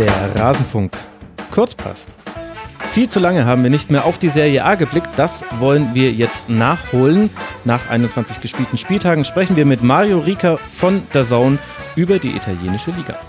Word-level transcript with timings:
Der 0.00 0.34
Rasenfunk. 0.34 0.96
Kurzpass. 1.50 2.06
Viel 2.90 3.10
zu 3.10 3.20
lange 3.20 3.44
haben 3.44 3.62
wir 3.62 3.68
nicht 3.68 3.90
mehr 3.90 4.06
auf 4.06 4.16
die 4.16 4.30
Serie 4.30 4.64
A 4.64 4.74
geblickt. 4.74 5.10
Das 5.16 5.44
wollen 5.58 5.90
wir 5.92 6.10
jetzt 6.10 6.48
nachholen. 6.48 7.28
Nach 7.66 7.90
21 7.90 8.40
gespielten 8.40 8.78
Spieltagen 8.78 9.26
sprechen 9.26 9.56
wir 9.56 9.66
mit 9.66 9.82
Mario 9.82 10.20
Rika 10.20 10.56
von 10.56 11.02
der 11.12 11.26
Zone 11.26 11.58
über 11.96 12.18
die 12.18 12.30
italienische 12.30 12.92
Liga. 12.92 13.20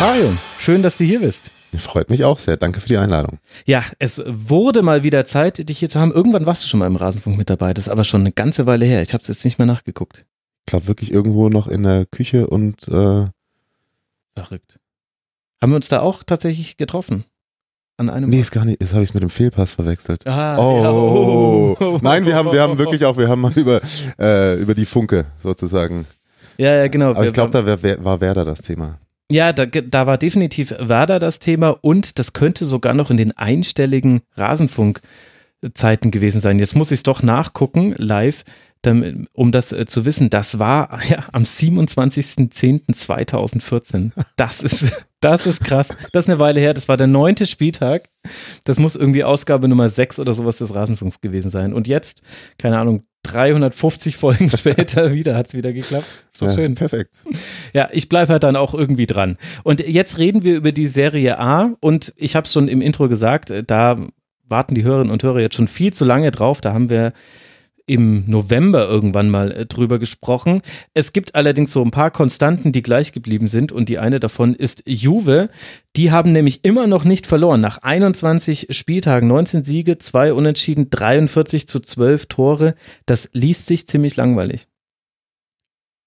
Mario, 0.00 0.32
schön, 0.58 0.82
dass 0.82 0.96
du 0.96 1.04
hier 1.04 1.20
bist. 1.20 1.52
Freut 1.76 2.08
mich 2.08 2.24
auch 2.24 2.38
sehr. 2.38 2.56
Danke 2.56 2.80
für 2.80 2.88
die 2.88 2.96
Einladung. 2.96 3.36
Ja, 3.66 3.84
es 3.98 4.22
wurde 4.26 4.80
mal 4.80 5.02
wieder 5.02 5.26
Zeit, 5.26 5.68
dich 5.68 5.78
hier 5.78 5.90
zu 5.90 6.00
haben. 6.00 6.12
Irgendwann 6.12 6.46
warst 6.46 6.64
du 6.64 6.68
schon 6.68 6.80
mal 6.80 6.86
im 6.86 6.96
Rasenfunk 6.96 7.36
mit 7.36 7.50
dabei. 7.50 7.74
Das 7.74 7.88
ist 7.88 7.90
aber 7.90 8.04
schon 8.04 8.22
eine 8.22 8.32
ganze 8.32 8.64
Weile 8.64 8.86
her. 8.86 9.02
Ich 9.02 9.12
habe 9.12 9.20
es 9.20 9.28
jetzt 9.28 9.44
nicht 9.44 9.58
mehr 9.58 9.66
nachgeguckt. 9.66 10.24
Ich 10.68 10.70
glaube 10.70 10.86
wirklich 10.86 11.10
irgendwo 11.10 11.48
noch 11.48 11.66
in 11.66 11.82
der 11.84 12.04
Küche 12.04 12.46
und 12.46 12.86
äh 12.88 13.24
verrückt. 14.34 14.78
Haben 15.62 15.72
wir 15.72 15.76
uns 15.76 15.88
da 15.88 16.00
auch 16.00 16.22
tatsächlich 16.22 16.76
getroffen? 16.76 17.24
An 17.96 18.10
einem 18.10 18.28
nee, 18.28 18.38
ist 18.38 18.50
gar 18.50 18.66
nicht. 18.66 18.82
Das 18.82 18.92
habe 18.92 19.02
ich 19.02 19.14
mit 19.14 19.22
dem 19.22 19.30
Fehlpass 19.30 19.72
verwechselt. 19.72 20.26
Ah, 20.26 20.58
oh, 20.58 20.82
ja. 20.82 20.92
oh. 20.92 21.98
nein, 22.02 22.26
wir 22.26 22.36
haben, 22.36 22.52
wir 22.52 22.60
haben 22.60 22.76
wirklich 22.76 23.06
auch, 23.06 23.16
wir 23.16 23.30
haben 23.30 23.40
mal 23.40 23.52
über 23.56 23.80
äh, 24.20 24.60
über 24.60 24.74
die 24.74 24.84
Funke 24.84 25.24
sozusagen. 25.42 26.04
Ja, 26.58 26.74
ja, 26.74 26.88
genau. 26.88 27.12
Aber 27.12 27.26
ich 27.26 27.32
glaube, 27.32 27.50
da 27.50 27.64
wär, 27.64 28.04
war 28.04 28.20
Werder 28.20 28.44
das 28.44 28.60
Thema. 28.60 28.98
Ja, 29.32 29.54
da, 29.54 29.64
da 29.64 30.06
war 30.06 30.18
definitiv 30.18 30.74
Werder 30.78 31.18
das 31.18 31.38
Thema 31.38 31.78
und 31.80 32.18
das 32.18 32.34
könnte 32.34 32.66
sogar 32.66 32.92
noch 32.92 33.10
in 33.10 33.16
den 33.16 33.34
einstelligen 33.34 34.20
Rasenfunk-Zeiten 34.36 36.10
gewesen 36.10 36.42
sein. 36.42 36.58
Jetzt 36.58 36.76
muss 36.76 36.90
ich 36.90 36.98
es 36.98 37.04
doch 37.04 37.22
nachgucken, 37.22 37.94
live, 37.96 38.44
damit, 38.82 39.28
um 39.32 39.50
das 39.52 39.72
äh, 39.72 39.86
zu 39.86 40.04
wissen. 40.04 40.28
Das 40.30 40.58
war 40.58 40.98
ja 41.08 41.20
am 41.32 41.44
27.10.2014. 41.44 44.10
Das 44.36 44.62
ist, 44.62 45.04
das 45.20 45.46
ist 45.46 45.62
krass. 45.64 45.88
Das 46.12 46.24
ist 46.24 46.30
eine 46.30 46.40
Weile 46.40 46.60
her. 46.60 46.74
Das 46.74 46.88
war 46.88 46.96
der 46.96 47.06
neunte 47.06 47.46
Spieltag. 47.46 48.08
Das 48.64 48.78
muss 48.78 48.96
irgendwie 48.96 49.24
Ausgabe 49.24 49.68
Nummer 49.68 49.88
6 49.88 50.18
oder 50.18 50.34
sowas 50.34 50.58
des 50.58 50.74
Rasenfunks 50.74 51.20
gewesen 51.20 51.50
sein. 51.50 51.72
Und 51.72 51.86
jetzt, 51.88 52.22
keine 52.58 52.78
Ahnung, 52.78 53.04
350 53.24 54.16
Folgen 54.16 54.48
später 54.56 55.12
wieder 55.12 55.36
hat 55.36 55.48
es 55.48 55.54
wieder 55.54 55.72
geklappt. 55.72 56.06
So 56.30 56.46
ja, 56.46 56.54
schön. 56.54 56.74
Perfekt. 56.74 57.16
Ja, 57.72 57.88
ich 57.92 58.08
bleibe 58.08 58.32
halt 58.32 58.44
dann 58.44 58.56
auch 58.56 58.74
irgendwie 58.74 59.06
dran. 59.06 59.38
Und 59.64 59.80
jetzt 59.80 60.18
reden 60.18 60.42
wir 60.42 60.56
über 60.56 60.72
die 60.72 60.88
Serie 60.88 61.38
A 61.38 61.74
und 61.80 62.12
ich 62.16 62.36
habe 62.36 62.44
es 62.44 62.52
schon 62.52 62.68
im 62.68 62.80
Intro 62.80 63.08
gesagt, 63.08 63.50
äh, 63.50 63.64
da 63.64 63.98
warten 64.48 64.74
die 64.74 64.82
Hörerinnen 64.82 65.12
und 65.12 65.22
Hörer 65.22 65.40
jetzt 65.40 65.56
schon 65.56 65.68
viel 65.68 65.92
zu 65.92 66.04
lange 66.04 66.30
drauf. 66.30 66.60
Da 66.60 66.72
haben 66.72 66.88
wir 66.88 67.12
im 67.88 68.24
November 68.26 68.88
irgendwann 68.88 69.30
mal 69.30 69.52
äh, 69.52 69.66
drüber 69.66 69.98
gesprochen. 69.98 70.62
Es 70.94 71.12
gibt 71.12 71.34
allerdings 71.34 71.72
so 71.72 71.82
ein 71.82 71.90
paar 71.90 72.10
Konstanten, 72.10 72.72
die 72.72 72.82
gleich 72.82 73.12
geblieben 73.12 73.48
sind 73.48 73.72
und 73.72 73.88
die 73.88 73.98
eine 73.98 74.20
davon 74.20 74.54
ist 74.54 74.82
Juve. 74.86 75.48
Die 75.96 76.10
haben 76.12 76.32
nämlich 76.32 76.64
immer 76.64 76.86
noch 76.86 77.04
nicht 77.04 77.26
verloren. 77.26 77.60
Nach 77.60 77.78
21 77.78 78.68
Spieltagen, 78.70 79.28
19 79.28 79.64
Siege, 79.64 79.98
2 79.98 80.32
Unentschieden, 80.32 80.90
43 80.90 81.66
zu 81.66 81.80
12 81.80 82.26
Tore. 82.26 82.74
Das 83.06 83.30
liest 83.32 83.66
sich 83.66 83.86
ziemlich 83.86 84.16
langweilig. 84.16 84.68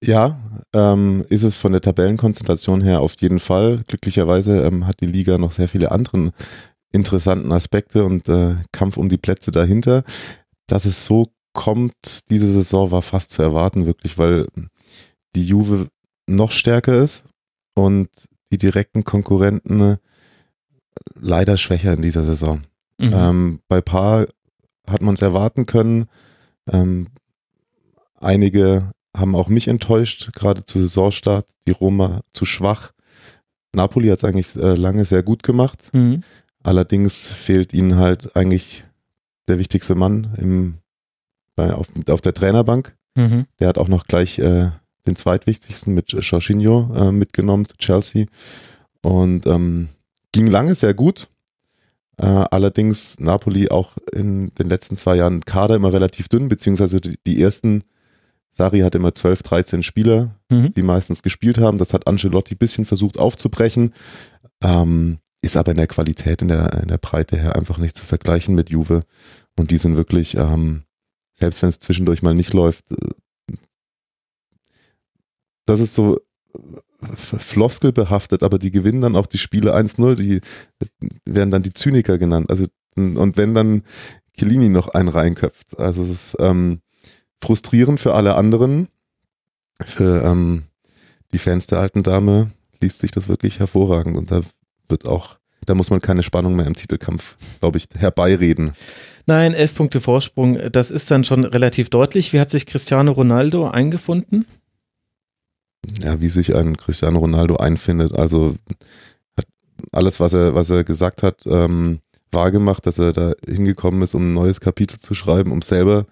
Ja, 0.04 0.40
ähm, 0.74 1.24
ist 1.30 1.44
es 1.44 1.56
von 1.56 1.74
der 1.74 1.82
Tabellenkonzentration 1.82 2.82
her 2.82 3.02
auf 3.02 3.16
jeden 3.20 3.40
Fall. 3.40 3.84
Glücklicherweise 3.86 4.64
ähm, 4.64 4.88
hat 4.88 5.00
die 5.00 5.06
Liga 5.06 5.38
noch 5.38 5.52
sehr 5.52 5.68
viele 5.68 5.92
anderen 5.92 6.32
interessanten 6.92 7.52
Aspekte 7.52 8.04
und 8.04 8.28
äh, 8.28 8.56
Kampf 8.72 8.98
um 8.98 9.09
die 9.09 9.18
Plätze 9.18 9.52
dahinter. 9.52 10.04
Dass 10.68 10.86
es 10.86 11.06
so 11.06 11.28
kommt, 11.53 12.30
diese 12.30 12.52
Saison 12.52 12.91
war 12.91 13.02
fast 13.02 13.31
zu 13.31 13.41
erwarten, 13.41 13.85
wirklich, 13.85 14.17
weil 14.17 14.47
die 15.35 15.45
Juve 15.45 15.88
noch 16.28 16.51
stärker 16.51 17.03
ist 17.03 17.23
und 17.73 18.09
die 18.51 18.57
direkten 18.57 19.03
Konkurrenten 19.03 19.81
äh, 19.81 19.97
leider 21.19 21.57
schwächer 21.57 21.94
in 21.94 22.01
dieser 22.01 22.23
Saison. 22.23 22.63
Mhm. 22.97 23.13
Ähm, 23.13 23.59
bei 23.67 23.81
Paar 23.81 24.28
hat 24.90 25.01
man 25.01 25.16
es 25.16 25.22
erwarten 25.22 25.66
können. 25.66 26.07
Ähm, 26.72 27.07
einige 28.19 28.91
haben 29.16 29.35
auch 29.35 29.50
mich 29.50 29.67
enttäuscht, 29.67 30.31
gerade 30.34 30.66
zu 30.66 30.79
Saisonstart. 30.79 31.47
Die 31.67 31.72
Roma 31.72 32.22
zu 32.34 32.45
schwach. 32.45 32.91
Napoli 33.73 34.09
hat 34.09 34.19
es 34.19 34.23
eigentlich 34.23 34.56
äh, 34.56 34.73
lange 34.73 35.06
sehr 35.06 35.23
gut 35.23 35.44
gemacht. 35.44 35.90
Mhm. 35.94 36.23
Allerdings 36.63 37.28
fehlt 37.28 37.73
ihnen 37.73 37.95
halt 37.95 38.35
eigentlich 38.35 38.85
der 39.47 39.57
wichtigste 39.59 39.95
Mann 39.95 40.34
im 40.38 40.81
bei, 41.56 41.73
auf, 41.73 41.88
auf 42.07 42.22
der 42.22 42.34
Trainerbank. 42.34 42.95
Mhm. 43.16 43.45
Der 43.59 43.67
hat 43.67 43.78
auch 43.78 43.88
noch 43.88 44.06
gleich 44.06 44.39
äh, 44.39 44.72
den 45.06 45.16
zweitwichtigsten 45.16 45.94
mit 45.94 46.12
Jorginho 46.12 46.91
äh, 46.95 47.12
mitgenommen 47.12 47.66
zu 47.66 47.75
Chelsea. 47.78 48.25
Und 49.01 49.45
ähm, 49.47 49.90
ging 50.31 50.47
lange 50.47 50.75
sehr 50.75 50.94
gut. 50.94 51.28
Äh, 52.17 52.25
allerdings 52.25 53.19
Napoli 53.19 53.69
auch 53.69 53.97
in 54.13 54.53
den 54.56 54.69
letzten 54.69 54.95
zwei 54.95 55.16
Jahren 55.16 55.41
Kader 55.41 55.75
immer 55.75 55.91
relativ 55.91 56.29
dünn, 56.29 56.50
beziehungsweise 56.50 57.01
die, 57.01 57.17
die 57.25 57.41
ersten, 57.41 57.84
Sari 58.51 58.81
hat 58.81 58.95
immer 58.95 59.13
12, 59.13 59.44
13 59.44 59.84
Spieler, 59.84 60.35
mhm. 60.50 60.72
die 60.73 60.84
meistens 60.84 61.23
gespielt 61.23 61.57
haben. 61.57 61.78
Das 61.78 61.94
hat 61.94 62.06
Ancelotti 62.06 62.56
ein 62.56 62.57
bisschen 62.57 62.85
versucht 62.85 63.17
aufzubrechen. 63.17 63.94
Ähm, 64.61 65.19
ist 65.41 65.57
aber 65.57 65.72
in 65.72 65.78
der 65.78 65.88
Qualität, 65.88 66.41
in 66.41 66.50
der, 66.50 66.81
in 66.81 66.90
der 66.90 67.00
Breite 67.00 67.38
her 67.38 67.56
einfach 67.56 67.78
nicht 67.78 67.95
zu 67.95 68.06
vergleichen 68.06 68.53
mit 68.53 68.69
Juve. 68.69 69.03
Und 69.57 69.72
die 69.72 69.78
sind 69.78 69.97
wirklich 69.97 70.35
ähm, 70.35 70.84
selbst 71.41 71.62
wenn 71.62 71.69
es 71.69 71.79
zwischendurch 71.79 72.22
mal 72.22 72.34
nicht 72.34 72.53
läuft, 72.53 72.91
äh, 72.91 73.56
das 75.66 75.79
ist 75.79 75.94
so 75.94 76.18
äh, 76.18 77.16
floskelbehaftet, 77.16 78.44
aber 78.44 78.59
die 78.59 78.72
gewinnen 78.72 79.02
dann 79.02 79.16
auch 79.16 79.28
die 79.28 79.38
Spiele 79.38 79.75
1-0, 79.75 80.16
die 80.16 80.41
werden 81.25 81.52
dann 81.52 81.63
die 81.63 81.74
Zyniker 81.74 82.18
genannt. 82.18 82.50
Also, 82.50 82.68
und 82.96 83.38
wenn 83.38 83.53
dann 83.56 83.84
Chiellini 84.38 84.69
noch 84.69 84.90
einen 84.90 85.09
reinköpft. 85.09 85.79
Also 85.79 86.03
es 86.03 86.09
ist 86.09 86.38
ähm, 86.40 86.81
frustrierend 87.44 88.00
für 88.00 88.13
alle 88.13 88.35
anderen. 88.35 88.88
Für 89.81 90.23
ähm, 90.23 90.63
die 91.34 91.40
Fans 91.40 91.68
der 91.68 91.79
alten 91.79 92.03
Dame 92.03 92.52
liest 92.81 93.02
sich 93.02 93.12
das 93.12 93.28
wirklich 93.28 93.59
hervorragend 93.59 94.18
und 94.18 94.31
da 94.31 94.41
wird 94.88 95.08
auch, 95.08 95.38
da 95.66 95.75
muss 95.75 95.89
man 95.89 96.01
keine 96.01 96.23
Spannung 96.23 96.55
mehr 96.55 96.66
im 96.66 96.73
Titelkampf, 96.75 97.38
glaube 97.59 97.77
ich, 97.77 97.88
herbeireden. 97.97 98.73
Nein, 99.27 99.53
elf 99.53 99.75
Punkte 99.75 100.01
Vorsprung, 100.01 100.57
das 100.72 100.91
ist 100.91 101.11
dann 101.11 101.23
schon 101.23 101.45
relativ 101.45 101.89
deutlich. 101.89 102.33
Wie 102.33 102.39
hat 102.39 102.51
sich 102.51 102.66
Cristiano 102.66 103.11
Ronaldo 103.11 103.69
eingefunden? 103.69 104.45
Ja, 106.01 106.19
wie 106.22 106.27
sich 106.27 106.55
ein 106.55 106.77
Cristiano 106.77 107.19
Ronaldo 107.19 107.57
einfindet. 107.57 108.13
Also 108.13 108.55
hat 109.38 109.45
alles, 109.91 110.19
was 110.19 110.33
er, 110.33 110.55
was 110.55 110.69
er 110.69 110.83
gesagt 110.83 111.23
hat, 111.23 111.45
ähm, 111.45 111.99
wahrgemacht, 112.31 112.85
dass 112.85 112.97
er 112.97 113.13
da 113.13 113.33
hingekommen 113.47 114.01
ist, 114.01 114.16
um 114.16 114.29
ein 114.29 114.33
neues 114.33 114.61
Kapitel 114.61 114.99
zu 114.99 115.13
schreiben, 115.13 115.51
um 115.51 115.61
selber 115.61 116.05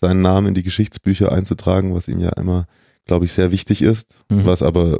seinen 0.00 0.20
Namen 0.20 0.48
in 0.48 0.54
die 0.54 0.62
Geschichtsbücher 0.62 1.32
einzutragen, 1.32 1.94
was 1.94 2.08
ihm 2.08 2.18
ja 2.18 2.30
immer, 2.30 2.66
glaube 3.06 3.24
ich, 3.24 3.32
sehr 3.32 3.52
wichtig 3.52 3.82
ist, 3.82 4.16
mhm. 4.28 4.44
was 4.44 4.62
aber 4.62 4.98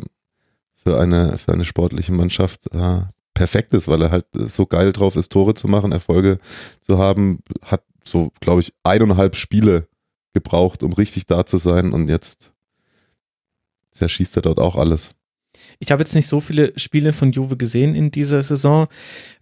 für 0.83 0.99
eine, 0.99 1.39
für 1.39 1.53
eine 1.53 1.65
sportliche 1.65 2.13
Mannschaft 2.13 2.73
äh, 2.73 3.03
perfekt 3.35 3.73
ist, 3.73 3.89
weil 3.89 4.03
er 4.03 4.11
halt 4.11 4.27
so 4.33 4.67
geil 4.67 4.93
drauf 4.93 5.17
ist, 5.17 5.33
Tore 5.33 5.55
zu 5.55 5.69
machen, 5.69 5.93
Erfolge 5.93 6.39
zu 6.81 6.99
haben, 6.99 7.41
hat 7.65 7.83
so, 8.05 8.33
glaube 8.41 8.61
ich, 8.61 8.73
eineinhalb 8.83 9.37
Spiele 9.37 9.89
gebraucht, 10.33 10.83
um 10.83 10.93
richtig 10.93 11.27
da 11.27 11.47
zu 11.47 11.59
sein 11.59 11.93
und 11.93 12.09
jetzt 12.09 12.53
zerschießt 13.93 14.37
er 14.37 14.43
dort 14.43 14.59
auch 14.59 14.77
alles. 14.77 15.15
Ich 15.79 15.93
habe 15.93 16.03
jetzt 16.03 16.15
nicht 16.15 16.29
so 16.29 16.41
viele 16.41 16.73
Spiele 16.79 17.13
von 17.13 17.33
Juve 17.33 17.57
gesehen 17.57 17.95
in 17.95 18.11
dieser 18.11 18.43
Saison. 18.43 18.87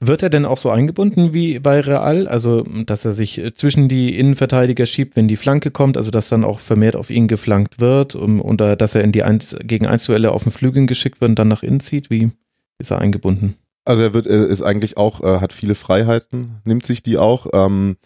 Wird 0.01 0.23
er 0.23 0.31
denn 0.31 0.45
auch 0.45 0.57
so 0.57 0.71
eingebunden 0.71 1.35
wie 1.35 1.61
bei 1.61 1.81
Real? 1.81 2.27
Also, 2.27 2.63
dass 2.63 3.05
er 3.05 3.13
sich 3.13 3.41
zwischen 3.55 3.89
die 3.89 4.19
Innenverteidiger 4.19 4.87
schiebt, 4.87 5.15
wenn 5.15 5.29
die 5.29 5.37
Flanke 5.37 5.71
kommt, 5.71 5.97
also 5.97 6.11
dass 6.11 6.29
dann 6.29 6.45
auch 6.45 6.59
vermehrt 6.59 6.97
auf 6.97 7.11
ihn 7.11 7.29
geflankt 7.29 7.81
wird 7.81 8.17
und, 8.17 8.41
oder 8.41 8.75
dass 8.75 8.97
er 8.97 9.05
in 9.05 9.13
die 9.13 9.23
1 9.23 9.59
gegen 9.63 9.87
1 9.87 10.05
Duelle 10.05 10.33
auf 10.33 10.43
den 10.43 10.53
Flügeln 10.53 10.89
geschickt 10.89 11.21
wird 11.21 11.31
und 11.31 11.39
dann 11.39 11.49
nach 11.49 11.63
innen 11.63 11.81
zieht? 11.81 12.11
Wie 12.11 12.33
ist 12.79 12.91
er 12.91 12.99
eingebunden? 12.99 13.57
Also 13.91 14.05
er 14.05 14.15
wird, 14.15 14.27
ist 14.27 14.63
eigentlich 14.63 14.97
auch, 14.97 15.21
äh, 15.21 15.41
hat 15.41 15.53
viele 15.53 15.75
Freiheiten, 15.75 16.61
nimmt 16.65 16.87
sich 16.87 17.03
die 17.03 17.19
auch. 17.19 17.49
Ähm, 17.53 17.97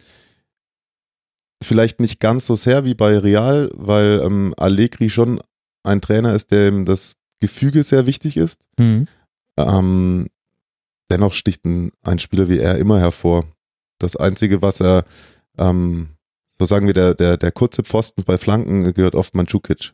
vielleicht 1.63 2.01
nicht 2.01 2.21
ganz 2.21 2.47
so 2.47 2.55
sehr 2.55 2.87
wie 2.87 2.95
bei 2.95 3.19
Real, 3.19 3.71
weil 3.75 4.23
ähm, 4.25 4.55
Allegri 4.57 5.11
schon 5.11 5.43
ein 5.83 6.01
Trainer 6.01 6.33
ist, 6.35 6.53
dem 6.53 6.87
das 6.87 7.17
Gefüge 7.39 7.83
sehr 7.83 8.07
wichtig 8.07 8.39
ist. 8.39 8.67
Mhm. 8.79 9.09
Ähm, 9.59 10.29
dennoch 11.11 11.35
sticht 11.35 11.67
ein, 11.67 11.93
ein, 12.03 12.19
Spieler 12.19 12.49
wie 12.49 12.61
er 12.61 12.79
immer 12.79 12.99
hervor. 12.99 13.45
Das 13.99 14.17
Einzige, 14.17 14.63
was 14.63 14.81
er, 14.81 15.05
ähm, 15.59 16.17
so 16.59 16.65
sagen 16.65 16.87
wir, 16.87 16.95
der, 16.95 17.13
der, 17.13 17.37
der 17.37 17.53
kurze 17.53 17.83
Pfosten 17.83 18.25
bei 18.25 18.39
Flanken 18.39 18.95
gehört 18.95 19.15
oft 19.15 19.35
Mandzukic. 19.35 19.93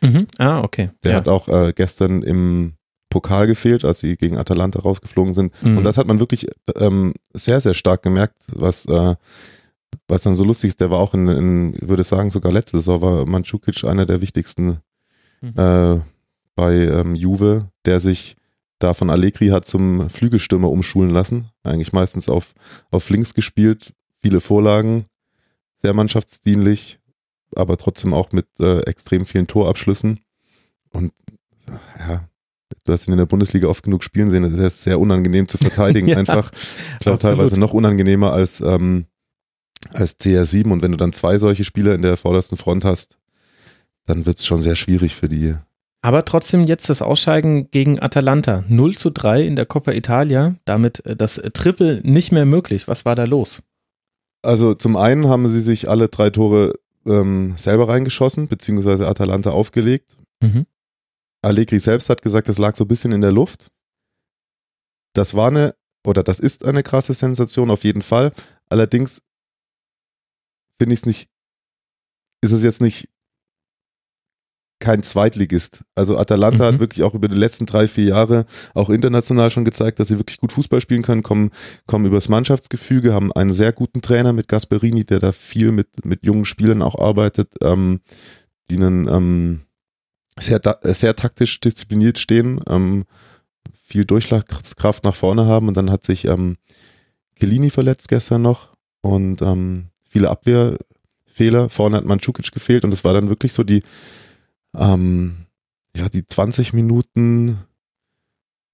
Mhm. 0.00 0.28
Ah, 0.38 0.60
okay. 0.60 0.90
Der 1.02 1.10
ja. 1.10 1.18
hat 1.18 1.26
auch 1.28 1.48
äh, 1.48 1.72
gestern 1.74 2.22
im 2.22 2.74
Pokal 3.14 3.46
gefehlt, 3.46 3.84
als 3.84 4.00
sie 4.00 4.16
gegen 4.16 4.38
Atalanta 4.38 4.80
rausgeflogen 4.80 5.34
sind. 5.34 5.52
Mhm. 5.62 5.78
Und 5.78 5.84
das 5.84 5.98
hat 5.98 6.08
man 6.08 6.18
wirklich 6.18 6.48
ähm, 6.74 7.14
sehr, 7.32 7.60
sehr 7.60 7.72
stark 7.72 8.02
gemerkt, 8.02 8.34
was, 8.52 8.86
äh, 8.86 9.14
was 10.08 10.22
dann 10.22 10.34
so 10.34 10.42
lustig 10.42 10.70
ist. 10.70 10.80
Der 10.80 10.90
war 10.90 10.98
auch 10.98 11.14
in, 11.14 11.28
in 11.28 11.76
würde 11.80 12.02
sagen, 12.02 12.30
sogar 12.30 12.50
letzte 12.50 12.78
Saison 12.78 13.00
war 13.00 13.24
Mandzukic 13.24 13.84
einer 13.84 14.04
der 14.04 14.20
wichtigsten 14.20 14.80
mhm. 15.40 15.52
äh, 15.56 16.00
bei 16.56 16.74
ähm, 16.74 17.14
Juve, 17.14 17.68
der 17.84 18.00
sich 18.00 18.34
da 18.80 18.94
von 18.94 19.10
Allegri 19.10 19.50
hat 19.50 19.64
zum 19.64 20.10
Flügelstürmer 20.10 20.68
umschulen 20.68 21.10
lassen. 21.10 21.50
Eigentlich 21.62 21.92
meistens 21.92 22.28
auf, 22.28 22.52
auf 22.90 23.08
links 23.10 23.32
gespielt, 23.32 23.92
viele 24.20 24.40
Vorlagen, 24.40 25.04
sehr 25.76 25.94
mannschaftsdienlich, 25.94 26.98
aber 27.54 27.76
trotzdem 27.76 28.12
auch 28.12 28.32
mit 28.32 28.48
äh, 28.58 28.80
extrem 28.80 29.24
vielen 29.24 29.46
Torabschlüssen. 29.46 30.18
Und 30.90 31.12
ja, 31.96 32.28
du 32.84 32.92
hast 32.92 33.08
ihn 33.08 33.12
in 33.12 33.18
der 33.18 33.26
Bundesliga 33.26 33.68
oft 33.68 33.82
genug 33.82 34.04
spielen 34.04 34.30
sehen, 34.30 34.56
der 34.56 34.68
ist 34.68 34.82
sehr 34.82 35.00
unangenehm 35.00 35.48
zu 35.48 35.58
verteidigen 35.58 36.08
ja, 36.08 36.18
einfach. 36.18 36.50
Ich 36.54 37.00
glaube 37.00 37.18
teilweise 37.18 37.58
noch 37.58 37.72
unangenehmer 37.72 38.32
als, 38.32 38.60
ähm, 38.60 39.06
als 39.92 40.18
CR7 40.20 40.70
und 40.70 40.82
wenn 40.82 40.92
du 40.92 40.96
dann 40.96 41.12
zwei 41.12 41.38
solche 41.38 41.64
Spieler 41.64 41.94
in 41.94 42.02
der 42.02 42.16
vordersten 42.16 42.56
Front 42.56 42.84
hast, 42.84 43.18
dann 44.06 44.26
wird 44.26 44.38
es 44.38 44.46
schon 44.46 44.62
sehr 44.62 44.76
schwierig 44.76 45.14
für 45.14 45.28
die. 45.28 45.54
Aber 46.02 46.26
trotzdem 46.26 46.64
jetzt 46.64 46.90
das 46.90 47.00
Ausscheiden 47.00 47.70
gegen 47.70 47.98
Atalanta. 47.98 48.64
0 48.68 48.94
zu 48.96 49.10
3 49.10 49.42
in 49.42 49.56
der 49.56 49.64
Coppa 49.64 49.92
Italia, 49.92 50.56
damit 50.66 51.04
äh, 51.06 51.16
das 51.16 51.40
Triple 51.54 52.00
nicht 52.04 52.30
mehr 52.30 52.44
möglich. 52.44 52.88
Was 52.88 53.06
war 53.06 53.16
da 53.16 53.24
los? 53.24 53.62
Also 54.42 54.74
zum 54.74 54.96
einen 54.96 55.28
haben 55.28 55.48
sie 55.48 55.62
sich 55.62 55.88
alle 55.88 56.08
drei 56.08 56.28
Tore 56.28 56.74
ähm, 57.06 57.54
selber 57.56 57.88
reingeschossen, 57.88 58.48
beziehungsweise 58.48 59.08
Atalanta 59.08 59.50
aufgelegt. 59.50 60.18
Mhm. 60.42 60.66
Allegri 61.44 61.78
selbst 61.78 62.10
hat 62.10 62.22
gesagt, 62.22 62.48
das 62.48 62.58
lag 62.58 62.76
so 62.76 62.84
ein 62.84 62.88
bisschen 62.88 63.12
in 63.12 63.20
der 63.20 63.32
Luft. 63.32 63.68
Das 65.14 65.34
war 65.34 65.48
eine, 65.48 65.74
oder 66.06 66.22
das 66.22 66.40
ist 66.40 66.64
eine 66.64 66.82
krasse 66.82 67.14
Sensation 67.14 67.70
auf 67.70 67.84
jeden 67.84 68.02
Fall. 68.02 68.32
Allerdings 68.68 69.22
finde 70.80 70.94
ich 70.94 71.00
es 71.00 71.06
nicht, 71.06 71.28
ist 72.42 72.52
es 72.52 72.62
jetzt 72.62 72.80
nicht 72.80 73.08
kein 74.80 75.02
Zweitligist. 75.02 75.84
Also 75.94 76.18
Atalanta 76.18 76.64
mhm. 76.64 76.74
hat 76.74 76.80
wirklich 76.80 77.04
auch 77.04 77.14
über 77.14 77.28
die 77.28 77.36
letzten 77.36 77.64
drei, 77.64 77.88
vier 77.88 78.04
Jahre 78.04 78.44
auch 78.74 78.90
international 78.90 79.50
schon 79.50 79.64
gezeigt, 79.64 79.98
dass 79.98 80.08
sie 80.08 80.18
wirklich 80.18 80.38
gut 80.38 80.52
Fußball 80.52 80.80
spielen 80.80 81.02
können, 81.02 81.22
kommen, 81.22 81.50
kommen 81.86 82.04
übers 82.04 82.28
Mannschaftsgefüge, 82.28 83.14
haben 83.14 83.32
einen 83.32 83.52
sehr 83.52 83.72
guten 83.72 84.02
Trainer 84.02 84.32
mit 84.32 84.48
Gasperini, 84.48 85.04
der 85.04 85.20
da 85.20 85.32
viel 85.32 85.72
mit, 85.72 86.04
mit 86.04 86.24
jungen 86.24 86.44
Spielern 86.44 86.82
auch 86.82 86.98
arbeitet, 86.98 87.54
ähm, 87.62 88.00
die 88.70 88.76
einen 88.76 89.08
ähm, 89.08 89.60
sehr, 90.38 90.60
sehr 90.82 91.16
taktisch 91.16 91.60
diszipliniert 91.60 92.18
stehen, 92.18 92.60
ähm, 92.68 93.04
viel 93.72 94.04
Durchschlagskraft 94.04 95.04
nach 95.04 95.14
vorne 95.14 95.46
haben 95.46 95.68
und 95.68 95.76
dann 95.76 95.90
hat 95.90 96.04
sich 96.04 96.24
ähm, 96.24 96.56
Kellini 97.36 97.70
verletzt 97.70 98.08
gestern 98.08 98.42
noch 98.42 98.72
und 99.00 99.42
ähm, 99.42 99.88
viele 100.08 100.30
Abwehrfehler. 100.30 101.68
Vorne 101.68 101.98
hat 101.98 102.04
Mandzukic 102.04 102.52
gefehlt 102.52 102.84
und 102.84 102.92
es 102.92 103.04
war 103.04 103.12
dann 103.12 103.28
wirklich 103.28 103.52
so 103.52 103.62
die, 103.62 103.82
ähm, 104.76 105.46
ja, 105.96 106.08
die 106.08 106.26
20 106.26 106.72
Minuten, 106.72 107.58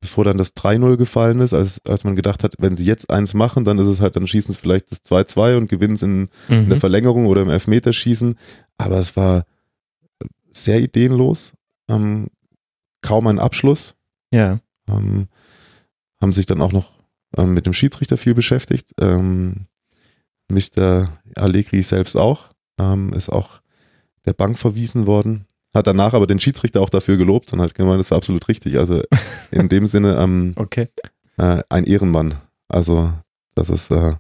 bevor 0.01 0.25
dann 0.25 0.39
das 0.39 0.55
3-0 0.57 0.97
gefallen 0.97 1.41
ist, 1.41 1.53
als, 1.53 1.85
als 1.85 2.05
man 2.05 2.17
gedacht 2.17 2.45
hat, 2.45 2.55
wenn 2.59 2.77
sie 2.77 2.87
jetzt 2.87 3.11
eins 3.11 3.35
machen, 3.35 3.65
dann 3.65 3.79
ist 3.79 3.89
es 3.89 4.01
halt, 4.01 4.17
dann 4.17 4.27
schießen 4.27 4.55
sie 4.55 4.61
vielleicht 4.61 4.91
das 4.91 5.05
2-2 5.05 5.57
und 5.57 5.69
gewinnen 5.69 5.95
es 5.95 6.03
in, 6.03 6.21
mhm. 6.21 6.29
in, 6.49 6.69
der 6.69 6.77
mhm. 6.77 6.81
Verlängerung 6.81 7.27
oder 7.27 7.43
im 7.43 7.51
Elfmeterschießen. 7.51 8.37
Aber 8.79 8.99
es 8.99 9.17
war 9.17 9.45
sehr 10.51 10.81
ideenlos, 10.81 11.53
ähm, 11.89 12.29
kaum 13.03 13.27
ein 13.27 13.39
Abschluss. 13.39 13.95
Ja. 14.33 14.61
Ähm, 14.89 15.29
haben 16.21 16.33
sich 16.33 16.47
dann 16.47 16.61
auch 16.61 16.73
noch 16.73 16.93
ähm, 17.37 17.55
mit 17.55 17.67
dem 17.67 17.73
Schiedsrichter 17.73 18.17
viel 18.17 18.35
beschäftigt. 18.35 18.93
Ähm, 19.01 19.67
Mr. 20.51 21.09
Allegri 21.37 21.83
selbst 21.83 22.17
auch, 22.17 22.51
ähm, 22.79 23.13
ist 23.13 23.29
auch 23.29 23.61
der 24.27 24.33
Bank 24.33 24.59
verwiesen 24.59 25.07
worden. 25.07 25.47
Hat 25.73 25.87
danach 25.87 26.15
aber 26.15 26.27
den 26.27 26.41
Schiedsrichter 26.41 26.81
auch 26.81 26.91
dafür 26.91 27.17
gelobt 27.17 27.53
und 27.53 27.61
hat 27.61 27.75
gemeint, 27.75 28.01
das 28.01 28.11
war 28.11 28.19
absolut 28.19 28.49
richtig. 28.49 28.77
Also 28.77 29.03
in 29.51 29.69
dem 29.69 29.87
Sinne 29.87 30.17
ähm, 30.21 30.53
okay. 30.57 30.89
äh, 31.39 31.63
ein 31.69 31.85
Ehrenmann. 31.85 32.35
Also 32.69 33.13
das 33.55 33.71
ist 33.71 33.91
äh, 33.91 34.15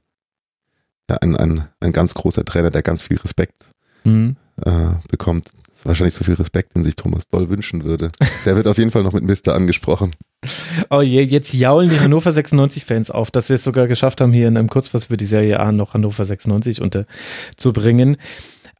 ja, 1.10 1.16
ein, 1.20 1.36
ein, 1.36 1.64
ein 1.80 1.92
ganz 1.92 2.14
großer 2.14 2.44
Trainer, 2.44 2.70
der 2.70 2.82
ganz 2.82 3.02
viel 3.02 3.18
Respekt 3.18 3.70
mhm. 4.04 4.36
äh, 4.64 4.90
bekommt. 5.08 5.50
Ist 5.80 5.86
wahrscheinlich 5.86 6.12
so 6.14 6.24
viel 6.24 6.34
Respekt, 6.34 6.76
den 6.76 6.84
sich 6.84 6.94
Thomas 6.94 7.26
Doll 7.26 7.48
wünschen 7.48 7.84
würde. 7.84 8.10
Der 8.44 8.54
wird 8.54 8.66
auf 8.66 8.76
jeden 8.76 8.90
Fall 8.90 9.02
noch 9.02 9.14
mit 9.14 9.24
Mister 9.24 9.54
angesprochen. 9.54 10.10
Oh 10.88 11.02
je, 11.02 11.22
jetzt 11.22 11.52
jaulen 11.52 11.90
die 11.90 12.00
Hannover 12.00 12.30
96-Fans 12.30 13.10
auf, 13.10 13.30
dass 13.30 13.50
wir 13.50 13.56
es 13.56 13.62
sogar 13.62 13.86
geschafft 13.86 14.20
haben, 14.20 14.32
hier 14.32 14.48
in 14.48 14.56
einem 14.56 14.68
Kurzpass 14.68 15.04
für 15.04 15.16
die 15.16 15.26
Serie 15.26 15.60
A 15.60 15.70
noch 15.70 15.94
Hannover 15.94 16.24
96 16.24 16.80
unterzubringen. 16.80 18.16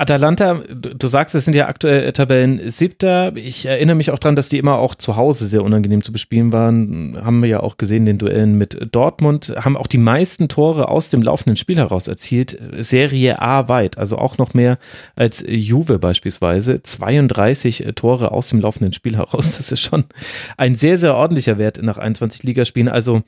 Atalanta, 0.01 0.63
du 0.71 1.07
sagst, 1.07 1.35
es 1.35 1.45
sind 1.45 1.53
ja 1.53 1.69
aktuell 1.69 2.11
Tabellen 2.15 2.71
siebter. 2.71 3.37
Ich 3.37 3.67
erinnere 3.67 3.97
mich 3.97 4.11
auch 4.11 4.19
daran, 4.19 4.35
dass 4.35 4.49
die 4.49 4.57
immer 4.57 4.79
auch 4.79 4.95
zu 4.95 5.17
Hause 5.17 5.45
sehr 5.45 5.63
unangenehm 5.63 6.03
zu 6.03 6.11
bespielen 6.11 6.53
waren. 6.53 7.19
Haben 7.23 7.43
wir 7.43 7.51
ja 7.51 7.61
auch 7.61 7.77
gesehen, 7.77 8.07
den 8.07 8.17
Duellen 8.17 8.57
mit 8.57 8.89
Dortmund. 8.93 9.53
Haben 9.59 9.77
auch 9.77 9.87
die 9.87 9.99
meisten 9.99 10.49
Tore 10.49 10.89
aus 10.89 11.11
dem 11.11 11.21
laufenden 11.21 11.57
Spiel 11.57 11.77
heraus 11.77 12.09
erzielt. 12.09 12.59
Serie 12.79 13.43
A 13.43 13.69
weit, 13.69 13.99
also 13.99 14.17
auch 14.17 14.39
noch 14.39 14.55
mehr 14.55 14.79
als 15.17 15.45
Juve 15.47 15.99
beispielsweise. 15.99 16.83
32 16.83 17.85
Tore 17.95 18.33
aus 18.33 18.49
dem 18.49 18.61
laufenden 18.61 18.95
Spiel 18.95 19.19
heraus. 19.19 19.59
Das 19.59 19.71
ist 19.71 19.81
schon 19.81 20.07
ein 20.57 20.77
sehr, 20.77 20.97
sehr 20.97 21.15
ordentlicher 21.15 21.59
Wert 21.59 21.83
nach 21.83 21.99
21 21.99 22.43
Ligaspielen. 22.45 22.89
Also 22.89 23.21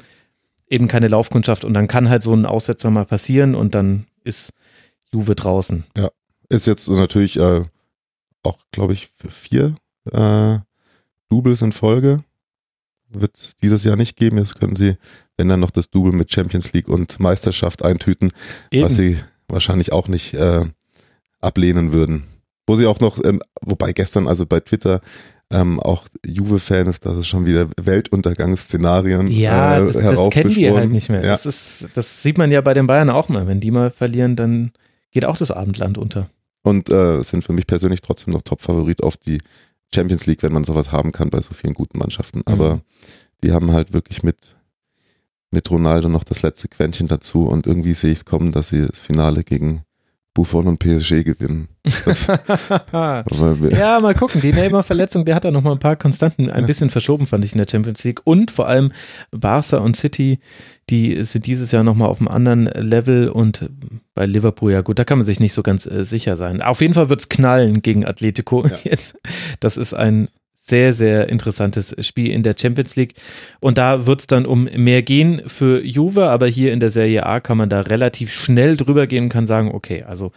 eben 0.70 0.88
keine 0.88 1.08
Laufkundschaft. 1.08 1.66
Und 1.66 1.74
dann 1.74 1.86
kann 1.86 2.08
halt 2.08 2.22
so 2.22 2.32
ein 2.32 2.46
Aussetzer 2.46 2.88
mal 2.88 3.04
passieren 3.04 3.54
und 3.54 3.74
dann 3.74 4.06
ist 4.24 4.54
Juve 5.12 5.34
draußen. 5.34 5.84
Ja, 5.98 6.08
ist 6.52 6.66
jetzt 6.66 6.88
natürlich 6.88 7.38
äh, 7.38 7.62
auch, 8.42 8.58
glaube 8.70 8.92
ich, 8.92 9.08
vier 9.28 9.74
äh, 10.10 10.58
Doubles 11.28 11.62
in 11.62 11.72
Folge. 11.72 12.22
Wird 13.08 13.36
es 13.36 13.56
dieses 13.56 13.84
Jahr 13.84 13.96
nicht 13.96 14.16
geben. 14.16 14.38
Jetzt 14.38 14.58
können 14.58 14.76
sie, 14.76 14.96
wenn 15.36 15.48
dann 15.48 15.60
noch 15.60 15.70
das 15.70 15.90
Double 15.90 16.12
mit 16.12 16.32
Champions 16.32 16.72
League 16.72 16.88
und 16.88 17.20
Meisterschaft 17.20 17.84
eintüten, 17.84 18.30
Eben. 18.70 18.84
was 18.84 18.96
sie 18.96 19.18
wahrscheinlich 19.48 19.92
auch 19.92 20.08
nicht 20.08 20.34
äh, 20.34 20.64
ablehnen 21.40 21.92
würden. 21.92 22.24
Wo 22.66 22.76
sie 22.76 22.86
auch 22.86 23.00
noch, 23.00 23.22
ähm, 23.24 23.40
wobei 23.60 23.92
gestern, 23.92 24.28
also 24.28 24.46
bei 24.46 24.60
Twitter, 24.60 25.00
ähm, 25.50 25.80
auch 25.80 26.06
Juve-Fan 26.24 26.86
ist, 26.86 27.04
dass 27.04 27.16
es 27.16 27.26
schon 27.26 27.44
wieder 27.44 27.68
Weltuntergangsszenarien 27.80 29.28
Ja, 29.28 29.78
äh, 29.78 29.92
das, 29.92 29.94
das 29.94 30.30
kennen 30.30 30.50
die 30.50 30.70
halt 30.70 30.90
nicht 30.90 31.10
mehr. 31.10 31.22
Ja. 31.22 31.32
Das, 31.32 31.44
ist, 31.44 31.88
das 31.94 32.22
sieht 32.22 32.38
man 32.38 32.50
ja 32.50 32.62
bei 32.62 32.72
den 32.72 32.86
Bayern 32.86 33.10
auch 33.10 33.28
mal. 33.28 33.46
Wenn 33.46 33.60
die 33.60 33.70
mal 33.70 33.90
verlieren, 33.90 34.36
dann 34.36 34.72
geht 35.10 35.26
auch 35.26 35.36
das 35.36 35.50
Abendland 35.50 35.98
unter 35.98 36.28
und 36.62 36.90
äh, 36.90 37.22
sind 37.22 37.44
für 37.44 37.52
mich 37.52 37.66
persönlich 37.66 38.00
trotzdem 38.00 38.32
noch 38.32 38.42
Top-Favorit 38.42 39.02
auf 39.02 39.16
die 39.16 39.38
Champions 39.94 40.26
League, 40.26 40.42
wenn 40.42 40.52
man 40.52 40.64
sowas 40.64 40.92
haben 40.92 41.12
kann 41.12 41.30
bei 41.30 41.40
so 41.40 41.54
vielen 41.54 41.74
guten 41.74 41.98
Mannschaften. 41.98 42.38
Mhm. 42.38 42.52
Aber 42.52 42.80
die 43.42 43.52
haben 43.52 43.72
halt 43.72 43.92
wirklich 43.92 44.22
mit, 44.22 44.56
mit 45.50 45.70
Ronaldo 45.70 46.08
noch 46.08 46.24
das 46.24 46.42
letzte 46.42 46.68
Quäntchen 46.68 47.08
dazu 47.08 47.44
und 47.44 47.66
irgendwie 47.66 47.94
sehe 47.94 48.12
ich 48.12 48.18
es 48.18 48.24
kommen, 48.24 48.52
dass 48.52 48.68
sie 48.68 48.86
das 48.86 48.98
Finale 48.98 49.44
gegen 49.44 49.82
Buffon 50.34 50.66
und 50.66 50.78
PSG 50.78 51.24
gewinnen. 51.24 51.68
ja, 52.92 54.00
mal 54.00 54.14
gucken. 54.14 54.40
Die 54.40 54.52
Neymar-Verletzung, 54.52 55.26
der 55.26 55.34
hat 55.34 55.44
da 55.44 55.50
noch 55.50 55.62
mal 55.62 55.72
ein 55.72 55.78
paar 55.78 55.96
Konstanten 55.96 56.50
ein 56.50 56.64
bisschen 56.64 56.88
verschoben, 56.88 57.26
fand 57.26 57.44
ich 57.44 57.52
in 57.52 57.58
der 57.58 57.66
Champions 57.70 58.02
League. 58.04 58.20
Und 58.24 58.50
vor 58.50 58.66
allem 58.66 58.90
Barca 59.30 59.78
und 59.78 59.96
City, 59.96 60.38
die 60.88 61.22
sind 61.24 61.46
dieses 61.46 61.70
Jahr 61.70 61.84
noch 61.84 61.94
mal 61.94 62.06
auf 62.06 62.20
einem 62.20 62.28
anderen 62.28 62.64
Level 62.66 63.28
und 63.28 63.68
bei 64.14 64.24
Liverpool, 64.24 64.72
ja 64.72 64.80
gut, 64.80 64.98
da 64.98 65.04
kann 65.04 65.18
man 65.18 65.24
sich 65.24 65.38
nicht 65.38 65.52
so 65.52 65.62
ganz 65.62 65.86
äh, 65.86 66.04
sicher 66.04 66.36
sein. 66.36 66.62
Auf 66.62 66.80
jeden 66.80 66.94
Fall 66.94 67.10
wird 67.10 67.20
es 67.20 67.28
knallen 67.28 67.82
gegen 67.82 68.06
Atletico 68.06 68.66
ja. 68.66 68.76
jetzt. 68.84 69.18
Das 69.60 69.76
ist 69.76 69.92
ein 69.92 70.28
sehr, 70.64 70.92
sehr 70.92 71.28
interessantes 71.28 71.94
Spiel 72.06 72.30
in 72.30 72.44
der 72.44 72.54
Champions 72.58 72.94
League. 72.94 73.14
Und 73.60 73.78
da 73.78 74.06
wird 74.06 74.20
es 74.20 74.26
dann 74.28 74.46
um 74.46 74.64
mehr 74.64 75.02
gehen 75.02 75.42
für 75.46 75.84
Juve, 75.84 76.28
aber 76.28 76.46
hier 76.46 76.72
in 76.72 76.80
der 76.80 76.90
Serie 76.90 77.26
A 77.26 77.40
kann 77.40 77.58
man 77.58 77.68
da 77.68 77.80
relativ 77.80 78.32
schnell 78.32 78.76
drüber 78.76 79.08
gehen 79.08 79.24
und 79.24 79.28
kann 79.28 79.46
sagen, 79.46 79.72
okay, 79.74 80.04
also 80.04 80.30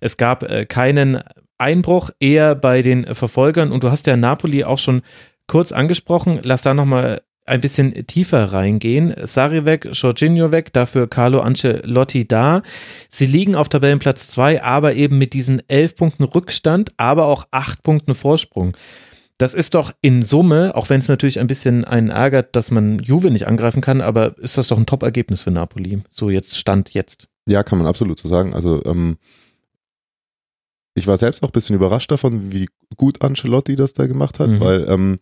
es 0.00 0.16
gab 0.16 0.44
äh, 0.44 0.66
keinen 0.66 1.20
Einbruch, 1.58 2.10
eher 2.20 2.54
bei 2.54 2.82
den 2.82 3.12
Verfolgern. 3.14 3.72
Und 3.72 3.82
du 3.82 3.90
hast 3.90 4.06
ja 4.06 4.16
Napoli 4.16 4.64
auch 4.64 4.78
schon 4.78 5.02
kurz 5.48 5.72
angesprochen. 5.72 6.38
Lass 6.42 6.62
da 6.62 6.74
nochmal 6.74 7.22
ein 7.44 7.60
bisschen 7.60 8.06
tiefer 8.06 8.52
reingehen. 8.52 9.14
Sari 9.24 9.64
weg, 9.64 9.88
Jorginho 9.92 10.52
weg, 10.52 10.72
dafür 10.72 11.08
Carlo 11.08 11.40
Ancelotti 11.40 12.26
da. 12.26 12.62
Sie 13.08 13.26
liegen 13.26 13.56
auf 13.56 13.68
Tabellenplatz 13.68 14.28
2, 14.28 14.62
aber 14.62 14.94
eben 14.94 15.18
mit 15.18 15.32
diesen 15.32 15.60
elf 15.68 15.96
Punkten 15.96 16.22
Rückstand, 16.22 16.92
aber 16.98 17.26
auch 17.26 17.48
acht 17.50 17.82
Punkten 17.82 18.14
Vorsprung. 18.14 18.76
Das 19.38 19.54
ist 19.54 19.74
doch 19.74 19.92
in 20.02 20.22
Summe, 20.22 20.74
auch 20.74 20.88
wenn 20.90 21.00
es 21.00 21.08
natürlich 21.08 21.40
ein 21.40 21.46
bisschen 21.46 21.84
einen 21.84 22.10
ärgert, 22.10 22.54
dass 22.54 22.70
man 22.70 22.98
Juve 23.00 23.30
nicht 23.30 23.46
angreifen 23.46 23.80
kann, 23.80 24.00
aber 24.00 24.38
ist 24.38 24.58
das 24.58 24.68
doch 24.68 24.78
ein 24.78 24.86
Top-Ergebnis 24.86 25.40
für 25.40 25.50
Napoli. 25.50 26.02
So 26.10 26.30
jetzt 26.30 26.56
Stand 26.56 26.94
jetzt. 26.94 27.28
Ja, 27.48 27.62
kann 27.62 27.78
man 27.78 27.88
absolut 27.88 28.18
so 28.18 28.28
sagen. 28.28 28.54
Also 28.54 28.84
ähm, 28.84 29.16
ich 30.94 31.06
war 31.06 31.16
selbst 31.16 31.42
auch 31.42 31.48
ein 31.48 31.52
bisschen 31.52 31.76
überrascht 31.76 32.10
davon, 32.10 32.52
wie 32.52 32.68
gut 32.96 33.22
Ancelotti 33.22 33.76
das 33.76 33.94
da 33.94 34.06
gemacht 34.06 34.38
hat, 34.38 34.48
mhm. 34.48 34.60
weil 34.60 34.86
ähm, 34.88 35.18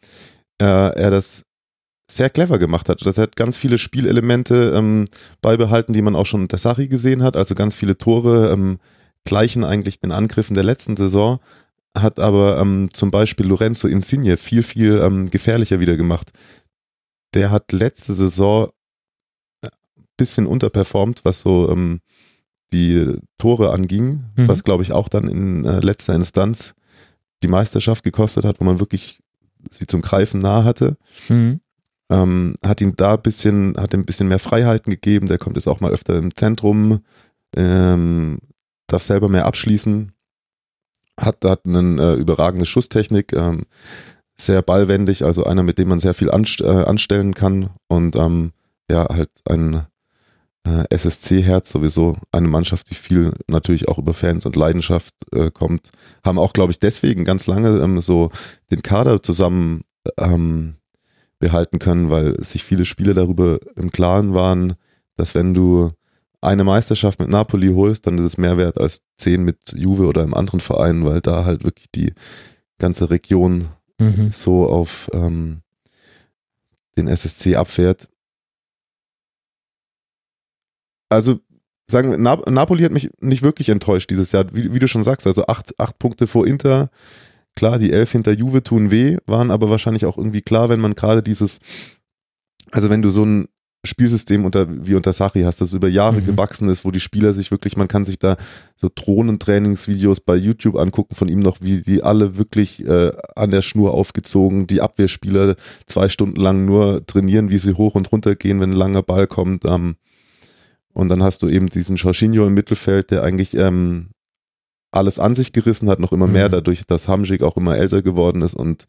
er, 0.58 0.94
er 0.96 1.10
das 1.10 1.44
sehr 2.10 2.28
clever 2.28 2.58
gemacht 2.58 2.88
hat. 2.88 3.06
Das 3.06 3.18
hat 3.18 3.36
ganz 3.36 3.56
viele 3.56 3.78
Spielelemente 3.78 4.74
ähm, 4.76 5.06
beibehalten, 5.40 5.92
die 5.92 6.02
man 6.02 6.16
auch 6.16 6.26
schon 6.26 6.42
unter 6.42 6.58
Sari 6.58 6.88
gesehen 6.88 7.22
hat. 7.22 7.36
Also 7.36 7.54
ganz 7.54 7.74
viele 7.74 7.96
Tore 7.96 8.50
ähm, 8.50 8.78
gleichen 9.24 9.64
eigentlich 9.64 10.00
den 10.00 10.12
Angriffen 10.12 10.54
der 10.54 10.64
letzten 10.64 10.96
Saison 10.96 11.38
hat 11.97 12.18
aber 12.18 12.59
ähm, 12.59 12.88
zum 12.92 13.11
Beispiel 13.11 13.47
Lorenzo 13.47 13.88
Insigne 13.88 14.37
viel, 14.37 14.62
viel 14.62 14.99
ähm, 14.99 15.30
gefährlicher 15.30 15.80
wieder 15.80 15.97
gemacht. 15.97 16.30
Der 17.35 17.50
hat 17.50 17.73
letzte 17.73 18.14
Saison 18.14 18.70
ein 19.62 19.68
äh, 19.68 20.04
bisschen 20.16 20.47
unterperformt, 20.47 21.25
was 21.25 21.40
so 21.40 21.70
ähm, 21.70 22.00
die 22.73 23.16
Tore 23.38 23.73
anging, 23.73 24.25
mhm. 24.37 24.49
was 24.49 24.62
glaube 24.62 24.82
ich 24.82 24.92
auch 24.92 25.09
dann 25.09 25.28
in 25.28 25.64
äh, 25.64 25.80
letzter 25.80 26.14
Instanz 26.14 26.75
die 27.42 27.49
Meisterschaft 27.49 28.04
gekostet 28.04 28.44
hat, 28.44 28.61
wo 28.61 28.64
man 28.64 28.80
wirklich 28.80 29.20
sie 29.70 29.87
zum 29.87 30.02
Greifen 30.02 30.40
nah 30.40 30.64
hatte. 30.64 30.97
Mhm. 31.28 31.61
Ähm, 32.11 32.54
hat 32.64 32.80
ihm 32.80 32.97
da 32.97 33.14
ein 33.14 33.23
bisschen, 33.23 33.76
hat 33.76 33.94
ihm 33.94 34.00
ein 34.00 34.06
bisschen 34.06 34.28
mehr 34.28 34.38
Freiheiten 34.38 34.90
gegeben. 34.90 35.28
Der 35.28 35.38
kommt 35.38 35.56
jetzt 35.56 35.68
auch 35.68 35.80
mal 35.80 35.92
öfter 35.92 36.16
im 36.18 36.35
Zentrum, 36.35 37.00
ähm, 37.56 38.38
darf 38.87 39.02
selber 39.02 39.28
mehr 39.28 39.47
abschließen, 39.47 40.12
hat, 41.20 41.44
hat 41.44 41.66
eine 41.66 42.02
äh, 42.02 42.14
überragende 42.14 42.66
Schusstechnik, 42.66 43.32
ähm, 43.32 43.62
sehr 44.38 44.62
ballwendig, 44.62 45.24
also 45.24 45.44
einer, 45.44 45.62
mit 45.62 45.78
dem 45.78 45.88
man 45.88 45.98
sehr 45.98 46.14
viel 46.14 46.30
anst 46.30 46.60
äh, 46.60 46.66
anstellen 46.66 47.34
kann 47.34 47.70
und 47.88 48.16
ähm, 48.16 48.52
ja, 48.90 49.06
halt 49.08 49.30
ein 49.48 49.86
äh, 50.64 50.84
SSC-Herz 50.90 51.70
sowieso 51.70 52.16
eine 52.32 52.48
Mannschaft, 52.48 52.90
die 52.90 52.94
viel 52.94 53.32
natürlich 53.46 53.88
auch 53.88 53.98
über 53.98 54.14
Fans 54.14 54.46
und 54.46 54.56
Leidenschaft 54.56 55.14
äh, 55.32 55.50
kommt, 55.50 55.90
haben 56.24 56.38
auch, 56.38 56.52
glaube 56.52 56.72
ich, 56.72 56.78
deswegen 56.78 57.24
ganz 57.24 57.46
lange 57.46 57.80
ähm, 57.80 58.00
so 58.00 58.30
den 58.70 58.82
Kader 58.82 59.22
zusammen 59.22 59.82
ähm, 60.18 60.74
behalten 61.38 61.78
können, 61.78 62.10
weil 62.10 62.42
sich 62.42 62.64
viele 62.64 62.84
Spieler 62.84 63.14
darüber 63.14 63.58
im 63.76 63.90
Klaren 63.92 64.34
waren, 64.34 64.74
dass 65.16 65.34
wenn 65.34 65.54
du 65.54 65.92
eine 66.40 66.64
Meisterschaft 66.64 67.20
mit 67.20 67.28
Napoli 67.28 67.68
holst, 67.68 68.06
dann 68.06 68.18
ist 68.18 68.25
es 68.25 68.38
mehr 68.38 68.56
wert 68.56 68.78
als 68.78 69.02
zehn 69.18 69.44
mit 69.44 69.73
Juve 69.75 70.06
oder 70.06 70.23
einem 70.23 70.35
anderen 70.35 70.61
Verein, 70.61 71.04
weil 71.04 71.20
da 71.20 71.44
halt 71.44 71.64
wirklich 71.64 71.90
die 71.94 72.14
ganze 72.78 73.11
Region 73.11 73.68
mhm. 73.99 74.30
so 74.30 74.66
auf 74.66 75.11
ähm, 75.12 75.62
den 76.97 77.09
SSC 77.09 77.56
abfährt. 77.56 78.09
Also 81.11 81.40
sagen 81.90 82.11
wir, 82.11 82.18
Napoli 82.18 82.85
hat 82.85 82.92
mich 82.92 83.11
nicht 83.20 83.42
wirklich 83.42 83.68
enttäuscht 83.68 84.11
dieses 84.11 84.32
Jahr, 84.32 84.47
wie, 84.54 84.73
wie, 84.73 84.78
du 84.78 84.88
schon 84.88 85.02
sagst, 85.02 85.26
also 85.26 85.44
acht, 85.47 85.78
acht 85.78 85.99
Punkte 85.99 86.26
vor 86.26 86.47
Inter. 86.47 86.88
Klar, 87.56 87.78
die 87.78 87.92
elf 87.92 88.12
hinter 88.12 88.32
Juve 88.32 88.62
tun 88.62 88.90
weh, 88.90 89.16
waren 89.26 89.50
aber 89.50 89.68
wahrscheinlich 89.68 90.06
auch 90.06 90.16
irgendwie 90.16 90.40
klar, 90.40 90.68
wenn 90.68 90.80
man 90.80 90.94
gerade 90.94 91.23
dieses, 91.23 91.59
also 92.70 92.88
wenn 92.88 93.02
du 93.02 93.11
so 93.11 93.25
ein 93.25 93.49
Spielsystem 93.82 94.44
unter, 94.44 94.66
wie 94.87 94.94
unter 94.94 95.12
Sari 95.12 95.42
hast, 95.42 95.60
das 95.62 95.72
über 95.72 95.88
Jahre 95.88 96.20
mhm. 96.20 96.26
gewachsen 96.26 96.68
ist, 96.68 96.84
wo 96.84 96.90
die 96.90 97.00
Spieler 97.00 97.32
sich 97.32 97.50
wirklich, 97.50 97.76
man 97.78 97.88
kann 97.88 98.04
sich 98.04 98.18
da 98.18 98.37
so 98.76 98.90
Drohnentrainingsvideos 98.94 100.20
bei 100.20 100.37
YouTube 100.37 100.76
angucken 100.76 101.14
von 101.14 101.28
ihm 101.28 101.40
noch, 101.40 101.58
wie 101.62 101.80
die 101.80 102.02
alle 102.02 102.37
wirklich 102.37 102.84
äh, 102.87 103.12
an 103.37 103.50
der 103.50 103.62
Schnur 103.62 103.94
aufgezogen, 103.94 104.66
die 104.66 104.82
Abwehrspieler 104.82 105.56
zwei 105.87 106.10
Stunden 106.10 106.38
lang 106.38 106.66
nur 106.66 107.06
trainieren, 107.06 107.49
wie 107.49 107.58
sie 107.58 107.75
hoch 107.75 107.94
und 107.94 108.12
runter 108.12 108.34
gehen, 108.34 108.60
wenn 108.60 108.70
ein 108.70 108.76
langer 108.76 109.02
Ball 109.02 109.26
kommt. 109.26 109.64
Ähm, 109.64 109.96
und 110.92 111.08
dann 111.08 111.22
hast 111.22 111.42
du 111.42 111.49
eben 111.49 111.68
diesen 111.68 111.96
Jorginho 111.96 112.46
im 112.46 112.54
Mittelfeld, 112.54 113.10
der 113.10 113.22
eigentlich 113.22 113.54
ähm, 113.54 114.10
alles 114.92 115.18
an 115.18 115.34
sich 115.34 115.52
gerissen 115.52 115.88
hat, 115.88 116.00
noch 116.00 116.12
immer 116.12 116.26
mehr 116.26 116.49
mhm. 116.49 116.52
dadurch, 116.52 116.87
dass 116.87 117.08
Hamzik 117.08 117.42
auch 117.42 117.56
immer 117.56 117.76
älter 117.76 118.02
geworden 118.02 118.42
ist 118.42 118.54
und 118.54 118.87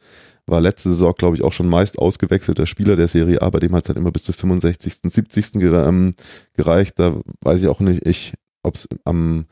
war 0.48 0.62
letzte 0.62 0.90
Saison, 0.90 1.14
glaube 1.18 1.36
ich, 1.36 1.44
auch 1.44 1.54
schon 1.54 1.68
meist 1.68 2.00
ausgewechselter 2.00 2.68
Spieler 2.68 2.96
der 2.96 3.08
Serie 3.08 3.42
A, 3.42 3.50
bei 3.50 3.60
dem 3.60 3.74
hat 3.74 3.84
es 3.84 3.88
dann 3.88 3.98
immer 3.98 4.12
bis 4.12 4.24
zu 4.24 4.34
65., 4.34 5.02
70. 5.04 5.56
Ähm, 5.56 6.14
gereicht. 6.54 7.00
Da 7.00 7.20
weiß 7.42 7.62
ich 7.62 7.68
auch 7.68 7.80
nicht, 7.80 8.06
ich, 8.06 8.34
ob 8.64 8.76
es 8.76 8.90
am, 9.06 9.46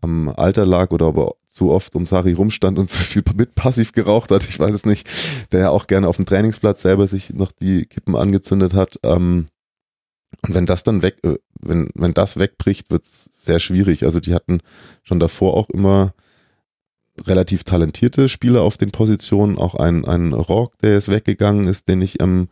am 0.00 0.28
Alter 0.28 0.66
lag 0.66 0.90
oder 0.90 1.08
ob 1.08 1.16
er 1.18 1.32
zu 1.46 1.70
oft 1.70 1.94
um 1.94 2.06
Sari 2.06 2.32
rumstand 2.32 2.78
und 2.78 2.90
zu 2.90 2.98
viel 2.98 3.22
mit 3.36 3.54
passiv 3.54 3.92
geraucht 3.92 4.30
hat. 4.30 4.44
Ich 4.48 4.58
weiß 4.58 4.74
es 4.74 4.86
nicht. 4.86 5.08
Der 5.52 5.60
ja 5.60 5.70
auch 5.70 5.86
gerne 5.86 6.08
auf 6.08 6.16
dem 6.16 6.26
Trainingsplatz 6.26 6.82
selber 6.82 7.06
sich 7.06 7.32
noch 7.34 7.52
die 7.52 7.86
Kippen 7.86 8.16
angezündet 8.16 8.74
hat. 8.74 8.98
Ähm, 9.02 9.46
und 10.44 10.54
wenn 10.54 10.66
das 10.66 10.82
dann 10.82 11.02
weg, 11.02 11.18
äh, 11.22 11.36
wenn, 11.60 11.90
wenn 11.94 12.14
das 12.14 12.38
wegbricht, 12.38 12.90
wird 12.90 13.04
es 13.04 13.28
sehr 13.32 13.60
schwierig. 13.60 14.04
Also 14.04 14.18
die 14.18 14.34
hatten 14.34 14.60
schon 15.02 15.20
davor 15.20 15.54
auch 15.54 15.68
immer 15.70 16.12
relativ 17.26 17.64
talentierte 17.64 18.28
Spieler 18.28 18.62
auf 18.62 18.76
den 18.76 18.90
Positionen, 18.90 19.58
auch 19.58 19.74
ein, 19.74 20.04
ein 20.04 20.32
Rock, 20.32 20.78
der 20.78 20.92
jetzt 20.92 21.08
weggegangen 21.08 21.68
ist, 21.68 21.88
den 21.88 22.00
ich 22.00 22.20
ähm, 22.20 22.48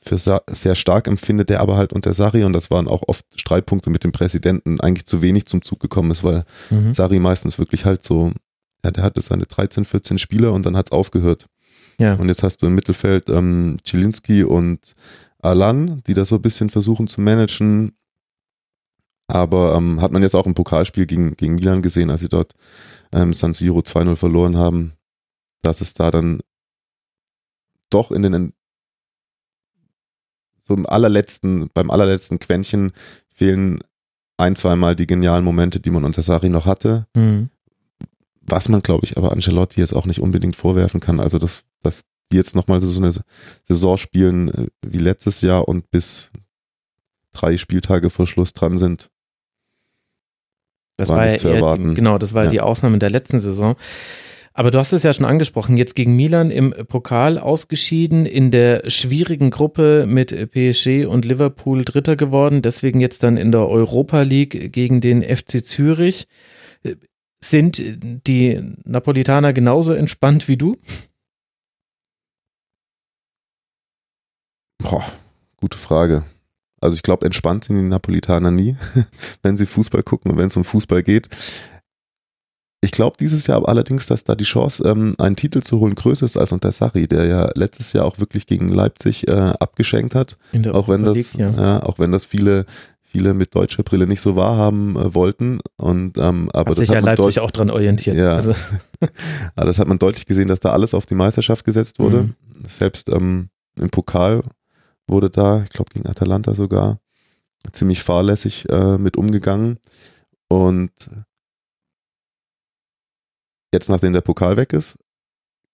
für 0.00 0.18
sehr 0.18 0.74
stark 0.74 1.06
empfinde, 1.06 1.44
der 1.44 1.60
aber 1.60 1.76
halt 1.76 1.92
unter 1.92 2.12
Sari, 2.12 2.44
und 2.44 2.52
das 2.52 2.70
waren 2.70 2.88
auch 2.88 3.02
oft 3.06 3.24
Streitpunkte 3.40 3.88
mit 3.90 4.04
dem 4.04 4.12
Präsidenten, 4.12 4.78
eigentlich 4.80 5.06
zu 5.06 5.22
wenig 5.22 5.46
zum 5.46 5.62
Zug 5.62 5.80
gekommen 5.80 6.10
ist, 6.10 6.22
weil 6.22 6.44
mhm. 6.70 6.92
Sari 6.92 7.18
meistens 7.18 7.58
wirklich 7.58 7.84
halt 7.84 8.04
so, 8.04 8.32
ja, 8.84 8.90
der 8.90 9.02
hatte 9.02 9.22
seine 9.22 9.46
13, 9.46 9.84
14 9.84 10.18
Spieler 10.18 10.52
und 10.52 10.66
dann 10.66 10.76
hat 10.76 10.88
es 10.88 10.92
aufgehört. 10.92 11.46
Ja. 11.98 12.14
Und 12.14 12.28
jetzt 12.28 12.42
hast 12.42 12.58
du 12.58 12.66
im 12.66 12.74
Mittelfeld 12.74 13.30
ähm, 13.30 13.78
Zielinski 13.82 14.44
und 14.44 14.94
Alan, 15.40 16.02
die 16.06 16.14
das 16.14 16.28
so 16.28 16.36
ein 16.36 16.42
bisschen 16.42 16.70
versuchen 16.70 17.06
zu 17.06 17.20
managen. 17.20 17.92
Aber 19.26 19.74
ähm, 19.74 20.00
hat 20.00 20.12
man 20.12 20.22
jetzt 20.22 20.34
auch 20.34 20.46
im 20.46 20.54
Pokalspiel 20.54 21.06
gegen, 21.06 21.36
gegen 21.36 21.54
Milan 21.54 21.82
gesehen, 21.82 22.10
als 22.10 22.20
sie 22.20 22.28
dort 22.28 22.52
ähm, 23.12 23.32
San 23.32 23.54
Siro 23.54 23.80
2-0 23.80 24.16
verloren 24.16 24.56
haben, 24.56 24.92
dass 25.62 25.80
es 25.80 25.94
da 25.94 26.10
dann 26.10 26.40
doch 27.90 28.10
in 28.10 28.22
den 28.22 28.52
so 30.60 30.74
im 30.74 30.86
allerletzten, 30.86 31.68
beim 31.74 31.90
allerletzten 31.90 32.38
Quäntchen 32.38 32.92
fehlen 33.28 33.80
ein, 34.36 34.56
zweimal 34.56 34.96
die 34.96 35.06
genialen 35.06 35.44
Momente, 35.44 35.78
die 35.78 35.90
man 35.90 36.04
unter 36.04 36.22
Sari 36.22 36.48
noch 36.48 36.66
hatte. 36.66 37.06
Mhm. 37.14 37.50
Was 38.40 38.68
man, 38.68 38.82
glaube 38.82 39.04
ich, 39.04 39.16
aber 39.16 39.32
Ancelotti 39.32 39.80
jetzt 39.80 39.94
auch 39.94 40.06
nicht 40.06 40.20
unbedingt 40.20 40.56
vorwerfen 40.56 41.00
kann. 41.00 41.20
Also, 41.20 41.38
dass, 41.38 41.64
dass 41.82 42.04
die 42.32 42.36
jetzt 42.36 42.56
nochmal 42.56 42.80
so 42.80 42.98
eine 42.98 43.12
Saison 43.62 43.96
spielen 43.96 44.48
äh, 44.48 44.68
wie 44.86 44.98
letztes 44.98 45.40
Jahr 45.40 45.68
und 45.68 45.90
bis 45.90 46.30
drei 47.32 47.56
Spieltage 47.56 48.10
vor 48.10 48.26
Schluss 48.26 48.52
dran 48.52 48.78
sind. 48.78 49.10
Das 50.96 51.08
war, 51.08 51.18
war 51.18 51.26
ja 51.26 51.32
eher, 51.32 51.78
genau, 51.94 52.18
das 52.18 52.34
war 52.34 52.44
ja. 52.44 52.50
die 52.50 52.60
Ausnahme 52.60 52.98
der 52.98 53.10
letzten 53.10 53.40
Saison. 53.40 53.76
Aber 54.56 54.70
du 54.70 54.78
hast 54.78 54.92
es 54.92 55.02
ja 55.02 55.12
schon 55.12 55.24
angesprochen, 55.26 55.76
jetzt 55.76 55.96
gegen 55.96 56.14
Milan 56.14 56.48
im 56.48 56.72
Pokal 56.86 57.38
ausgeschieden, 57.38 58.24
in 58.24 58.52
der 58.52 58.88
schwierigen 58.88 59.50
Gruppe 59.50 60.06
mit 60.06 60.30
PSG 60.52 61.06
und 61.06 61.24
Liverpool 61.24 61.84
Dritter 61.84 62.14
geworden, 62.14 62.62
deswegen 62.62 63.00
jetzt 63.00 63.24
dann 63.24 63.36
in 63.36 63.50
der 63.50 63.68
Europa 63.68 64.22
League 64.22 64.72
gegen 64.72 65.00
den 65.00 65.24
FC 65.24 65.64
Zürich. 65.64 66.28
Sind 67.42 67.82
die 68.28 68.76
Napolitaner 68.84 69.52
genauso 69.52 69.92
entspannt 69.92 70.46
wie 70.46 70.56
du? 70.56 70.76
Boah, 74.78 75.04
gute 75.56 75.78
Frage. 75.78 76.22
Also 76.84 76.96
ich 76.96 77.02
glaube, 77.02 77.26
entspannt 77.26 77.64
sind 77.64 77.76
die 77.76 77.82
Napolitaner 77.82 78.50
nie, 78.50 78.76
wenn 79.42 79.56
sie 79.56 79.66
Fußball 79.66 80.02
gucken 80.02 80.30
und 80.30 80.38
wenn 80.38 80.48
es 80.48 80.56
um 80.56 80.64
Fußball 80.64 81.02
geht. 81.02 81.28
Ich 82.82 82.90
glaube 82.90 83.16
dieses 83.18 83.46
Jahr 83.46 83.66
allerdings, 83.66 84.06
dass 84.06 84.24
da 84.24 84.34
die 84.34 84.44
Chance, 84.44 84.86
ähm, 84.86 85.14
einen 85.16 85.36
Titel 85.36 85.62
zu 85.62 85.80
holen, 85.80 85.94
größer 85.94 86.26
ist 86.26 86.36
als 86.36 86.52
unter 86.52 86.70
Sarri, 86.70 87.08
der 87.08 87.24
ja 87.24 87.48
letztes 87.54 87.94
Jahr 87.94 88.04
auch 88.04 88.18
wirklich 88.18 88.46
gegen 88.46 88.68
Leipzig 88.68 89.26
äh, 89.26 89.32
abgeschenkt 89.32 90.14
hat. 90.14 90.36
auch 90.70 90.88
wenn 90.88 91.02
das, 91.02 91.14
League, 91.14 91.34
ja. 91.38 91.78
äh, 91.78 91.80
auch 91.80 91.98
wenn 91.98 92.12
das 92.12 92.26
viele 92.26 92.66
viele 93.14 93.32
mit 93.32 93.54
deutscher 93.54 93.84
Brille 93.84 94.08
nicht 94.08 94.20
so 94.20 94.34
wahrhaben 94.34 94.96
äh, 94.96 95.14
wollten. 95.14 95.60
Und, 95.76 96.18
ähm, 96.18 96.50
aber 96.52 96.58
hat 96.58 96.68
das 96.70 96.78
sich 96.78 96.88
hat 96.88 96.96
ja 96.96 97.00
Leipzig 97.12 97.38
auch 97.38 97.52
dran 97.52 97.70
orientiert. 97.70 98.16
Ja, 98.16 98.34
also. 98.34 98.54
aber 99.54 99.66
das 99.66 99.78
hat 99.78 99.86
man 99.86 100.00
deutlich 100.00 100.26
gesehen, 100.26 100.48
dass 100.48 100.58
da 100.58 100.72
alles 100.72 100.94
auf 100.94 101.06
die 101.06 101.14
Meisterschaft 101.14 101.64
gesetzt 101.64 102.00
wurde. 102.00 102.24
Mhm. 102.24 102.34
Selbst 102.66 103.08
ähm, 103.08 103.50
im 103.76 103.90
Pokal 103.90 104.42
wurde 105.06 105.30
da, 105.30 105.62
ich 105.62 105.70
glaube 105.70 105.92
gegen 105.92 106.08
Atalanta 106.08 106.54
sogar, 106.54 106.98
ziemlich 107.72 108.02
fahrlässig 108.02 108.68
äh, 108.70 108.98
mit 108.98 109.16
umgegangen. 109.16 109.78
Und 110.48 110.92
jetzt, 113.72 113.88
nachdem 113.88 114.12
der 114.12 114.20
Pokal 114.20 114.56
weg 114.56 114.72
ist, 114.72 114.98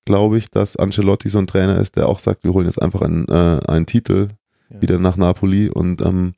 glaube 0.04 0.38
ich, 0.38 0.50
dass 0.50 0.76
Ancelotti 0.76 1.28
so 1.28 1.38
ein 1.38 1.46
Trainer 1.46 1.78
ist, 1.78 1.96
der 1.96 2.08
auch 2.08 2.18
sagt, 2.18 2.44
wir 2.44 2.52
holen 2.52 2.66
jetzt 2.66 2.80
einfach 2.80 3.02
einen, 3.02 3.28
äh, 3.28 3.60
einen 3.66 3.87
Titel 3.87 4.28
ja. 4.70 4.82
wieder 4.82 4.99
nach 4.99 5.16
Napoli 5.16 5.68
und 5.68 6.00
ähm, 6.00 6.34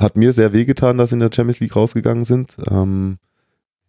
hat 0.00 0.16
mir 0.16 0.32
sehr 0.32 0.52
wehgetan, 0.52 0.98
dass 0.98 1.10
sie 1.10 1.16
in 1.16 1.20
der 1.20 1.30
Champions 1.32 1.60
League 1.60 1.76
rausgegangen 1.76 2.24
sind. 2.24 2.56
Ähm, 2.70 3.18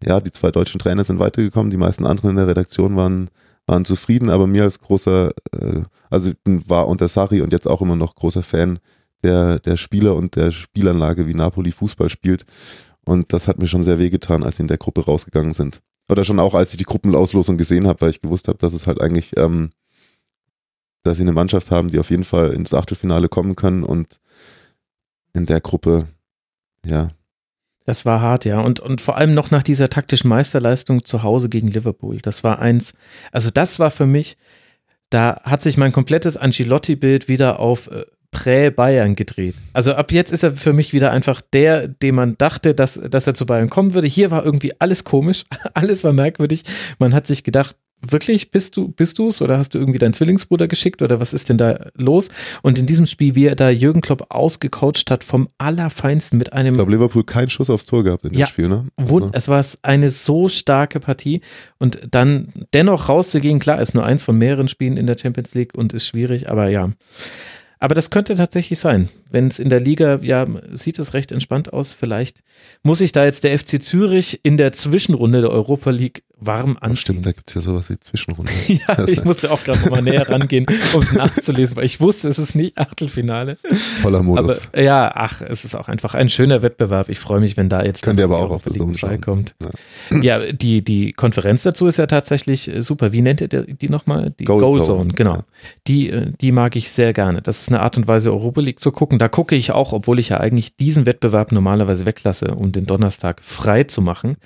ja, 0.03 0.19
die 0.19 0.31
zwei 0.31 0.51
deutschen 0.51 0.79
Trainer 0.79 1.03
sind 1.03 1.19
weitergekommen, 1.19 1.71
die 1.71 1.77
meisten 1.77 2.05
anderen 2.05 2.31
in 2.31 2.35
der 2.37 2.47
Redaktion 2.47 2.95
waren 2.95 3.29
waren 3.69 3.85
zufrieden, 3.85 4.29
aber 4.29 4.47
mir 4.47 4.63
als 4.63 4.79
großer, 4.79 5.31
äh, 5.53 5.83
also 6.09 6.31
war 6.45 6.87
unter 6.87 7.07
Sari 7.07 7.41
und 7.41 7.53
jetzt 7.53 7.67
auch 7.67 7.81
immer 7.81 7.95
noch 7.95 8.15
großer 8.15 8.41
Fan 8.41 8.79
der, 9.23 9.59
der 9.59 9.77
Spieler 9.77 10.15
und 10.15 10.35
der 10.35 10.51
Spielanlage, 10.51 11.27
wie 11.27 11.35
Napoli 11.35 11.71
Fußball 11.71 12.09
spielt. 12.09 12.45
Und 13.05 13.31
das 13.31 13.47
hat 13.47 13.59
mir 13.59 13.67
schon 13.67 13.83
sehr 13.83 13.99
wehgetan, 13.99 14.43
als 14.43 14.57
sie 14.57 14.63
in 14.63 14.67
der 14.67 14.77
Gruppe 14.77 15.05
rausgegangen 15.05 15.53
sind. 15.53 15.81
Oder 16.09 16.25
schon 16.25 16.39
auch, 16.39 16.55
als 16.55 16.71
ich 16.71 16.77
die 16.77 16.83
Gruppenauslosung 16.83 17.57
gesehen 17.57 17.87
habe, 17.87 18.01
weil 18.01 18.09
ich 18.09 18.21
gewusst 18.21 18.47
habe, 18.47 18.57
dass 18.57 18.73
es 18.73 18.87
halt 18.87 19.01
eigentlich, 19.01 19.37
ähm, 19.37 19.69
dass 21.03 21.17
sie 21.17 21.23
eine 21.23 21.31
Mannschaft 21.31 21.69
haben, 21.69 21.91
die 21.91 21.99
auf 21.99 22.09
jeden 22.09 22.23
Fall 22.23 22.51
ins 22.53 22.73
Achtelfinale 22.73 23.29
kommen 23.29 23.55
können 23.55 23.83
und 23.83 24.19
in 25.33 25.45
der 25.45 25.61
Gruppe, 25.61 26.07
ja, 26.83 27.11
Das 27.89 28.05
war 28.05 28.21
hart, 28.21 28.45
ja. 28.45 28.59
Und, 28.59 28.79
und 28.79 29.01
vor 29.01 29.17
allem 29.17 29.33
noch 29.33 29.49
nach 29.49 29.63
dieser 29.63 29.89
taktischen 29.89 30.29
Meisterleistung 30.29 31.05
zu 31.05 31.23
Hause 31.23 31.49
gegen 31.49 31.69
Liverpool. 31.69 32.19
Das 32.21 32.43
war 32.43 32.59
eins, 32.59 32.93
also 33.31 33.49
das 33.49 33.79
war 33.79 33.89
für 33.89 34.05
mich, 34.05 34.37
da 35.09 35.41
hat 35.43 35.63
sich 35.63 35.75
mein 35.75 35.91
komplettes 35.91 36.37
Ancelotti-Bild 36.37 37.27
wieder 37.29 37.59
auf 37.59 37.87
äh, 37.87 38.05
Prä-Bayern 38.29 39.15
gedreht. 39.15 39.55
Also 39.73 39.95
ab 39.95 40.11
jetzt 40.11 40.31
ist 40.31 40.43
er 40.43 40.51
für 40.51 40.71
mich 40.71 40.93
wieder 40.93 41.11
einfach 41.11 41.41
der, 41.41 41.87
dem 41.87 42.13
man 42.13 42.37
dachte, 42.37 42.75
dass, 42.75 42.93
dass 42.93 43.25
er 43.25 43.33
zu 43.33 43.47
Bayern 43.47 43.71
kommen 43.71 43.95
würde. 43.95 44.07
Hier 44.07 44.29
war 44.29 44.45
irgendwie 44.45 44.79
alles 44.79 45.03
komisch, 45.03 45.45
alles 45.73 46.03
war 46.03 46.13
merkwürdig. 46.13 46.65
Man 46.99 47.15
hat 47.15 47.25
sich 47.25 47.43
gedacht, 47.43 47.75
wirklich, 48.01 48.51
bist 48.51 48.77
du 48.77 48.87
bist 48.87 49.19
du's 49.19 49.41
oder 49.41 49.57
hast 49.57 49.73
du 49.73 49.77
irgendwie 49.79 49.99
deinen 49.99 50.13
Zwillingsbruder 50.13 50.67
geschickt 50.67 51.01
oder 51.01 51.19
was 51.19 51.33
ist 51.33 51.49
denn 51.49 51.57
da 51.57 51.87
los? 51.95 52.29
Und 52.61 52.79
in 52.79 52.85
diesem 52.85 53.05
Spiel, 53.05 53.35
wie 53.35 53.45
er 53.45 53.55
da 53.55 53.69
Jürgen 53.69 54.01
Klopp 54.01 54.27
ausgecoacht 54.29 55.11
hat 55.11 55.23
vom 55.23 55.47
allerfeinsten 55.57 56.37
mit 56.37 56.53
einem 56.53 56.73
Ich 56.73 56.77
glaube, 56.77 56.91
Liverpool 56.91 57.23
keinen 57.23 57.49
Schuss 57.49 57.69
aufs 57.69 57.85
Tor 57.85 58.03
gehabt 58.03 58.23
in 58.23 58.31
dem 58.31 58.39
Ja. 58.39 58.45
Spiel, 58.47 58.69
ne? 58.69 58.85
Wund, 58.97 59.35
es 59.35 59.47
war 59.47 59.63
eine 59.81 60.11
so 60.11 60.49
starke 60.49 60.99
Partie 60.99 61.41
und 61.77 61.99
dann 62.11 62.49
dennoch 62.73 63.09
rauszugehen, 63.09 63.59
klar, 63.59 63.81
ist 63.81 63.93
nur 63.95 64.05
eins 64.05 64.23
von 64.23 64.37
mehreren 64.37 64.67
Spielen 64.67 64.97
in 64.97 65.07
der 65.07 65.17
Champions 65.17 65.53
League 65.53 65.77
und 65.77 65.93
ist 65.93 66.05
schwierig, 66.05 66.49
aber 66.49 66.69
ja. 66.69 66.91
Aber 67.81 67.95
das 67.95 68.09
könnte 68.09 68.35
tatsächlich 68.35 68.77
sein. 68.77 69.07
Wenn 69.31 69.47
es 69.47 69.57
in 69.57 69.69
der 69.69 69.79
Liga, 69.79 70.19
ja, 70.21 70.45
sieht 70.73 70.99
es 70.99 71.13
recht 71.13 71.31
entspannt 71.31 71.71
aus. 71.71 71.93
Vielleicht 71.93 72.43
muss 72.83 72.97
sich 72.97 73.13
da 73.13 73.23
jetzt 73.23 73.45
der 73.45 73.57
FC 73.57 73.81
Zürich 73.81 74.41
in 74.43 74.57
der 74.57 74.73
Zwischenrunde 74.73 75.39
der 75.39 75.51
Europa 75.51 75.89
League 75.91 76.23
warm 76.39 76.71
Aber 76.77 76.83
anziehen. 76.83 76.97
Stimmt, 76.97 77.25
da 77.25 77.31
gibt 77.31 77.49
es 77.49 77.55
ja 77.55 77.61
sowas 77.61 77.89
wie 77.89 77.99
Zwischenrunde. 77.99 78.51
Ja, 78.67 79.05
ich 79.07 79.23
musste 79.25 79.51
auch 79.51 79.63
gerade 79.63 79.89
mal 79.89 80.01
näher 80.01 80.27
rangehen, 80.29 80.65
um 80.93 81.01
es 81.01 81.11
nachzulesen, 81.13 81.75
weil 81.77 81.85
ich 81.85 81.99
wusste, 81.99 82.27
es 82.29 82.39
ist 82.39 82.55
nicht 82.55 82.77
Achtelfinale. 82.77 83.57
Toller 84.01 84.19
Aber 84.19 84.23
Modus. 84.23 84.61
ja, 84.75 85.11
ach, 85.13 85.41
es 85.41 85.65
ist 85.65 85.75
auch 85.75 85.87
einfach 85.87 86.13
ein 86.13 86.29
schöner 86.29 86.61
Wettbewerb. 86.61 87.09
Ich 87.09 87.19
freue 87.19 87.39
mich, 87.39 87.57
wenn 87.57 87.67
da 87.69 87.83
jetzt 87.83 88.03
Könnt 88.03 88.19
ihr 88.19 88.25
aber 88.25 88.37
auch 88.39 88.51
auf 88.51 88.63
2 88.63 88.97
schauen. 88.97 89.21
kommt. 89.21 89.55
Ja, 90.21 90.51
die, 90.51 90.83
die 90.83 91.13
Konferenz 91.13 91.63
dazu 91.63 91.87
ist 91.87 91.97
ja 91.97 92.05
tatsächlich 92.07 92.73
äh, 92.73 92.81
super. 92.83 93.11
Wie 93.11 93.21
nennt 93.21 93.41
ihr 93.41 93.47
die, 93.47 93.73
die 93.73 93.89
nochmal? 93.89 94.33
Die 94.39 94.45
Goal 94.45 94.59
Goal 94.61 94.81
Zone, 94.81 94.99
Zone, 94.99 95.13
genau. 95.13 95.35
ja. 95.35 95.43
Die, 95.87 96.09
äh, 96.09 96.31
die 96.39 96.51
mag 96.51 96.75
ich 96.75 96.91
sehr 96.91 97.13
gerne. 97.13 97.41
Das 97.41 97.61
ist 97.61 97.69
eine 97.69 97.81
Art 97.81 97.97
und 97.97 98.07
Weise, 98.07 98.31
Europa 98.31 98.61
League 98.61 98.79
zu 98.79 98.91
gucken. 98.91 99.19
Da 99.19 99.27
gucke 99.27 99.55
ich 99.55 99.71
auch, 99.71 99.93
obwohl 99.93 100.19
ich 100.19 100.29
ja 100.29 100.39
eigentlich 100.39 100.75
diesen 100.77 101.05
Wettbewerb 101.05 101.51
normalerweise 101.51 102.05
weglasse, 102.05 102.55
um 102.55 102.71
den 102.71 102.85
Donnerstag 102.85 103.43
frei 103.43 103.83
zu 103.83 104.01
machen. 104.01 104.37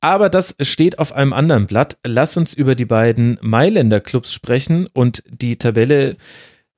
Aber 0.00 0.30
das 0.30 0.56
steht 0.62 0.98
auf 0.98 1.12
einem 1.12 1.32
anderen 1.32 1.66
Blatt. 1.66 1.98
Lass 2.04 2.36
uns 2.36 2.54
über 2.54 2.74
die 2.74 2.86
beiden 2.86 3.38
Mailänder 3.42 4.00
Clubs 4.00 4.32
sprechen 4.32 4.88
und 4.94 5.22
die 5.28 5.56
Tabelle 5.56 6.16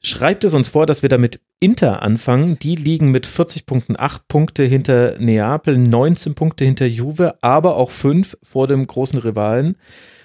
schreibt 0.01 0.43
es 0.45 0.55
uns 0.55 0.69
vor, 0.69 0.87
dass 0.87 1.03
wir 1.03 1.09
da 1.09 1.19
mit 1.19 1.41
Inter 1.61 2.03
anfangen. 2.03 2.59
Die 2.59 2.75
liegen 2.75 3.13
mit 3.13 3.27
40 3.27 3.67
Punkten, 3.67 3.95
8 3.97 4.27
Punkte 4.27 4.65
hinter 4.65 5.19
Neapel, 5.19 5.79
19 5.79 6.35
Punkte 6.35 6.65
hinter 6.65 6.87
Juve, 6.87 7.39
aber 7.43 7.77
auch 7.77 7.91
5 7.91 8.37
vor 8.43 8.67
dem 8.67 8.87
großen 8.87 9.21
Rivalen, 9.21 9.77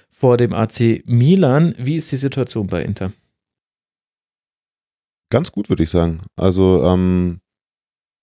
vor 0.09 0.37
dem 0.37 0.53
AC 0.53 1.03
Milan. 1.05 1.75
Wie 1.77 1.97
ist 1.97 2.11
die 2.11 2.15
Situation 2.17 2.65
bei 2.65 2.81
Inter? 2.81 3.11
Ganz 5.29 5.51
gut, 5.51 5.69
würde 5.69 5.83
ich 5.83 5.89
sagen. 5.91 6.21
Also, 6.35 6.83
ähm, 6.85 7.41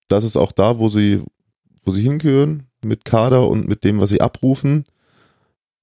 das 0.09 0.23
ist 0.23 0.35
auch 0.35 0.51
da, 0.51 0.79
wo 0.79 0.89
sie, 0.89 1.21
wo 1.83 1.91
sie 1.91 2.01
hingehören, 2.01 2.67
mit 2.85 3.05
Kader 3.05 3.47
und 3.47 3.67
mit 3.67 3.83
dem, 3.83 3.99
was 3.99 4.09
sie 4.09 4.21
abrufen. 4.21 4.85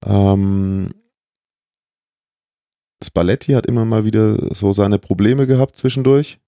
Ähm, 0.05 0.89
Spalletti 3.03 3.53
hat 3.53 3.65
immer 3.65 3.85
mal 3.85 4.05
wieder 4.05 4.53
so 4.55 4.73
seine 4.73 4.99
Probleme 4.99 5.47
gehabt 5.47 5.75
zwischendurch. 5.75 6.39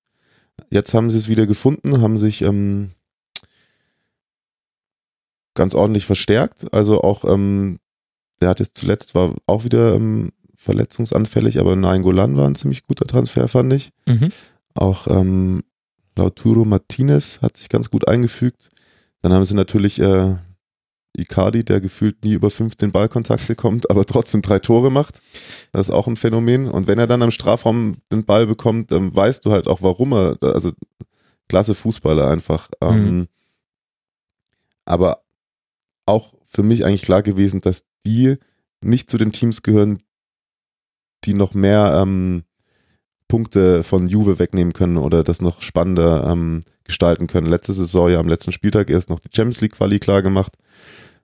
Jetzt 0.69 0.93
haben 0.93 1.09
sie 1.09 1.17
es 1.17 1.27
wieder 1.27 1.45
gefunden, 1.45 2.01
haben 2.01 2.17
sich 2.17 2.41
ähm, 2.41 2.91
ganz 5.53 5.75
ordentlich 5.75 6.05
verstärkt. 6.05 6.73
Also 6.73 7.01
auch, 7.01 7.25
ähm, 7.25 7.79
der 8.41 8.49
hat 8.49 8.59
jetzt 8.59 8.77
zuletzt 8.77 9.15
war 9.15 9.33
auch 9.47 9.63
wieder 9.65 9.95
ähm, 9.95 10.31
verletzungsanfällig, 10.55 11.59
aber 11.59 11.75
Nain 11.75 12.03
Golan 12.03 12.37
war 12.37 12.47
ein 12.47 12.55
ziemlich 12.55 12.83
guter 12.83 13.05
Transfer, 13.05 13.47
fand 13.47 13.73
ich. 13.73 13.91
Mhm. 14.05 14.31
Auch 14.73 15.07
ähm, 15.07 15.63
Lautaro 16.17 16.63
Martinez 16.65 17.39
hat 17.41 17.57
sich 17.57 17.69
ganz 17.69 17.89
gut 17.89 18.07
eingefügt. 18.07 18.69
Dann 19.21 19.33
haben 19.33 19.45
sie 19.45 19.55
natürlich 19.55 19.99
äh, 19.99 20.35
Icardi, 21.17 21.63
der 21.63 21.81
gefühlt 21.81 22.23
nie 22.23 22.33
über 22.33 22.51
15 22.51 22.91
Ballkontakte 22.91 23.55
kommt, 23.55 23.89
aber 23.89 24.05
trotzdem 24.05 24.41
drei 24.41 24.59
Tore 24.59 24.91
macht. 24.91 25.21
Das 25.71 25.89
ist 25.89 25.93
auch 25.93 26.07
ein 26.07 26.17
Phänomen. 26.17 26.67
Und 26.67 26.87
wenn 26.87 26.99
er 26.99 27.07
dann 27.07 27.21
am 27.21 27.31
Strafraum 27.31 27.97
den 28.11 28.25
Ball 28.25 28.47
bekommt, 28.47 28.91
dann 28.91 29.15
weißt 29.15 29.45
du 29.45 29.51
halt 29.51 29.67
auch, 29.67 29.81
warum 29.81 30.13
er, 30.13 30.37
also 30.41 30.71
klasse 31.47 31.75
Fußballer 31.75 32.29
einfach. 32.29 32.69
Ähm, 32.81 33.27
aber 34.85 35.23
auch 36.05 36.33
für 36.45 36.63
mich 36.63 36.85
eigentlich 36.85 37.01
klar 37.01 37.23
gewesen, 37.23 37.61
dass 37.61 37.85
die 38.05 38.37
nicht 38.81 39.09
zu 39.09 39.17
den 39.17 39.31
Teams 39.31 39.63
gehören, 39.63 40.03
die 41.23 41.33
noch 41.33 41.53
mehr 41.53 41.99
ähm, 42.01 42.43
Punkte 43.27 43.83
von 43.83 44.07
Juve 44.07 44.39
wegnehmen 44.39 44.73
können 44.73 44.97
oder 44.97 45.23
das 45.23 45.41
noch 45.41 45.61
spannender 45.61 46.29
ähm, 46.29 46.61
gestalten 46.83 47.27
können. 47.27 47.47
Letzte 47.47 47.73
Saison 47.73 48.09
ja 48.09 48.19
am 48.19 48.27
letzten 48.27 48.51
Spieltag 48.51 48.89
erst 48.89 49.09
noch 49.09 49.19
die 49.19 49.29
Champions 49.35 49.61
League 49.61 49.73
Quali 49.73 49.99
klar 49.99 50.21
gemacht 50.21 50.53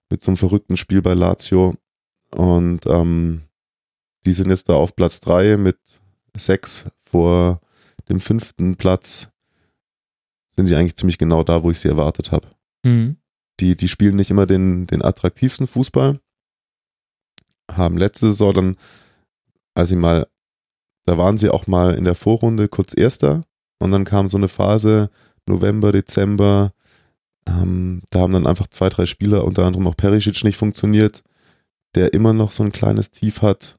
mit 0.10 0.22
so 0.22 0.32
einem 0.32 0.38
verrückten 0.38 0.78
Spiel 0.78 1.02
bei 1.02 1.14
Lazio 1.14 1.76
und 2.36 2.86
ähm, 2.86 3.44
die 4.26 4.34
sind 4.34 4.50
jetzt 4.50 4.70
da 4.70 4.74
auf 4.74 4.96
Platz 4.96 5.20
drei 5.20 5.58
mit 5.58 5.78
sechs 6.36 6.86
vor 7.00 7.62
dem 8.10 8.20
fünften 8.20 8.76
Platz 8.76 9.30
sind 10.56 10.68
sie 10.68 10.76
eigentlich 10.76 10.96
ziemlich 10.96 11.18
genau 11.18 11.44
da, 11.44 11.64
wo 11.64 11.72
ich 11.72 11.80
sie 11.80 11.88
erwartet 11.88 12.32
habe. 12.32 12.48
Mhm. 12.84 13.18
Die, 13.60 13.76
die 13.76 13.88
spielen 13.88 14.16
nicht 14.16 14.32
immer 14.32 14.46
den, 14.46 14.88
den 14.88 15.04
attraktivsten 15.04 15.68
Fußball, 15.68 16.20
haben 17.72 17.98
letzte 17.98 18.28
Saison 18.28 18.54
dann, 18.54 18.76
als 19.74 19.90
sie 19.90 19.96
mal, 19.96 20.28
da 21.06 21.18
waren 21.18 21.38
sie 21.38 21.50
auch 21.50 21.68
mal 21.68 21.96
in 21.96 22.06
der 22.06 22.16
Vorrunde 22.16 22.68
kurz 22.68 22.94
Erster 22.96 23.44
und 23.80 23.92
dann 23.92 24.04
kam 24.06 24.30
so 24.30 24.38
eine 24.38 24.48
Phase, 24.48 25.10
November, 25.48 25.92
Dezember, 25.92 26.72
ähm, 27.48 28.04
da 28.12 28.20
haben 28.22 28.34
dann 28.34 28.48
einfach 28.48 28.68
zwei, 28.68 28.90
drei 28.90 29.06
Spieler, 29.06 29.46
unter 29.46 29.66
anderem 29.66 29.88
auch 29.88 29.98
Perisic 29.98 30.44
nicht 30.44 30.58
funktioniert, 30.58 31.24
der 31.96 32.14
immer 32.14 32.34
noch 32.34 32.52
so 32.52 32.64
ein 32.64 32.72
kleines 32.72 33.12
Tief 33.12 33.42
hat. 33.42 33.78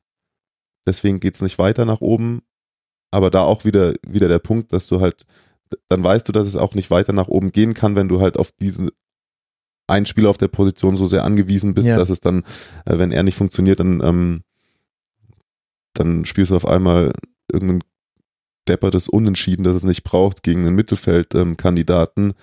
Deswegen 0.87 1.21
geht's 1.21 1.43
nicht 1.43 1.59
weiter 1.59 1.85
nach 1.85 2.01
oben. 2.01 2.43
Aber 3.13 3.31
da 3.31 3.43
auch 3.43 3.65
wieder, 3.65 3.93
wieder 4.07 4.27
der 4.29 4.39
Punkt, 4.41 4.73
dass 4.73 4.87
du 4.89 5.01
halt, 5.01 5.25
dann 5.89 6.03
weißt 6.03 6.27
du, 6.27 6.33
dass 6.33 6.47
es 6.47 6.57
auch 6.57 6.75
nicht 6.75 6.91
weiter 6.91 7.13
nach 7.13 7.29
oben 7.29 7.53
gehen 7.53 7.75
kann, 7.75 7.95
wenn 7.95 8.09
du 8.09 8.21
halt 8.21 8.37
auf 8.39 8.51
diesen 8.53 8.91
einen 9.87 10.07
Spieler 10.07 10.31
auf 10.31 10.39
der 10.39 10.49
Position 10.49 10.97
so 10.97 11.07
sehr 11.07 11.23
angewiesen 11.25 11.75
bist, 11.75 11.89
Ja. 11.89 11.97
dass 11.97 12.09
es 12.11 12.21
dann, 12.21 12.41
äh, 12.87 12.99
wenn 12.99 13.13
er 13.13 13.23
nicht 13.23 13.37
funktioniert, 13.37 13.81
dann, 13.81 14.01
ähm, 14.03 14.43
dann 15.95 16.25
spielst 16.25 16.51
du 16.51 16.57
auf 16.57 16.67
einmal 16.67 17.13
irgendein 17.51 17.83
deppertes 18.69 19.09
Unentschieden, 19.09 19.65
das 19.65 19.75
es 19.75 19.85
nicht 19.85 20.05
braucht, 20.05 20.43
gegen 20.43 20.67
einen 20.67 20.77
Mittelfeldkandidaten, 20.77 22.35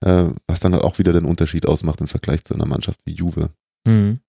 äh, 0.00 0.24
was 0.46 0.60
dann 0.60 0.72
halt 0.72 0.82
auch 0.82 0.98
wieder 0.98 1.12
den 1.12 1.24
Unterschied 1.24 1.66
ausmacht 1.66 2.00
im 2.00 2.08
Vergleich 2.08 2.44
zu 2.44 2.54
einer 2.54 2.66
Mannschaft 2.66 3.00
wie 3.04 3.14
Juve. 3.14 3.50
Mhm. 3.86 4.20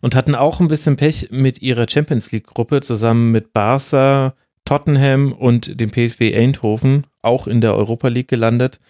Und 0.00 0.14
hatten 0.14 0.34
auch 0.34 0.60
ein 0.60 0.68
bisschen 0.68 0.96
Pech 0.96 1.30
mit 1.32 1.60
ihrer 1.60 1.88
Champions 1.88 2.30
League-Gruppe 2.30 2.80
zusammen 2.82 3.32
mit 3.32 3.52
Barca, 3.52 4.34
Tottenham 4.64 5.32
und 5.32 5.80
dem 5.80 5.90
PSV 5.90 6.20
Eindhoven, 6.34 7.06
auch 7.22 7.46
in 7.46 7.60
der 7.60 7.74
Europa 7.74 8.08
League 8.08 8.28
gelandet. 8.28 8.80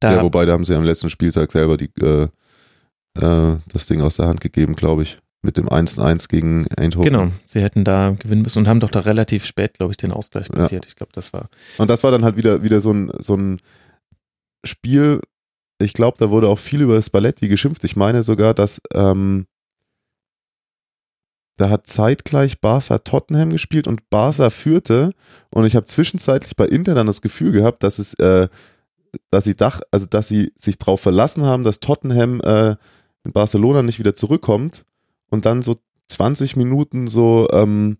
Da 0.00 0.12
Ja, 0.12 0.22
wobei, 0.22 0.44
da 0.44 0.52
haben 0.52 0.64
sie 0.64 0.74
am 0.74 0.84
letzten 0.84 1.10
Spieltag 1.10 1.52
selber 1.52 1.76
die, 1.76 1.90
äh, 2.00 2.28
äh, 3.18 3.58
das 3.68 3.86
Ding 3.86 4.00
aus 4.02 4.16
der 4.16 4.26
Hand 4.26 4.40
gegeben, 4.40 4.76
glaube 4.76 5.02
ich, 5.02 5.18
mit 5.44 5.56
dem 5.56 5.68
1-1 5.68 6.28
gegen 6.28 6.66
Eindhoven. 6.76 7.04
Genau, 7.12 7.28
sie 7.44 7.60
hätten 7.60 7.84
da 7.84 8.10
gewinnen 8.18 8.42
müssen 8.42 8.60
und 8.60 8.68
haben 8.68 8.80
doch 8.80 8.90
da 8.90 9.00
relativ 9.00 9.44
spät, 9.44 9.74
glaube 9.74 9.92
ich, 9.92 9.96
den 9.96 10.10
Ausgleich 10.12 10.48
Ja. 10.48 10.54
kassiert. 10.56 10.86
Ich 10.86 10.96
glaube, 10.96 11.12
das 11.12 11.32
war. 11.32 11.48
Und 11.78 11.88
das 11.90 12.02
war 12.02 12.10
dann 12.10 12.24
halt 12.24 12.36
wieder, 12.36 12.62
wieder 12.62 12.80
so 12.80 12.92
ein, 12.92 13.12
so 13.18 13.36
ein 13.36 13.58
Spiel, 14.64 15.20
ich 15.78 15.92
glaube, 15.92 16.16
da 16.18 16.30
wurde 16.30 16.48
auch 16.48 16.58
viel 16.58 16.80
über 16.80 17.00
Spalletti 17.02 17.48
geschimpft. 17.48 17.84
Ich 17.84 17.96
meine 17.96 18.24
sogar, 18.24 18.54
dass 18.54 18.80
ähm, 18.94 19.46
da 21.56 21.68
hat 21.70 21.86
zeitgleich 21.86 22.60
Barca 22.60 22.98
Tottenham 22.98 23.50
gespielt 23.50 23.86
und 23.86 24.08
Barca 24.10 24.50
führte 24.50 25.12
und 25.50 25.64
ich 25.66 25.76
habe 25.76 25.86
zwischenzeitlich 25.86 26.56
bei 26.56 26.66
Inter 26.66 26.94
dann 26.94 27.06
das 27.06 27.22
Gefühl 27.22 27.52
gehabt, 27.52 27.82
dass 27.82 27.98
es, 27.98 28.14
äh, 28.14 28.48
dass 29.30 29.44
sie 29.44 29.54
dach, 29.54 29.80
also 29.92 30.06
dass 30.06 30.26
sie 30.26 30.52
sich 30.56 30.78
darauf 30.78 31.00
verlassen 31.00 31.44
haben, 31.44 31.62
dass 31.62 31.78
Tottenham 31.80 32.40
äh, 32.40 32.74
in 33.24 33.32
Barcelona 33.32 33.82
nicht 33.82 33.98
wieder 34.00 34.14
zurückkommt 34.14 34.84
und 35.34 35.44
dann 35.44 35.62
so 35.62 35.76
20 36.08 36.56
Minuten 36.56 37.06
so 37.06 37.48
ähm, 37.52 37.98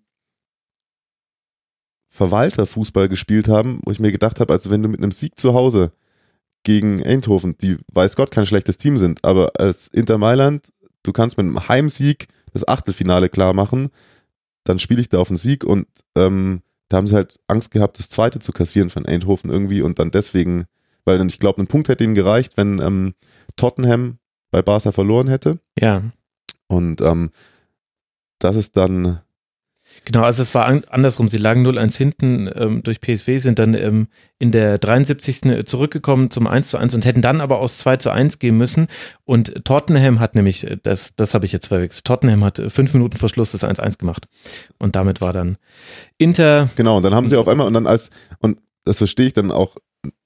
Verwalterfußball 2.08 3.08
gespielt 3.08 3.48
haben, 3.48 3.80
wo 3.84 3.90
ich 3.90 4.00
mir 4.00 4.12
gedacht 4.12 4.40
habe, 4.40 4.52
also 4.52 4.70
wenn 4.70 4.82
du 4.82 4.88
mit 4.88 5.00
einem 5.00 5.12
Sieg 5.12 5.38
zu 5.38 5.52
Hause 5.52 5.92
gegen 6.62 7.04
Eindhoven, 7.04 7.58
die 7.58 7.76
weiß 7.92 8.16
Gott 8.16 8.30
kein 8.30 8.46
schlechtes 8.46 8.78
Team 8.78 8.98
sind, 8.98 9.24
aber 9.24 9.52
als 9.58 9.88
Inter 9.88 10.16
Mailand, 10.16 10.72
du 11.02 11.12
kannst 11.12 11.36
mit 11.36 11.44
einem 11.44 11.68
Heimsieg 11.68 12.28
das 12.52 12.66
Achtelfinale 12.66 13.28
klar 13.28 13.52
machen, 13.52 13.90
dann 14.62 14.78
spiele 14.78 15.00
ich 15.00 15.08
da 15.08 15.18
auf 15.18 15.28
den 15.28 15.36
Sieg 15.36 15.64
und 15.64 15.86
ähm, 16.16 16.62
da 16.88 16.98
haben 16.98 17.06
sie 17.06 17.16
halt 17.16 17.40
Angst 17.48 17.72
gehabt, 17.72 17.98
das 17.98 18.08
zweite 18.08 18.38
zu 18.38 18.52
kassieren 18.52 18.90
von 18.90 19.04
Eindhoven 19.04 19.50
irgendwie 19.50 19.82
und 19.82 19.98
dann 19.98 20.10
deswegen, 20.10 20.66
weil 21.04 21.18
dann, 21.18 21.28
ich 21.28 21.40
glaube, 21.40 21.60
ein 21.60 21.66
Punkt 21.66 21.88
hätte 21.88 22.04
ihnen 22.04 22.14
gereicht, 22.14 22.56
wenn 22.56 22.78
ähm, 22.78 23.14
Tottenham 23.56 24.18
bei 24.52 24.62
Barca 24.62 24.92
verloren 24.92 25.26
hätte. 25.26 25.58
Ja. 25.76 26.02
Und 26.68 27.00
ähm, 27.00 27.30
das 28.38 28.56
ist 28.56 28.76
dann 28.76 29.20
Genau, 30.04 30.22
also 30.22 30.42
es 30.42 30.54
war 30.54 30.66
an, 30.66 30.82
andersrum. 30.88 31.28
Sie 31.28 31.38
lagen 31.38 31.66
0-1 31.66 31.96
hinten 31.96 32.50
ähm, 32.54 32.82
durch 32.82 33.00
PSW, 33.00 33.38
sind 33.38 33.58
dann 33.58 33.74
ähm, 33.74 34.08
in 34.38 34.50
der 34.50 34.78
73. 34.78 35.66
zurückgekommen 35.66 36.30
zum 36.30 36.46
1 36.46 36.68
zu 36.68 36.78
1 36.78 36.94
und 36.94 37.04
hätten 37.04 37.22
dann 37.22 37.40
aber 37.40 37.58
aus 37.58 37.78
2 37.78 37.98
zu 37.98 38.10
1 38.10 38.38
gehen 38.38 38.56
müssen. 38.56 38.88
Und 39.24 39.64
Tottenham 39.64 40.20
hat 40.20 40.34
nämlich, 40.34 40.66
äh, 40.66 40.78
das, 40.82 41.14
das 41.16 41.34
habe 41.34 41.46
ich 41.46 41.52
jetzt 41.52 41.68
verwechselt, 41.68 42.06
Tottenham 42.06 42.44
hat 42.44 42.62
fünf 42.68 42.94
Minuten 42.94 43.16
vor 43.16 43.28
Schluss 43.28 43.52
das 43.52 43.64
1-1 43.64 43.98
gemacht. 43.98 44.26
Und 44.78 44.96
damit 44.96 45.20
war 45.20 45.32
dann 45.32 45.58
Inter. 46.18 46.68
Genau, 46.76 46.96
und 46.96 47.02
dann 47.02 47.14
haben 47.14 47.26
sie 47.26 47.36
auf 47.36 47.48
einmal 47.48 47.66
und 47.66 47.74
dann 47.74 47.86
als, 47.86 48.10
und 48.38 48.58
das 48.84 48.98
verstehe 48.98 49.26
ich 49.26 49.32
dann 49.32 49.50
auch 49.50 49.76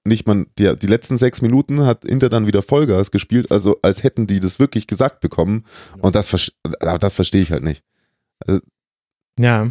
nicht, 0.09 0.27
man, 0.27 0.47
die, 0.59 0.77
die 0.77 0.87
letzten 0.87 1.18
sechs 1.18 1.42
Minuten 1.42 1.85
hat 1.85 2.05
Inter 2.05 2.29
dann 2.29 2.47
wieder 2.47 2.62
Vollgas 2.62 3.11
gespielt, 3.11 3.51
also 3.51 3.79
als 3.83 4.03
hätten 4.03 4.27
die 4.27 4.40
das 4.40 4.59
wirklich 4.59 4.87
gesagt 4.87 5.21
bekommen. 5.21 5.64
Und 6.01 6.14
das, 6.14 6.51
das 6.81 7.14
verstehe 7.14 7.42
ich 7.42 7.53
halt 7.53 7.62
nicht. 7.62 7.83
Also, 8.47 8.61
ja. 9.38 9.71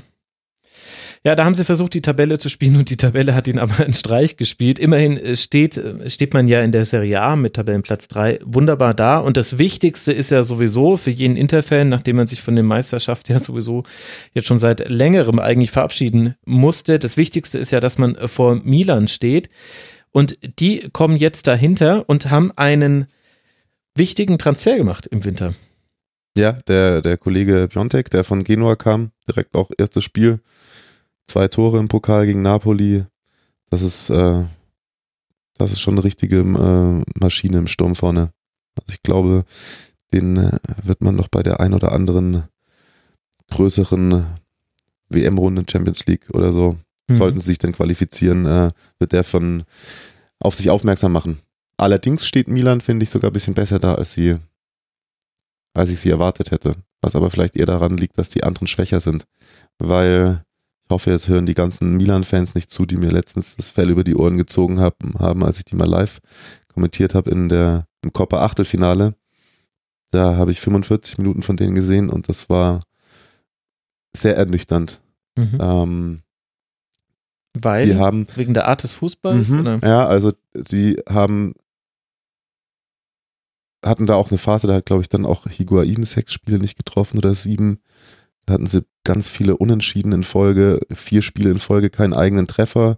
Ja, 1.24 1.36
da 1.36 1.44
haben 1.44 1.56
sie 1.56 1.66
versucht, 1.66 1.94
die 1.94 2.02
Tabelle 2.02 2.38
zu 2.38 2.48
spielen 2.48 2.78
und 2.78 2.90
die 2.90 2.96
Tabelle 2.96 3.36
hat 3.36 3.48
ihn 3.48 3.60
aber 3.60 3.84
einen 3.84 3.94
Streich 3.94 4.38
gespielt. 4.38 4.80
Immerhin 4.80 5.18
äh, 5.18 5.36
steht, 5.36 5.78
äh, 5.78 6.10
steht 6.10 6.34
man 6.34 6.48
ja 6.48 6.62
in 6.62 6.72
der 6.72 6.86
Serie 6.86 7.22
A 7.22 7.36
mit 7.36 7.56
Tabellenplatz 7.56 8.08
3 8.08 8.40
wunderbar 8.46 8.94
da. 8.94 9.18
Und 9.18 9.36
das 9.36 9.58
Wichtigste 9.58 10.14
ist 10.14 10.32
ja 10.32 10.44
sowieso 10.44 10.96
für 10.96 11.10
jeden 11.10 11.36
Interfan, 11.36 11.90
nachdem 11.90 12.18
man 12.18 12.28
sich 12.28 12.42
von 12.42 12.56
der 12.56 12.64
Meisterschaft 12.64 13.30
ja 13.30 13.40
sowieso 13.40 13.84
jetzt 14.34 14.48
schon 14.48 14.60
seit 14.60 14.88
längerem 14.90 15.40
eigentlich 15.40 15.72
verabschieden 15.72 16.36
musste. 16.46 17.00
Das 17.00 17.18
Wichtigste 17.18 17.58
ist 17.58 17.72
ja, 17.72 17.80
dass 17.80 17.98
man 17.98 18.16
vor 18.28 18.62
Milan 18.64 19.08
steht. 19.08 19.50
Und 20.18 20.40
die 20.60 20.90
kommen 20.94 21.16
jetzt 21.16 21.46
dahinter 21.46 22.10
und 22.10 22.32
haben 22.32 22.52
einen 22.56 23.06
wichtigen 23.94 24.40
Transfer 24.40 24.76
gemacht 24.76 25.06
im 25.06 25.24
Winter. 25.24 25.54
Ja, 26.36 26.54
der, 26.54 27.04
der 27.04 27.20
Kollege 27.20 27.68
Piontek, 27.68 28.10
der 28.10 28.24
von 28.24 28.44
Genua 28.44 28.76
kam, 28.76 29.12
direkt 29.28 29.54
auch 29.56 29.70
erstes 29.78 30.04
Spiel, 30.04 30.40
zwei 31.28 31.48
Tore 31.50 31.78
im 31.78 31.88
Pokal 31.88 32.26
gegen 32.26 32.42
Napoli. 32.42 33.06
Das 33.70 33.84
ist, 33.84 34.10
äh, 34.10 34.44
das 35.60 35.72
ist 35.72 35.82
schon 35.82 35.94
eine 35.94 36.04
richtige 36.04 36.40
äh, 36.40 37.20
Maschine 37.22 37.60
im 37.60 37.68
Sturm 37.68 37.94
vorne. 37.94 38.32
Also 38.74 38.96
ich 38.96 39.04
glaube, 39.04 39.46
den 40.16 40.38
äh, 40.38 40.58
wird 40.82 41.02
man 41.02 41.16
noch 41.16 41.28
bei 41.28 41.44
der 41.44 41.60
ein 41.60 41.76
oder 41.76 41.92
anderen 41.92 42.46
größeren 43.52 44.26
WM-Runde 45.10 45.66
Champions 45.70 46.08
League 46.08 46.32
oder 46.34 46.54
so, 46.54 46.76
mhm. 47.08 47.16
sollten 47.16 47.40
sie 47.40 47.48
sich 47.48 47.58
dann 47.58 47.74
qualifizieren, 47.74 48.46
äh, 48.46 48.70
wird 49.00 49.12
der 49.12 49.24
von 49.24 49.64
auf 50.40 50.56
sich 50.56 50.70
aufmerksam 50.70 51.12
machen. 51.12 51.40
Allerdings 51.78 52.26
steht 52.26 52.48
Milan, 52.48 52.82
finde 52.82 53.04
ich, 53.04 53.10
sogar 53.10 53.32
ein 53.32 53.34
bisschen 53.34 53.54
besser 53.54 53.80
da, 53.80 53.96
als 53.96 54.14
sie 54.14 54.38
als 55.78 55.92
ich 55.92 56.00
sie 56.00 56.10
erwartet 56.10 56.52
hätte. 56.52 56.76
Was 57.02 57.16
aber 57.16 57.30
vielleicht 57.30 57.56
eher 57.56 57.68
daran 57.68 57.98
liegt, 57.98 58.18
dass 58.18 58.30
die 58.30 58.44
anderen 58.44 58.68
schwächer 58.68 59.00
sind. 59.00 59.26
Weil 59.78 60.44
ich 60.86 60.90
hoffe, 60.90 61.12
jetzt 61.12 61.28
hören 61.28 61.46
die 61.46 61.54
ganzen 61.54 61.96
Milan-Fans 61.96 62.56
nicht 62.56 62.72
zu, 62.72 62.86
die 62.86 62.98
mir 62.98 63.12
letztens 63.12 63.56
das 63.56 63.70
Fell 63.70 63.90
über 63.90 64.04
die 64.04 64.16
Ohren 64.16 64.38
gezogen 64.38 64.80
haben, 64.80 65.14
haben 65.20 65.44
als 65.44 65.58
ich 65.60 65.66
die 65.66 65.76
mal 65.76 65.88
live 65.88 66.20
kommentiert 66.74 67.14
habe 67.14 67.30
in 67.30 67.50
der, 67.50 67.88
im 68.02 68.14
Copper 68.14 68.42
Achtelfinale. 68.42 69.14
Da 70.12 70.38
habe 70.38 70.52
ich 70.52 70.62
45 70.62 71.18
Minuten 71.18 71.44
von 71.44 71.58
denen 71.58 71.76
gesehen 71.76 72.10
und 72.10 72.30
das 72.30 72.50
war 72.50 72.80
sehr 74.16 74.38
ernüchternd. 74.38 75.02
Mhm. 75.36 75.58
Ähm, 75.60 76.22
Weil? 77.64 77.86
Die 77.86 77.96
haben, 77.96 78.28
wegen 78.36 78.54
der 78.54 78.68
Art 78.68 78.84
des 78.84 78.92
Fußballs? 78.92 79.50
Mhm, 79.50 79.80
ja, 79.84 80.06
also 80.06 80.32
sie 80.54 81.02
haben 81.10 81.54
hatten 83.86 84.06
da 84.06 84.16
auch 84.16 84.32
eine 84.32 84.38
Phase, 84.38 84.68
da 84.68 84.76
hat, 84.76 84.86
glaube 84.86 85.02
ich, 85.02 85.10
dann 85.10 85.26
auch 85.26 85.46
Higuain 85.48 86.04
sechs 86.04 86.34
Spiele 86.34 86.60
nicht 86.60 86.78
getroffen 86.78 87.18
oder 87.18 87.36
sieben. 87.36 87.80
Da 88.46 88.54
hatten 88.54 88.66
sie 88.66 88.86
ganz 89.04 89.28
viele 89.28 89.58
Unentschieden 89.58 90.12
in 90.12 90.24
Folge, 90.24 90.80
vier 90.92 91.22
Spiele 91.22 91.52
in 91.52 91.60
Folge, 91.60 91.90
keinen 91.90 92.14
eigenen 92.14 92.48
Treffer 92.48 92.98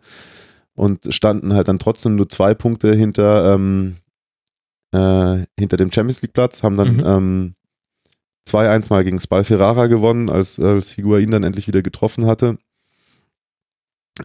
und 0.74 1.14
standen 1.14 1.54
halt 1.54 1.68
dann 1.68 1.80
trotzdem 1.80 2.16
nur 2.16 2.30
zwei 2.30 2.54
Punkte 2.54 2.94
hinter, 2.94 3.54
ähm, 3.54 3.98
äh, 4.92 5.46
hinter 5.60 5.78
dem 5.78 5.92
Champions 5.92 6.22
League 6.22 6.34
Platz, 6.34 6.64
haben 6.64 6.78
dann 6.78 6.96
mhm. 6.96 7.04
ähm, 7.06 7.56
2-1 8.48 8.90
mal 8.90 9.04
gegen 9.04 9.20
Spal 9.20 9.44
Ferrara 9.44 9.88
gewonnen, 9.88 10.30
als, 10.30 10.60
als 10.60 10.92
Higuain 10.92 11.32
dann 11.32 11.44
endlich 11.44 11.68
wieder 11.68 11.82
getroffen 11.82 12.26
hatte. 12.26 12.58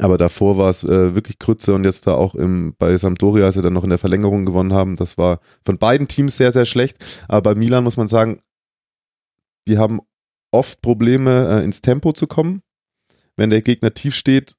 Aber 0.00 0.18
davor 0.18 0.58
war 0.58 0.70
es 0.70 0.84
äh, 0.84 1.14
wirklich 1.14 1.38
Krütze 1.38 1.74
und 1.74 1.84
jetzt 1.84 2.06
da 2.06 2.14
auch 2.14 2.34
im, 2.34 2.74
bei 2.78 2.96
Sampdoria, 2.96 3.46
als 3.46 3.54
sie 3.54 3.62
dann 3.62 3.72
noch 3.72 3.84
in 3.84 3.90
der 3.90 3.98
Verlängerung 3.98 4.44
gewonnen 4.44 4.72
haben, 4.72 4.96
das 4.96 5.18
war 5.18 5.40
von 5.64 5.78
beiden 5.78 6.08
Teams 6.08 6.36
sehr, 6.36 6.52
sehr 6.52 6.64
schlecht. 6.64 7.22
Aber 7.28 7.42
bei 7.42 7.54
Milan 7.54 7.84
muss 7.84 7.96
man 7.96 8.08
sagen, 8.08 8.40
die 9.68 9.78
haben 9.78 10.00
oft 10.50 10.82
Probleme, 10.82 11.60
äh, 11.60 11.64
ins 11.64 11.80
Tempo 11.80 12.12
zu 12.12 12.26
kommen. 12.26 12.62
Wenn 13.36 13.50
der 13.50 13.62
Gegner 13.62 13.92
tief 13.92 14.14
steht, 14.14 14.56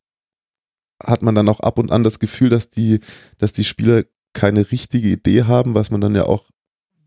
hat 1.04 1.22
man 1.22 1.36
dann 1.36 1.50
auch 1.50 1.60
ab 1.60 1.80
und 1.80 1.92
an 1.92 2.04
das 2.04 2.20
Gefühl, 2.20 2.50
dass 2.50 2.70
die, 2.70 3.00
dass 3.38 3.54
die 3.54 3.64
Spieler 3.64 4.04
keine 4.34 4.72
richtige 4.72 5.10
Idee 5.10 5.44
haben, 5.44 5.76
was 5.76 5.92
man 5.92 6.02
dann 6.02 6.16
ja 6.16 6.26
auch 6.26 6.50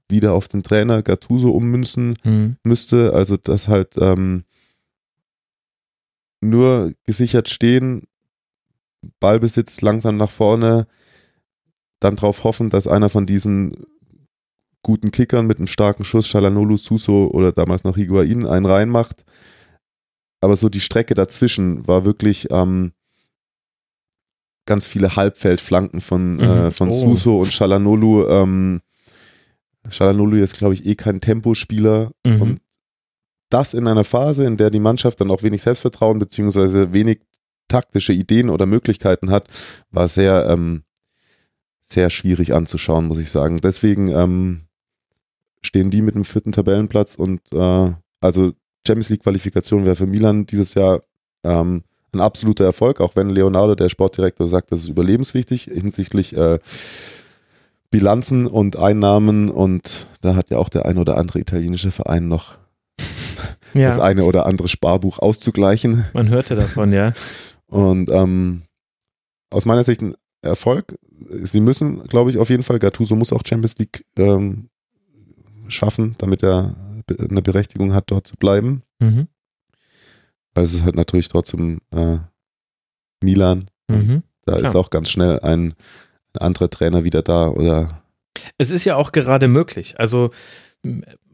wieder 0.08 0.32
auf 0.32 0.48
den 0.48 0.62
Trainer 0.62 1.02
Gattuso 1.02 1.50
ummünzen 1.50 2.14
mhm. 2.24 2.56
müsste. 2.64 3.12
Also, 3.12 3.36
dass 3.36 3.68
halt 3.68 3.96
ähm, 3.98 4.44
nur 6.40 6.92
gesichert 7.04 7.48
stehen 7.48 8.02
Ballbesitz 9.20 9.80
langsam 9.80 10.16
nach 10.16 10.30
vorne, 10.30 10.86
dann 12.00 12.16
darauf 12.16 12.44
hoffen, 12.44 12.70
dass 12.70 12.86
einer 12.86 13.08
von 13.08 13.26
diesen 13.26 13.72
guten 14.82 15.10
Kickern 15.10 15.46
mit 15.46 15.58
einem 15.58 15.66
starken 15.66 16.04
Schuss, 16.04 16.26
Shalanolu, 16.28 16.76
Suso 16.76 17.28
oder 17.32 17.52
damals 17.52 17.84
noch 17.84 17.96
Higuain, 17.96 18.46
einen 18.46 18.66
reinmacht. 18.66 19.24
Aber 20.40 20.56
so 20.56 20.68
die 20.68 20.80
Strecke 20.80 21.14
dazwischen 21.14 21.86
war 21.86 22.04
wirklich 22.04 22.48
ähm, 22.50 22.92
ganz 24.66 24.86
viele 24.86 25.16
Halbfeldflanken 25.16 26.00
von, 26.00 26.34
mhm. 26.34 26.40
äh, 26.40 26.70
von 26.70 26.90
oh. 26.90 26.94
Suso 26.94 27.40
und 27.40 27.52
Shalanolu. 27.52 28.28
Ähm, 28.28 28.80
Shalanolu 29.88 30.36
ist, 30.36 30.56
glaube 30.56 30.74
ich, 30.74 30.86
eh 30.86 30.94
kein 30.94 31.20
Tempospieler. 31.20 32.12
Mhm. 32.24 32.42
Und 32.42 32.60
das 33.50 33.74
in 33.74 33.86
einer 33.86 34.04
Phase, 34.04 34.44
in 34.44 34.56
der 34.56 34.70
die 34.70 34.78
Mannschaft 34.78 35.20
dann 35.20 35.30
auch 35.30 35.42
wenig 35.42 35.62
Selbstvertrauen 35.62 36.18
beziehungsweise 36.18 36.92
wenig 36.92 37.20
taktische 37.68 38.12
Ideen 38.12 38.50
oder 38.50 38.66
Möglichkeiten 38.66 39.30
hat, 39.30 39.46
war 39.90 40.08
sehr, 40.08 40.46
ähm, 40.48 40.82
sehr 41.82 42.10
schwierig 42.10 42.54
anzuschauen, 42.54 43.06
muss 43.06 43.18
ich 43.18 43.30
sagen. 43.30 43.60
Deswegen 43.62 44.08
ähm, 44.08 44.62
stehen 45.62 45.90
die 45.90 46.02
mit 46.02 46.14
dem 46.14 46.24
vierten 46.24 46.52
Tabellenplatz 46.52 47.14
und 47.14 47.40
äh, 47.52 47.92
also 48.20 48.52
Champions 48.86 49.10
League 49.10 49.22
Qualifikation 49.22 49.84
wäre 49.84 49.96
für 49.96 50.06
Milan 50.06 50.46
dieses 50.46 50.74
Jahr 50.74 51.00
ähm, 51.44 51.82
ein 52.12 52.20
absoluter 52.20 52.64
Erfolg, 52.64 53.00
auch 53.00 53.16
wenn 53.16 53.28
Leonardo, 53.28 53.74
der 53.74 53.88
Sportdirektor, 53.88 54.48
sagt, 54.48 54.72
das 54.72 54.80
ist 54.80 54.88
überlebenswichtig 54.88 55.64
hinsichtlich 55.64 56.36
äh, 56.36 56.58
Bilanzen 57.90 58.46
und 58.46 58.76
Einnahmen 58.76 59.50
und 59.50 60.06
da 60.20 60.34
hat 60.34 60.50
ja 60.50 60.58
auch 60.58 60.68
der 60.68 60.86
ein 60.86 60.98
oder 60.98 61.16
andere 61.16 61.38
italienische 61.38 61.90
Verein 61.90 62.28
noch 62.28 62.58
ja. 63.74 63.88
das 63.88 63.98
eine 63.98 64.24
oder 64.24 64.46
andere 64.46 64.68
Sparbuch 64.68 65.18
auszugleichen. 65.18 66.04
Man 66.12 66.28
hörte 66.28 66.54
davon, 66.54 66.92
ja. 66.92 67.12
Und 67.68 68.10
ähm, 68.10 68.62
aus 69.50 69.64
meiner 69.64 69.84
Sicht 69.84 70.02
ein 70.02 70.14
Erfolg. 70.42 70.98
Sie 71.42 71.60
müssen, 71.60 72.04
glaube 72.04 72.30
ich, 72.30 72.38
auf 72.38 72.50
jeden 72.50 72.62
Fall, 72.62 72.78
Gattuso 72.78 73.16
muss 73.16 73.32
auch 73.32 73.42
Champions 73.44 73.76
League 73.78 74.04
ähm, 74.16 74.68
schaffen, 75.68 76.14
damit 76.18 76.42
er 76.42 76.74
eine 77.18 77.42
Berechtigung 77.42 77.92
hat, 77.92 78.10
dort 78.10 78.26
zu 78.26 78.36
bleiben. 78.36 78.82
Mhm. 79.00 79.28
Weil 80.54 80.64
es 80.64 80.74
ist 80.74 80.84
halt 80.84 80.96
natürlich 80.96 81.28
trotzdem 81.28 81.80
äh, 81.90 82.18
Milan. 83.22 83.66
Mhm. 83.88 84.22
Da 84.44 84.56
Klar. 84.56 84.70
ist 84.70 84.76
auch 84.76 84.90
ganz 84.90 85.10
schnell 85.10 85.40
ein, 85.40 85.74
ein 86.34 86.40
anderer 86.40 86.70
Trainer 86.70 87.04
wieder 87.04 87.22
da 87.22 87.48
oder. 87.48 88.02
Es 88.56 88.70
ist 88.70 88.84
ja 88.84 88.96
auch 88.96 89.12
gerade 89.12 89.48
möglich. 89.48 89.98
Also 89.98 90.30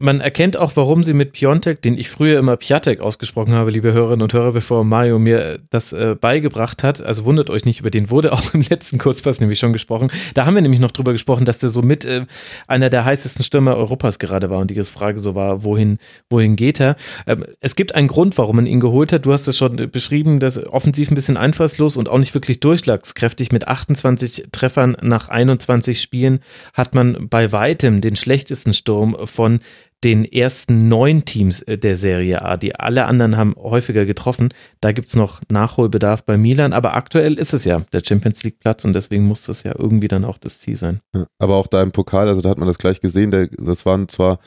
man 0.05 0.21
erkennt 0.21 0.55
auch, 0.55 0.73
warum 0.75 1.03
sie 1.03 1.13
mit 1.13 1.33
Piontek, 1.33 1.81
den 1.81 1.97
ich 1.97 2.09
früher 2.09 2.37
immer 2.37 2.55
Piatek 2.57 3.01
ausgesprochen 3.01 3.53
habe, 3.53 3.71
liebe 3.71 3.91
Hörerinnen 3.91 4.21
und 4.21 4.33
Hörer, 4.33 4.51
bevor 4.51 4.83
Mario 4.83 5.17
mir 5.17 5.59
das 5.71 5.93
äh, 5.93 6.15
beigebracht 6.19 6.83
hat. 6.83 7.01
Also 7.01 7.25
wundert 7.25 7.49
euch 7.49 7.65
nicht, 7.65 7.79
über 7.79 7.89
den 7.89 8.11
wurde 8.11 8.31
auch 8.31 8.41
im 8.53 8.61
letzten 8.61 8.99
Kurzpass 8.99 9.41
nämlich 9.41 9.57
schon 9.57 9.73
gesprochen. 9.73 10.11
Da 10.35 10.45
haben 10.45 10.53
wir 10.53 10.61
nämlich 10.61 10.79
noch 10.79 10.91
drüber 10.91 11.11
gesprochen, 11.11 11.45
dass 11.45 11.57
der 11.57 11.69
so 11.69 11.81
mit 11.81 12.05
äh, 12.05 12.25
einer 12.67 12.91
der 12.91 13.03
heißesten 13.03 13.43
Stürmer 13.43 13.75
Europas 13.75 14.19
gerade 14.19 14.49
war 14.49 14.59
und 14.59 14.69
die 14.69 14.83
Frage 14.83 15.19
so 15.19 15.33
war, 15.33 15.63
wohin, 15.63 15.97
wohin 16.29 16.55
geht 16.55 16.79
er? 16.79 16.95
Ähm, 17.25 17.43
es 17.59 17.75
gibt 17.75 17.95
einen 17.95 18.07
Grund, 18.07 18.37
warum 18.37 18.57
man 18.57 18.67
ihn 18.67 18.79
geholt 18.79 19.11
hat. 19.11 19.25
Du 19.25 19.33
hast 19.33 19.47
es 19.47 19.57
schon 19.57 19.75
beschrieben, 19.91 20.39
dass 20.39 20.63
offensiv 20.67 21.09
ein 21.09 21.15
bisschen 21.15 21.35
einfallslos 21.35 21.97
und 21.97 22.09
auch 22.09 22.19
nicht 22.19 22.35
wirklich 22.35 22.59
durchschlagskräftig. 22.59 23.51
Mit 23.51 23.67
28 23.67 24.49
Treffern 24.51 24.95
nach 25.01 25.29
21 25.29 25.99
Spielen 25.99 26.41
hat 26.73 26.93
man 26.93 27.27
bei 27.27 27.51
weitem 27.51 28.01
den 28.01 28.15
schlechtesten 28.15 28.75
Sturm 28.75 29.17
von 29.25 29.59
den 30.05 30.23
ersten 30.23 30.87
neun 30.87 31.25
Teams 31.25 31.63
äh, 31.63 31.79
der 31.79 31.97
Serie 31.97 32.43
A. 32.43 32.57
Die 32.57 32.75
alle 32.75 33.05
anderen 33.05 33.35
haben 33.35 33.55
häufiger 33.57 34.05
getroffen. 34.05 34.53
Da 34.79 34.91
gibt 34.91 35.07
es 35.07 35.15
noch 35.15 35.41
Nachholbedarf 35.49 36.23
bei 36.23 36.37
Milan, 36.37 36.73
aber 36.73 36.95
aktuell 36.95 37.33
ist 37.33 37.53
es 37.53 37.65
ja 37.65 37.79
der 37.91 38.01
Champions 38.07 38.43
League 38.43 38.59
Platz 38.59 38.85
und 38.85 38.93
deswegen 38.93 39.25
muss 39.25 39.43
das 39.43 39.63
ja 39.63 39.73
irgendwie 39.77 40.07
dann 40.07 40.23
auch 40.23 40.37
das 40.37 40.59
Ziel 40.59 40.75
sein. 40.75 41.01
Aber 41.39 41.55
auch 41.55 41.65
da 41.65 41.81
im 41.81 41.91
Pokal, 41.91 42.29
also 42.29 42.41
da 42.41 42.49
hat 42.49 42.59
man 42.59 42.67
das 42.67 42.77
gleich 42.77 43.01
gesehen, 43.01 43.31
der, 43.31 43.47
das 43.47 43.87
waren 43.87 44.07
zwar, 44.07 44.39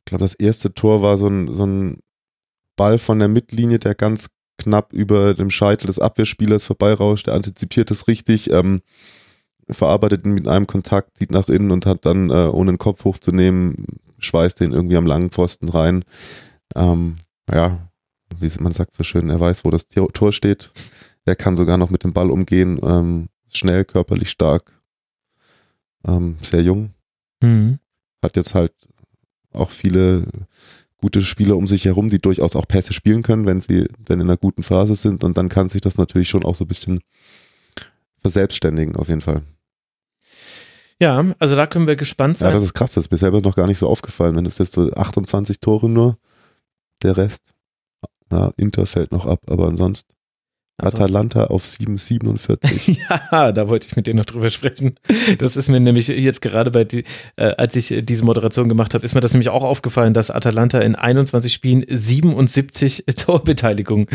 ich 0.00 0.06
glaube, 0.06 0.24
das 0.24 0.34
erste 0.34 0.74
Tor 0.74 1.02
war 1.02 1.16
so 1.18 1.28
ein, 1.28 1.52
so 1.52 1.64
ein 1.64 2.00
Ball 2.76 2.98
von 2.98 3.20
der 3.20 3.28
Mittellinie, 3.28 3.78
der 3.78 3.94
ganz 3.94 4.30
knapp 4.58 4.92
über 4.92 5.34
dem 5.34 5.50
Scheitel 5.50 5.86
des 5.86 6.00
Abwehrspielers 6.00 6.64
vorbeirauscht, 6.64 7.28
der 7.28 7.34
antizipiert 7.34 7.92
es 7.92 8.08
richtig, 8.08 8.50
ähm, 8.50 8.82
verarbeitet 9.68 10.24
ihn 10.24 10.34
mit 10.34 10.48
einem 10.48 10.66
Kontakt, 10.66 11.16
zieht 11.16 11.30
nach 11.30 11.48
innen 11.48 11.70
und 11.70 11.86
hat 11.86 12.04
dann, 12.04 12.30
äh, 12.30 12.48
ohne 12.48 12.72
den 12.72 12.78
Kopf 12.78 13.04
hochzunehmen, 13.04 13.86
schweißt 14.20 14.60
den 14.60 14.72
irgendwie 14.72 14.96
am 14.96 15.06
langen 15.06 15.30
Pfosten 15.30 15.68
rein. 15.68 16.04
Ähm, 16.74 17.16
ja, 17.50 17.90
wie 18.38 18.50
man 18.60 18.74
sagt 18.74 18.94
so 18.94 19.02
schön, 19.02 19.30
er 19.30 19.40
weiß, 19.40 19.64
wo 19.64 19.70
das 19.70 19.86
Tor 19.88 20.32
steht. 20.32 20.70
Er 21.24 21.36
kann 21.36 21.56
sogar 21.56 21.76
noch 21.76 21.90
mit 21.90 22.04
dem 22.04 22.12
Ball 22.12 22.30
umgehen, 22.30 22.80
ähm, 22.82 23.28
schnell, 23.52 23.84
körperlich 23.84 24.30
stark, 24.30 24.80
ähm, 26.06 26.38
sehr 26.42 26.62
jung. 26.62 26.94
Mhm. 27.42 27.78
Hat 28.22 28.36
jetzt 28.36 28.54
halt 28.54 28.72
auch 29.52 29.70
viele 29.70 30.24
gute 30.96 31.22
Spieler 31.22 31.56
um 31.56 31.66
sich 31.66 31.86
herum, 31.86 32.10
die 32.10 32.20
durchaus 32.20 32.56
auch 32.56 32.68
Pässe 32.68 32.92
spielen 32.92 33.22
können, 33.22 33.46
wenn 33.46 33.60
sie 33.60 33.88
denn 34.08 34.20
in 34.20 34.28
einer 34.28 34.36
guten 34.36 34.62
Phase 34.62 34.94
sind. 34.94 35.24
Und 35.24 35.38
dann 35.38 35.48
kann 35.48 35.68
sich 35.68 35.80
das 35.80 35.98
natürlich 35.98 36.28
schon 36.28 36.44
auch 36.44 36.54
so 36.54 36.64
ein 36.64 36.68
bisschen 36.68 37.00
verselbstständigen, 38.18 38.96
auf 38.96 39.08
jeden 39.08 39.22
Fall. 39.22 39.42
Ja, 41.00 41.24
also 41.38 41.56
da 41.56 41.66
können 41.66 41.86
wir 41.86 41.96
gespannt 41.96 42.38
sein. 42.38 42.48
Ja, 42.48 42.54
das 42.54 42.62
ist 42.62 42.74
krass, 42.74 42.92
das 42.92 43.06
ist 43.06 43.10
mir 43.10 43.18
selber 43.18 43.40
noch 43.40 43.56
gar 43.56 43.66
nicht 43.66 43.78
so 43.78 43.88
aufgefallen. 43.88 44.36
Wenn 44.36 44.46
es 44.46 44.58
jetzt 44.58 44.74
so 44.74 44.90
28 44.92 45.60
Tore 45.60 45.88
nur, 45.88 46.18
der 47.02 47.16
Rest, 47.16 47.54
ja, 48.30 48.52
Inter 48.56 48.86
fällt 48.86 49.10
noch 49.10 49.26
ab, 49.26 49.40
aber 49.48 49.66
ansonsten. 49.66 50.14
Also, 50.76 50.96
Atalanta 50.96 51.44
auf 51.46 51.64
7,47. 51.64 52.98
ja, 53.32 53.52
da 53.52 53.68
wollte 53.68 53.86
ich 53.86 53.96
mit 53.96 54.06
dir 54.06 54.14
noch 54.14 54.24
drüber 54.24 54.48
sprechen. 54.48 54.94
Das 55.38 55.56
ist 55.56 55.68
mir 55.68 55.78
nämlich 55.78 56.08
jetzt 56.08 56.40
gerade 56.40 56.70
bei, 56.70 56.84
die, 56.84 57.04
äh, 57.36 57.54
als 57.56 57.76
ich 57.76 57.94
diese 58.04 58.24
Moderation 58.24 58.68
gemacht 58.68 58.94
habe, 58.94 59.04
ist 59.04 59.14
mir 59.14 59.20
das 59.20 59.34
nämlich 59.34 59.50
auch 59.50 59.64
aufgefallen, 59.64 60.14
dass 60.14 60.30
Atalanta 60.30 60.78
in 60.80 60.94
21 60.96 61.52
Spielen 61.52 61.84
77 61.86 63.04
Torbeteiligung 63.16 64.06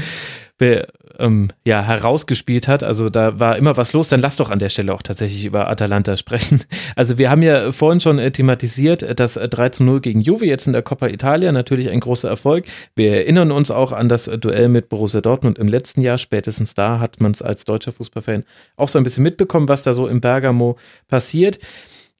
be, 0.57 0.87
ähm, 1.19 1.49
ja, 1.65 1.81
herausgespielt 1.81 2.67
hat. 2.67 2.83
Also 2.83 3.09
da 3.09 3.39
war 3.39 3.57
immer 3.57 3.77
was 3.77 3.93
los. 3.93 4.09
Dann 4.09 4.21
lass 4.21 4.37
doch 4.37 4.49
an 4.49 4.59
der 4.59 4.69
Stelle 4.69 4.93
auch 4.93 5.01
tatsächlich 5.01 5.45
über 5.45 5.69
Atalanta 5.69 6.17
sprechen. 6.17 6.63
Also 6.95 7.17
wir 7.17 7.29
haben 7.29 7.41
ja 7.41 7.71
vorhin 7.71 7.99
schon 7.99 8.19
äh, 8.19 8.31
thematisiert, 8.31 9.19
das 9.19 9.33
3 9.33 9.69
zu 9.69 9.83
0 9.83 10.01
gegen 10.01 10.21
Juve 10.21 10.45
jetzt 10.45 10.67
in 10.67 10.73
der 10.73 10.81
Coppa 10.81 11.07
Italia. 11.07 11.51
Natürlich 11.51 11.89
ein 11.89 11.99
großer 11.99 12.29
Erfolg. 12.29 12.65
Wir 12.95 13.11
erinnern 13.15 13.51
uns 13.51 13.69
auch 13.69 13.91
an 13.91 14.07
das 14.07 14.25
Duell 14.25 14.69
mit 14.69 14.87
Borussia 14.87 15.21
Dortmund 15.21 15.57
im 15.57 15.67
letzten 15.67 16.01
Jahr. 16.01 16.17
Spätestens 16.17 16.73
da 16.73 16.99
hat 16.99 17.19
man 17.19 17.31
es 17.31 17.41
als 17.41 17.65
deutscher 17.65 17.91
Fußballfan 17.91 18.43
auch 18.77 18.87
so 18.87 18.97
ein 18.97 19.03
bisschen 19.03 19.23
mitbekommen, 19.23 19.67
was 19.67 19.83
da 19.83 19.93
so 19.93 20.07
im 20.07 20.21
Bergamo 20.21 20.77
passiert. 21.07 21.59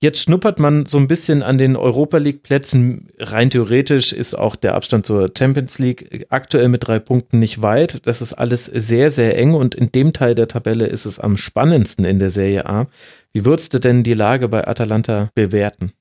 Jetzt 0.03 0.23
schnuppert 0.23 0.59
man 0.59 0.85
so 0.85 0.97
ein 0.97 1.07
bisschen 1.07 1.41
an 1.41 1.57
den 1.57 1.75
Europa 1.75 2.17
League 2.17 2.43
Plätzen. 2.43 3.09
Rein 3.17 3.49
theoretisch 3.49 4.11
ist 4.11 4.35
auch 4.35 4.55
der 4.55 4.75
Abstand 4.75 5.05
zur 5.05 5.31
Champions 5.35 5.79
League 5.79 6.27
aktuell 6.29 6.67
mit 6.67 6.85
drei 6.85 6.99
Punkten 6.99 7.39
nicht 7.39 7.61
weit. 7.61 8.05
Das 8.05 8.21
ist 8.21 8.33
alles 8.33 8.65
sehr, 8.65 9.09
sehr 9.09 9.37
eng 9.37 9.53
und 9.53 9.73
in 9.73 9.91
dem 9.91 10.11
Teil 10.11 10.35
der 10.35 10.47
Tabelle 10.47 10.85
ist 10.85 11.05
es 11.05 11.19
am 11.19 11.37
spannendsten 11.37 12.03
in 12.05 12.19
der 12.19 12.29
Serie 12.29 12.65
A. 12.65 12.87
Wie 13.31 13.45
würdest 13.45 13.73
du 13.73 13.79
denn 13.79 14.03
die 14.03 14.13
Lage 14.13 14.49
bei 14.49 14.67
Atalanta 14.67 15.29
bewerten? 15.33 15.93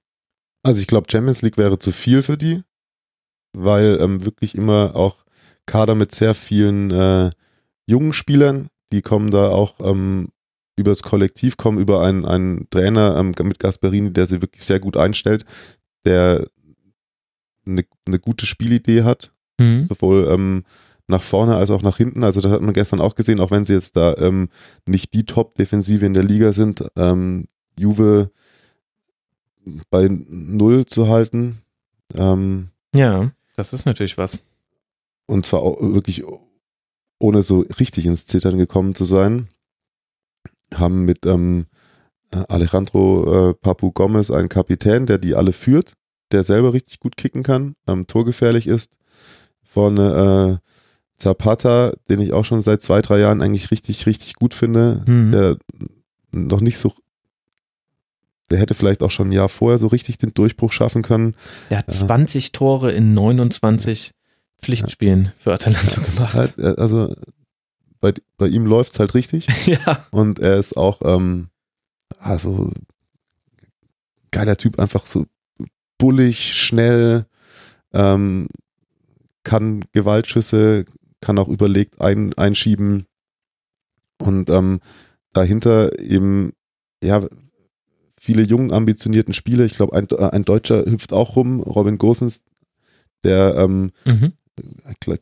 Also 0.65 0.81
ich 0.81 0.87
glaube, 0.87 1.07
Champions 1.11 1.43
League 1.43 1.59
wäre 1.59 1.79
zu 1.79 1.93
viel 1.93 2.23
für 2.23 2.37
die, 2.37 2.63
weil 3.57 3.99
ähm, 4.01 4.25
wirklich 4.25 4.57
immer 4.57 4.97
auch 4.97 5.25
Kader 5.67 5.95
mit 5.95 6.13
sehr 6.13 6.35
vielen 6.35 6.91
äh, 6.91 7.31
jungen 7.87 8.13
Spielern, 8.13 8.69
die 8.93 9.03
kommen 9.03 9.31
da 9.31 9.49
auch 9.49 9.75
ähm, 9.81 10.29
übers 10.77 11.03
Kollektiv 11.03 11.57
kommen, 11.57 11.79
über 11.79 12.03
einen, 12.03 12.25
einen 12.25 12.69
Trainer 12.71 13.17
ähm, 13.17 13.35
mit 13.45 13.59
Gasperini, 13.59 14.13
der 14.13 14.27
sie 14.27 14.43
wirklich 14.43 14.65
sehr 14.65 14.81
gut 14.81 14.97
einstellt, 14.97 15.45
der 16.05 16.49
eine, 17.67 17.85
eine 18.07 18.19
gute 18.19 18.47
Spielidee 18.47 19.03
hat, 19.03 19.33
mhm. 19.59 19.83
sowohl 19.83 20.29
ähm, 20.31 20.65
nach 21.07 21.23
vorne 21.23 21.57
als 21.57 21.71
auch 21.71 21.83
nach 21.83 21.97
hinten. 21.97 22.25
Also 22.25 22.41
das 22.41 22.51
hat 22.51 22.63
man 22.63 22.75
gestern 22.75 23.01
auch 23.01 23.15
gesehen, 23.15 23.41
auch 23.41 23.51
wenn 23.51 23.67
sie 23.67 23.75
jetzt 23.75 23.97
da 23.97 24.15
ähm, 24.19 24.49
nicht 24.87 25.15
die 25.15 25.25
Top-Defensive 25.25 26.05
in 26.05 26.15
der 26.15 26.25
Liga 26.25 26.53
sind, 26.53 26.85
ähm, 26.97 27.47
Juve 27.79 28.31
bei 29.91 30.09
Null 30.09 30.87
zu 30.87 31.09
halten. 31.09 31.59
Ähm, 32.17 32.69
ja, 32.95 33.31
das 33.57 33.73
ist 33.73 33.87
natürlich 33.87 34.19
was. 34.19 34.39
Und 35.27 35.47
zwar 35.47 35.61
auch 35.61 35.81
wirklich 35.81 36.23
ohne 37.19 37.43
so 37.43 37.61
richtig 37.79 38.07
ins 38.07 38.27
Zittern 38.27 38.59
gekommen 38.59 38.95
zu 38.95 39.05
sein 39.05 39.49
haben 40.75 41.05
mit 41.05 41.27
ähm, 41.27 41.67
Alejandro 42.49 43.51
äh, 43.51 43.55
Papu 43.55 43.93
Gomez 43.93 44.31
einen 44.31 44.49
Kapitän, 44.49 45.07
der 45.07 45.19
die 45.19 45.35
alle 45.35 45.53
führt, 45.53 45.95
der 46.33 46.43
selber 46.43 46.73
richtig 46.73 47.01
gut 47.01 47.17
kicken 47.17 47.43
kann, 47.43 47.77
ähm, 47.87 48.07
torgefährlich 48.07 48.67
ist. 48.67 48.97
Vorne 49.63 50.61
äh, 50.61 50.71
Zapata, 51.17 51.93
den 52.09 52.21
ich 52.21 52.33
auch 52.33 52.45
schon 52.45 52.63
seit 52.63 52.83
zwei, 52.83 53.01
drei 53.03 53.21
Jahren 53.21 53.41
eigentlich 53.41 53.71
richtig, 53.71 54.07
richtig 54.07 54.35
gut 54.35 54.55
finde, 54.55 55.03
mhm. 55.07 55.33
der 55.33 55.57
noch 56.33 56.61
nicht 56.61 56.79
so 56.79 56.93
der 58.51 58.59
hätte 58.59 58.75
vielleicht 58.75 59.03
auch 59.03 59.11
schon 59.11 59.29
ein 59.29 59.33
Jahr 59.33 59.49
vorher 59.49 59.79
so 59.79 59.87
richtig 59.87 60.19
den 60.19 60.35
Durchbruch 60.35 60.71
schaffen 60.71 61.03
können. 61.03 61.35
Er 61.71 61.79
hat 61.79 61.91
20 61.91 62.53
Tore 62.53 62.93
in 62.93 63.15
29 63.15 64.13
Pflichtspielen 64.61 65.33
für 65.39 65.55
Atalanta 65.55 66.01
gemacht. 66.03 66.55
Äh, 66.59 66.75
also 66.77 67.15
bei, 68.05 68.13
bei 68.37 68.49
ihm 68.49 68.67
läuft 68.67 68.93
es 68.93 68.99
halt 68.99 69.15
richtig. 69.15 69.47
ja. 69.67 70.05
Und 70.11 70.39
er 70.39 70.59
ist 70.59 70.77
auch, 70.77 71.01
ähm, 71.07 71.49
also 72.19 72.71
geiler 74.31 74.59
Typ, 74.59 74.79
einfach 74.79 75.07
so 75.07 75.25
bullig, 75.97 76.53
schnell, 76.53 77.25
ähm, 77.95 78.49
kann 79.43 79.87
Gewaltschüsse, 79.93 80.85
kann 81.23 81.39
auch 81.39 81.49
überlegt 81.49 81.99
ein, 82.03 82.35
einschieben. 82.35 83.07
Und 84.19 84.51
ähm, 84.51 84.81
dahinter 85.33 85.99
eben, 85.99 86.53
ja, 87.03 87.27
viele 88.21 88.43
jungen, 88.43 88.71
ambitionierten 88.71 89.33
Spieler. 89.33 89.65
Ich 89.65 89.77
glaube, 89.77 89.97
ein, 89.97 90.11
ein 90.13 90.45
Deutscher 90.45 90.85
hüpft 90.85 91.15
auch 91.15 91.37
rum, 91.37 91.61
Robin 91.61 91.97
Gosens, 91.97 92.43
der 93.23 93.55
ähm, 93.57 93.93
mhm 94.05 94.35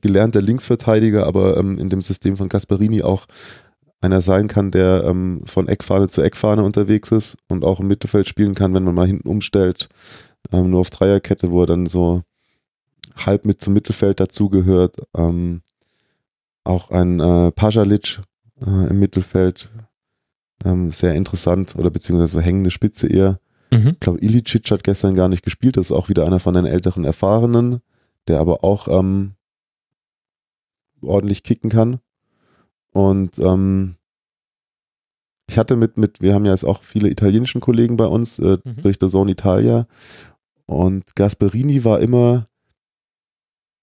gelernter 0.01 0.43
Linksverteidiger, 0.43 1.27
aber 1.27 1.57
ähm, 1.57 1.79
in 1.79 1.89
dem 1.89 2.03
System 2.03 2.37
von 2.37 2.49
Gasparini 2.49 3.03
auch 3.03 3.27
einer 4.03 4.21
sein 4.21 4.49
kann, 4.49 4.71
der 4.71 5.05
ähm, 5.05 5.43
von 5.47 5.69
Eckfahne 5.69 6.09
zu 6.09 6.23
Eckfahne 6.23 6.65
unterwegs 6.65 7.11
ist 7.13 7.37
und 7.49 7.65
auch 7.65 7.81
im 7.81 7.87
Mittelfeld 7.87 8.29
spielen 8.29 8.55
kann, 8.55 8.75
wenn 8.75 8.85
man 8.85 8.95
mal 8.95 9.07
hinten 9.07 9.29
umstellt, 9.29 9.89
ähm, 10.51 10.71
nur 10.71 10.81
auf 10.81 10.91
Dreierkette, 10.91 11.51
wo 11.51 11.63
er 11.63 11.67
dann 11.67 11.87
so 11.87 12.23
halb 13.17 13.45
mit 13.45 13.61
zum 13.61 13.75
Mittelfeld 13.75 14.21
dazugehört. 14.21 14.97
Ähm, 15.17 15.63
auch 16.65 16.91
ein 16.91 17.21
äh, 17.21 17.53
Pajalic 17.53 18.21
äh, 18.61 18.89
im 18.91 18.99
Mittelfeld, 18.99 19.71
ähm, 20.65 20.91
sehr 20.91 21.15
interessant 21.15 21.75
oder 21.77 21.91
beziehungsweise 21.91 22.41
hängende 22.41 22.71
Spitze 22.71 23.09
eher. 23.09 23.39
Mhm. 23.71 23.91
Ich 23.91 24.01
glaube, 24.01 24.21
Ilicic 24.21 24.71
hat 24.71 24.85
gestern 24.85 25.15
gar 25.15 25.29
nicht 25.29 25.45
gespielt, 25.45 25.77
das 25.77 25.87
ist 25.87 25.93
auch 25.93 26.09
wieder 26.09 26.27
einer 26.27 26.41
von 26.41 26.55
den 26.55 26.67
älteren 26.67 27.05
Erfahrenen 27.05 27.81
der 28.29 28.41
aber 28.41 28.65
auch 28.65 28.89
ähm, 28.89 29.35
ordentlich 31.01 31.43
kicken 31.43 31.71
kann. 31.71 32.01
Und 32.93 33.39
ähm, 33.39 33.97
ich 35.49 35.59
hatte 35.59 35.77
mit, 35.77 35.97
mit, 35.97 36.21
wir 36.21 36.35
haben 36.35 36.45
ja 36.45 36.53
jetzt 36.53 36.65
auch 36.65 36.83
viele 36.83 37.09
italienischen 37.09 37.61
Kollegen 37.61 37.97
bei 37.97 38.07
uns 38.07 38.39
äh, 38.39 38.59
mhm. 38.65 38.83
durch 38.83 38.99
der 38.99 39.09
Zone 39.09 39.33
Italia 39.33 39.87
und 40.67 41.15
Gasperini 41.17 41.85
war 41.85 42.01
immer, 42.01 42.47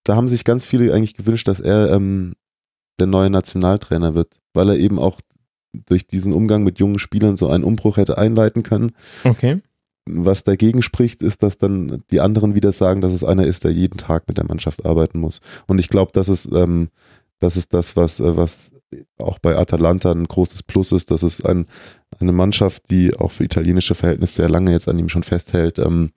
da 0.04 0.16
haben 0.16 0.28
sich 0.28 0.44
ganz 0.44 0.66
viele 0.66 0.94
eigentlich 0.94 1.16
gewünscht, 1.16 1.48
dass 1.48 1.60
er 1.60 1.92
ähm, 1.92 2.34
der 3.00 3.08
neue 3.08 3.30
Nationaltrainer 3.30 4.16
wird, 4.16 4.40
weil 4.54 4.70
er 4.70 4.78
eben 4.78 5.00
auch 5.00 5.22
durch 5.74 6.08
diesen 6.08 6.34
Umgang 6.34 6.64
mit 6.64 6.80
jungen 6.80 7.00
Spielern 7.00 7.38
so 7.38 7.48
einen 7.48 7.64
Umbruch 7.64 7.98
hätte 7.98 8.18
einleiten 8.18 8.64
können. 8.64 8.94
Okay. 9.24 9.62
Was 10.12 10.44
dagegen 10.44 10.82
spricht, 10.82 11.22
ist, 11.22 11.44
dass 11.44 11.58
dann 11.58 12.04
die 12.12 12.20
anderen 12.20 12.56
wieder 12.56 12.72
sagen, 12.72 13.02
dass 13.02 13.14
es 13.14 13.24
einer 13.24 13.46
ist, 13.46 13.64
der 13.64 13.72
jeden 13.72 13.98
Tag 13.98 14.28
mit 14.28 14.38
der 14.38 14.46
Mannschaft 14.46 14.86
arbeiten 14.86 15.20
muss. 15.20 15.42
Und 15.68 15.80
ich 15.80 15.90
glaube, 15.90 16.12
das 16.14 16.30
ist, 16.30 16.52
ähm, 16.52 16.90
das 17.40 17.58
ist 17.58 17.74
das, 17.74 17.96
was, 17.96 18.20
äh, 18.20 18.36
was 18.36 18.72
auch 19.18 19.40
bei 19.40 19.56
Atalanta 19.56 20.12
ein 20.12 20.26
großes 20.26 20.64
Plus 20.64 20.92
ist. 20.92 21.12
Das 21.12 21.24
ist 21.24 21.46
ein, 21.46 21.68
eine 22.20 22.32
Mannschaft, 22.32 22.90
die 22.90 23.16
auch 23.16 23.32
für 23.32 23.44
italienische 23.44 23.96
Verhältnisse 23.96 24.36
sehr 24.36 24.50
lange 24.50 24.72
jetzt 24.72 24.88
an 24.88 24.98
ihm 24.98 25.10
schon 25.10 25.24
festhält. 25.24 25.80
Ähm, 25.80 26.12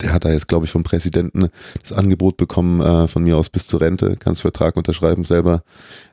der 0.00 0.12
hat 0.12 0.24
da 0.24 0.30
jetzt, 0.30 0.48
glaube 0.48 0.66
ich, 0.66 0.70
vom 0.70 0.82
Präsidenten 0.82 1.48
das 1.80 1.92
Angebot 1.92 2.36
bekommen, 2.36 2.80
äh, 2.80 3.08
von 3.08 3.22
mir 3.22 3.36
aus 3.36 3.48
bis 3.48 3.66
zur 3.66 3.80
Rente, 3.80 4.16
kannst 4.18 4.42
Vertrag 4.42 4.76
unterschreiben 4.76 5.24
selber. 5.24 5.62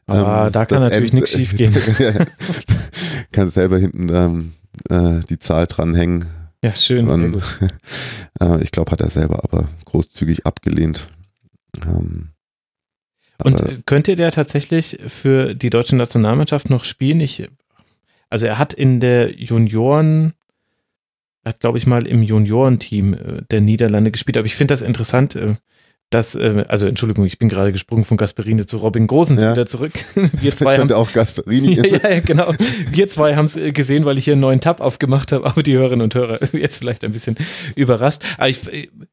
Ähm, 0.07 0.51
da 0.51 0.65
kann 0.65 0.81
natürlich 0.81 1.11
End 1.11 1.21
nichts 1.21 1.31
schief 1.31 1.55
gehen. 1.55 1.75
kannst 3.31 3.55
selber 3.55 3.77
hinten 3.77 4.09
ähm, 4.09 4.53
äh, 4.89 5.25
die 5.27 5.39
Zahl 5.39 5.67
dranhängen 5.67 6.25
Ja, 6.63 6.73
schön, 6.73 7.05
gut. 7.33 7.43
äh, 8.41 8.63
ich 8.63 8.71
glaube, 8.71 8.89
hat 8.91 9.01
er 9.01 9.09
selber 9.09 9.43
aber 9.43 9.67
großzügig 9.83 10.45
abgelehnt. 10.45 11.07
Ähm, 11.85 12.29
Und 13.43 13.61
aber- 13.61 13.73
könnte 13.85 14.15
der 14.15 14.31
tatsächlich 14.31 14.97
für 15.07 15.55
die 15.55 15.69
deutsche 15.69 15.97
Nationalmannschaft 15.97 16.69
noch 16.69 16.85
spielen? 16.85 17.19
Ich, 17.19 17.49
also 18.29 18.45
er 18.47 18.57
hat 18.57 18.71
in 18.73 19.01
der 19.01 19.33
Junioren, 19.33 20.33
er 21.43 21.49
hat 21.49 21.59
glaube 21.59 21.77
ich 21.77 21.85
mal 21.85 22.07
im 22.07 22.23
Juniorenteam 22.23 23.13
äh, 23.13 23.41
der 23.51 23.59
Niederlande 23.59 24.11
gespielt, 24.11 24.37
aber 24.37 24.45
ich 24.45 24.55
finde 24.55 24.71
das 24.71 24.81
interessant, 24.83 25.35
äh, 25.35 25.57
dass, 26.13 26.35
äh, 26.35 26.65
also 26.67 26.87
Entschuldigung, 26.87 27.25
ich 27.25 27.39
bin 27.39 27.49
gerade 27.49 27.71
gesprungen 27.71 28.05
von 28.05 28.17
Gasperini 28.17 28.65
zu 28.65 28.77
Robin 28.77 29.07
Gosens 29.07 29.41
Ja. 29.41 29.53
wieder 29.53 29.65
zurück. 29.65 29.93
Wir 30.41 30.55
zwei 30.55 30.77
haben 30.79 30.91
auch 30.91 31.11
Gasperini. 31.11 31.75
ja, 31.75 32.09
ja, 32.09 32.19
genau. 32.19 32.51
Wir 32.91 33.07
zwei 33.07 33.35
haben 33.35 33.45
es 33.45 33.57
gesehen, 33.73 34.05
weil 34.05 34.17
ich 34.17 34.25
hier 34.25 34.33
einen 34.33 34.41
neuen 34.41 34.59
Tab 34.59 34.81
aufgemacht 34.81 35.31
habe, 35.31 35.45
aber 35.45 35.63
die 35.63 35.73
Hörerinnen 35.73 36.03
und 36.03 36.15
Hörer 36.15 36.39
jetzt 36.53 36.77
vielleicht 36.77 37.03
ein 37.03 37.11
bisschen 37.11 37.35
überrascht. 37.75 38.21
Aber 38.37 38.49
ich, 38.49 38.59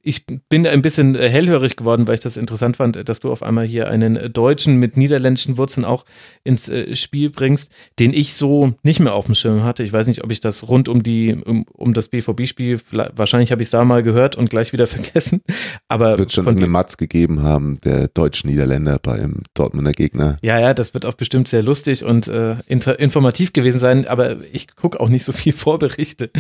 ich 0.03 0.27
bin 0.49 0.67
ein 0.67 0.83
bisschen 0.83 1.15
hellhörig 1.15 1.77
geworden, 1.77 2.07
weil 2.07 2.15
ich 2.15 2.21
das 2.21 2.37
interessant 2.37 2.77
fand, 2.77 3.09
dass 3.09 3.21
du 3.21 3.31
auf 3.31 3.43
einmal 3.43 3.67
hier 3.67 3.89
einen 3.89 4.33
Deutschen 4.33 4.77
mit 4.77 4.97
niederländischen 4.97 5.57
Wurzeln 5.59 5.85
auch 5.85 6.05
ins 6.45 6.69
äh, 6.69 6.95
Spiel 6.97 7.31
bringst, 7.31 7.73
den 7.99 8.13
ich 8.13 8.35
so 8.35 8.75
nicht 8.83 9.01
mehr 9.01 9.15
auf 9.15 9.27
dem 9.27 9.35
Schirm 9.35 9.63
hatte. 9.63 9.83
Ich 9.83 9.93
weiß 9.93 10.07
nicht, 10.07 10.23
ob 10.25 10.31
ich 10.31 10.41
das 10.41 10.69
rund 10.69 10.89
um 10.89 11.03
die, 11.03 11.35
um, 11.35 11.65
um 11.73 11.95
das 11.95 12.09
BVB-Spiel, 12.09 12.81
wahrscheinlich 13.15 13.53
habe 13.53 13.63
ich 13.63 13.67
es 13.67 13.71
da 13.71 13.85
mal 13.85 14.03
gehört 14.03 14.37
und 14.37 14.51
gleich 14.51 14.73
wieder 14.73 14.87
vergessen. 14.87 15.43
Aber 15.89 16.19
Wird 16.19 16.33
schon 16.33 16.45
von 16.45 16.57
eine 16.57 16.67
Matz 16.91 16.97
gegeben 16.97 17.43
haben, 17.43 17.79
der 17.85 18.09
deutsch-Niederländer 18.09 18.99
beim 19.01 19.43
Dortmunder 19.55 19.93
Gegner. 19.93 20.39
Ja, 20.43 20.59
ja, 20.59 20.75
das 20.75 20.93
wird 20.93 21.07
auch 21.07 21.15
bestimmt 21.15 21.47
sehr 21.47 21.63
lustig 21.63 22.05
und 22.05 22.27
äh, 22.27 22.57
informativ 22.67 23.53
gewesen 23.53 23.79
sein, 23.79 24.07
aber 24.07 24.37
ich 24.53 24.75
gucke 24.75 24.99
auch 24.99 25.09
nicht 25.09 25.25
so 25.25 25.33
viel 25.33 25.53
Vorberichte, 25.61 26.31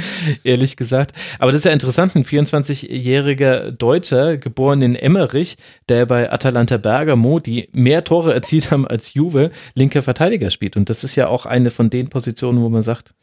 ehrlich 0.42 0.76
gesagt. 0.76 1.12
Aber 1.38 1.52
das 1.52 1.60
ist 1.60 1.64
ja 1.66 1.72
interessant, 1.72 2.16
ein 2.16 2.24
24-jähriger 2.24 3.70
Deutscher, 3.70 4.38
geboren 4.38 4.82
in 4.82 4.96
Emmerich, 4.96 5.56
der 5.88 6.06
bei 6.06 6.32
Atalanta 6.32 6.78
Bergamo, 6.78 7.38
die 7.38 7.68
mehr 7.72 8.02
Tore 8.02 8.34
erzielt 8.34 8.70
haben 8.72 8.86
als 8.88 9.14
Juve, 9.14 9.52
linker 9.74 10.02
Verteidiger 10.02 10.50
spielt. 10.50 10.76
Und 10.76 10.90
das 10.90 11.04
ist 11.04 11.14
ja 11.14 11.28
auch 11.28 11.46
eine 11.46 11.70
von 11.70 11.90
den 11.90 12.08
Positionen, 12.08 12.60
wo 12.60 12.68
man 12.68 12.82
sagt, 12.82 13.14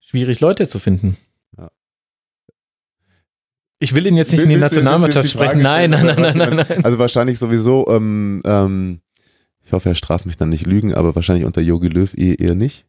schwierig 0.00 0.40
Leute 0.40 0.66
zu 0.66 0.80
finden. 0.80 1.16
Ich 3.78 3.94
will 3.94 4.06
ihn 4.06 4.16
jetzt 4.16 4.32
nicht 4.32 4.42
in 4.42 4.48
die 4.48 4.56
Nationalmannschaft 4.56 5.28
sprechen. 5.28 5.60
Nein, 5.60 5.90
nein, 5.90 6.06
nein, 6.06 6.36
nein, 6.38 6.56
nein. 6.56 6.84
Also 6.84 6.98
wahrscheinlich 6.98 7.38
sowieso, 7.38 7.86
ähm, 7.88 8.40
ähm, 8.44 9.00
ich 9.64 9.72
hoffe, 9.72 9.88
er 9.90 9.94
straft 9.94 10.24
mich 10.26 10.36
dann 10.36 10.48
nicht 10.48 10.66
lügen, 10.66 10.94
aber 10.94 11.14
wahrscheinlich 11.14 11.44
unter 11.44 11.60
Yogi 11.60 11.88
Löw 11.88 12.12
eher, 12.16 12.38
eher 12.38 12.54
nicht. 12.54 12.86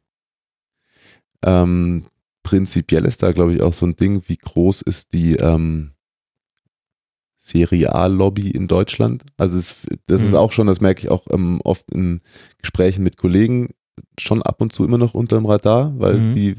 Ähm, 1.43 2.06
prinzipiell 2.43 3.06
ist 3.06 3.21
da, 3.23 3.32
glaube 3.32 3.54
ich, 3.54 3.62
auch 3.62 3.73
so 3.73 3.86
ein 3.86 3.95
Ding, 3.95 4.21
wie 4.28 4.38
groß 4.38 4.82
ist 4.84 5.13
die 5.13 5.36
ähm, 5.36 5.91
Serie 7.38 7.93
A-Lobby 7.93 8.50
in 8.52 8.67
Deutschland. 8.67 9.23
Also 9.38 9.58
es, 9.58 9.86
das 10.08 10.21
ist 10.23 10.32
Mhm. 10.32 10.38
auch 10.38 10.52
schon, 10.52 10.67
das 10.67 10.82
merke 10.82 11.02
ich 11.02 11.10
auch 11.10 11.28
ähm, 11.32 11.60
oft 11.63 11.89
in 11.91 12.21
Gesprächen 12.60 13.04
mit 13.04 13.17
Kollegen, 13.17 13.69
schon 14.19 14.41
ab 14.41 14.62
und 14.62 14.73
zu 14.73 14.86
immer 14.86 14.97
noch 14.97 15.13
unterm 15.15 15.45
Radar, 15.45 15.93
weil 16.00 16.19
Mhm. 16.19 16.34
die 16.36 16.56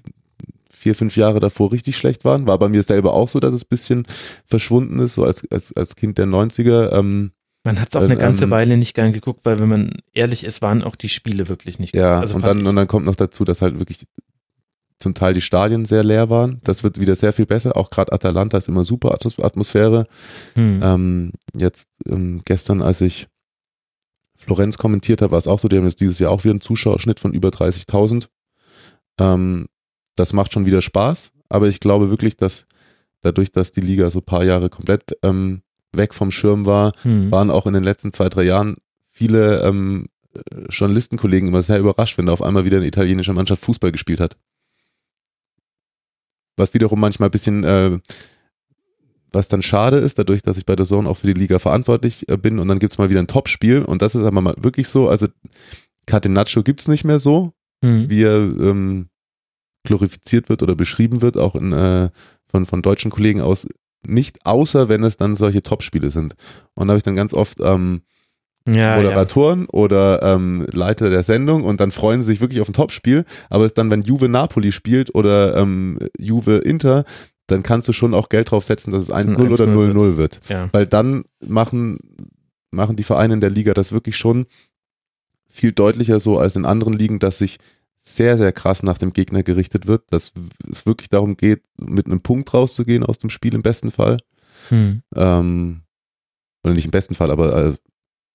vier, 0.79 0.95
fünf 0.95 1.17
Jahre 1.17 1.41
davor 1.41 1.73
richtig 1.73 1.97
schlecht 1.97 2.25
waren. 2.25 2.47
War 2.47 2.59
bei 2.59 2.69
mir 2.69 2.83
selber 2.83 3.12
auch 3.12 3.29
so, 3.29 3.41
dass 3.41 3.53
es 3.53 3.64
ein 3.64 3.69
bisschen 3.69 4.07
verschwunden 4.47 4.99
ist, 5.01 5.14
so 5.14 5.25
als, 5.25 5.51
als, 5.51 5.73
als 5.77 5.97
Kind 5.97 6.19
der 6.19 6.27
90er. 6.27 6.93
Ähm, 6.93 7.33
Man 7.64 7.81
hat 7.81 7.88
es 7.91 7.97
auch 7.97 8.03
eine 8.03 8.17
ganze 8.17 8.45
ähm, 8.45 8.51
Weile 8.51 8.77
nicht 8.77 8.95
gern 8.95 9.12
geguckt, 9.12 9.41
weil 9.45 9.59
wenn 9.61 9.69
man 9.69 9.95
ehrlich 10.14 10.45
ist, 10.45 10.62
waren 10.62 10.83
auch 10.83 10.97
die 10.97 11.09
Spiele 11.09 11.49
wirklich 11.49 11.79
nicht 11.79 11.93
gut. 11.93 12.01
ja, 12.01 12.21
Also 12.21 12.37
und 12.37 12.45
dann, 12.47 12.67
und 12.67 12.77
dann 12.77 12.87
kommt 12.87 13.07
noch 13.07 13.17
dazu, 13.17 13.45
dass 13.45 13.61
halt 13.62 13.79
wirklich 13.79 14.07
zum 15.01 15.14
Teil 15.14 15.33
die 15.35 15.41
Stadien 15.41 15.85
sehr 15.85 16.03
leer 16.03 16.29
waren. 16.29 16.61
Das 16.64 16.83
wird 16.83 16.99
wieder 16.99 17.14
sehr 17.14 17.33
viel 17.33 17.47
besser. 17.47 17.77
Auch 17.77 17.91
gerade 17.91 18.12
Atalanta 18.12 18.59
ist 18.59 18.69
immer 18.69 18.85
super 18.85 19.14
Atmos- 19.14 19.41
Atmosphäre. 19.43 20.07
Hm. 20.55 20.81
Ähm, 20.83 21.33
jetzt 21.55 21.88
ähm, 22.09 22.43
gestern, 22.45 22.83
als 22.83 23.01
ich 23.01 23.29
Florenz 24.37 24.77
kommentiert 24.79 25.23
habe, 25.23 25.33
war 25.33 25.38
es 25.38 25.47
auch 25.47 25.59
so, 25.59 25.69
die 25.69 25.77
haben 25.77 25.85
jetzt 25.85 26.01
dieses 26.01 26.19
Jahr 26.19 26.31
auch 26.31 26.45
wieder 26.45 26.53
einen 26.53 26.61
Zuschauerschnitt 26.61 27.21
von 27.21 27.33
über 27.33 27.49
30.000. 27.49 28.29
Ähm, 29.21 29.67
das 30.19 30.33
macht 30.33 30.53
schon 30.53 30.67
wieder 30.67 30.83
Spaß, 30.83 31.33
aber 31.49 31.69
ich 31.69 31.81
glaube 31.81 32.11
wirklich, 32.11 32.37
dass 32.37 32.67
dadurch, 33.23 33.53
dass 33.53 33.73
die 33.73 33.81
Liga 33.81 34.11
so 34.11 34.19
ein 34.21 34.25
paar 34.25 34.45
Jahre 34.45 34.69
komplett 34.71 35.17
ähm, 35.23 35.63
weg 35.93 36.15
vom 36.15 36.31
Schirm 36.31 36.67
war, 36.67 36.93
Hm. 37.03 37.31
waren 37.31 37.51
auch 37.51 37.67
in 37.67 37.75
den 37.75 37.83
letzten 37.85 38.13
zwei, 38.13 38.29
drei 38.29 38.43
Jahren 38.45 38.77
viele 39.09 39.63
ähm, 39.63 40.07
äh, 40.35 40.41
Journalistenkollegen 40.71 41.49
immer 41.49 41.63
sehr 41.63 41.79
überrascht, 41.81 42.19
wenn 42.19 42.27
da 42.27 42.33
auf 42.33 42.43
einmal 42.43 42.65
wieder 42.65 42.77
eine 42.77 42.87
italienische 42.87 43.33
Mannschaft 43.33 43.63
Fußball 43.65 43.91
gespielt 43.93 44.21
hat. 44.21 44.37
Was 46.57 46.75
wiederum 46.75 47.01
manchmal 47.01 47.29
ein 47.29 47.33
bisschen, 47.33 47.65
äh, 47.65 47.99
was 49.33 49.49
dann 49.49 49.63
schade 49.63 49.99
ist, 49.99 50.19
dadurch, 50.19 50.43
dass 50.43 50.57
ich 50.57 50.67
bei 50.67 50.75
der 50.77 50.87
Zone 50.87 51.09
auch 51.09 51.17
für 51.17 51.27
die 51.29 51.39
Liga 51.41 51.59
verantwortlich 51.59 52.29
äh, 52.29 52.37
bin 52.37 52.59
und 52.59 52.69
dann 52.69 52.79
gibt's 52.79 52.99
mal 52.99 53.11
wieder 53.11 53.21
ein 53.21 53.27
Topspiel 53.29 53.83
und 53.83 54.03
das 54.03 54.15
ist 54.15 54.23
aber 54.23 54.41
mal 54.41 54.55
wirklich 54.59 54.89
so, 54.89 55.09
also 55.09 55.27
Catenaccio 56.07 56.63
gibt's 56.63 56.89
nicht 56.89 57.05
mehr 57.05 57.19
so, 57.19 57.53
Hm. 57.85 58.11
wie 58.11 58.23
er 58.25 58.39
ähm, 58.39 59.09
glorifiziert 59.88 60.48
wird 60.48 60.62
oder 60.62 60.77
beschrieben 60.77 61.20
wird, 61.22 61.37
auch 61.37 61.55
in, 61.55 61.72
äh, 61.72 62.11
von, 62.46 62.66
von 62.66 62.83
deutschen 62.83 63.11
Kollegen 63.11 63.40
aus, 63.40 63.66
nicht, 64.07 64.46
außer 64.46 64.88
wenn 64.88 65.03
es 65.03 65.16
dann 65.16 65.35
solche 65.35 65.62
Topspiele 65.62 66.11
sind. 66.11 66.35
Und 66.74 66.87
da 66.87 66.92
habe 66.92 66.98
ich 66.98 67.05
dann 67.05 67.16
ganz 67.16 67.35
oft 67.35 67.59
ähm, 67.61 68.03
ja, 68.66 68.74
ja. 68.74 68.96
Moderatoren 68.96 69.66
oder 69.66 70.22
ähm, 70.22 70.66
Leiter 70.72 71.11
der 71.11 71.22
Sendung 71.22 71.64
und 71.64 71.81
dann 71.81 71.90
freuen 71.90 72.22
sie 72.22 72.33
sich 72.33 72.40
wirklich 72.40 72.61
auf 72.61 72.68
ein 72.68 72.74
Topspiel, 72.74 73.24
aber 73.51 73.64
es 73.64 73.70
ist 73.70 73.79
dann, 73.79 73.90
wenn 73.90 74.03
Juve 74.03 74.29
Napoli 74.29 74.72
spielt 74.72 75.14
oder 75.14 75.57
ähm, 75.57 75.98
Juve 76.18 76.59
Inter, 76.59 77.05
dann 77.46 77.62
kannst 77.62 77.88
du 77.88 77.92
schon 77.92 78.12
auch 78.12 78.29
Geld 78.29 78.51
drauf 78.51 78.64
setzen, 78.64 78.90
dass 78.90 79.03
es 79.03 79.09
Dass 79.09 79.24
es 79.24 79.31
1-0 79.31 79.40
ein 79.40 79.53
oder 79.53 79.64
1-0 79.64 79.92
0-0 79.92 80.16
wird. 80.18 80.40
ja. 80.48 80.68
Weil 80.72 80.87
dann 80.87 81.24
machen, 81.46 81.98
machen 82.70 82.96
die 82.96 83.05
Vereine 83.05 83.35
in 83.35 83.40
der 83.40 83.51
Liga 83.51 83.72
das 83.72 83.92
wirklich 83.92 84.16
schon 84.16 84.46
viel 85.48 85.72
deutlicher 85.72 86.20
so 86.20 86.38
als 86.38 86.57
in 86.57 86.66
anderen 86.66 86.92
Ligen, 86.92 87.18
dass 87.18 87.38
sich 87.38 87.59
sehr, 88.01 88.39
sehr 88.39 88.53
krass 88.53 88.83
nach 88.83 88.97
dem 88.97 89.13
Gegner 89.13 89.43
gerichtet 89.43 89.87
wird, 89.87 90.05
dass 90.11 90.33
es 90.73 90.87
wirklich 90.87 91.09
darum 91.11 91.37
geht, 91.37 91.63
mit 91.77 92.07
einem 92.07 92.21
Punkt 92.21 92.55
rauszugehen 92.55 93.05
aus 93.05 93.19
dem 93.19 93.29
Spiel 93.29 93.55
im 93.55 93.63
besten 93.63 93.91
Fall. 93.91 94.17
Hm. 94.69 95.03
Ähm, 95.15 95.83
oder 96.65 96.75
nicht 96.75 96.85
im 96.85 96.91
besten 96.91 97.15
Fall, 97.15 97.31
aber 97.31 97.57
äh, 97.71 97.75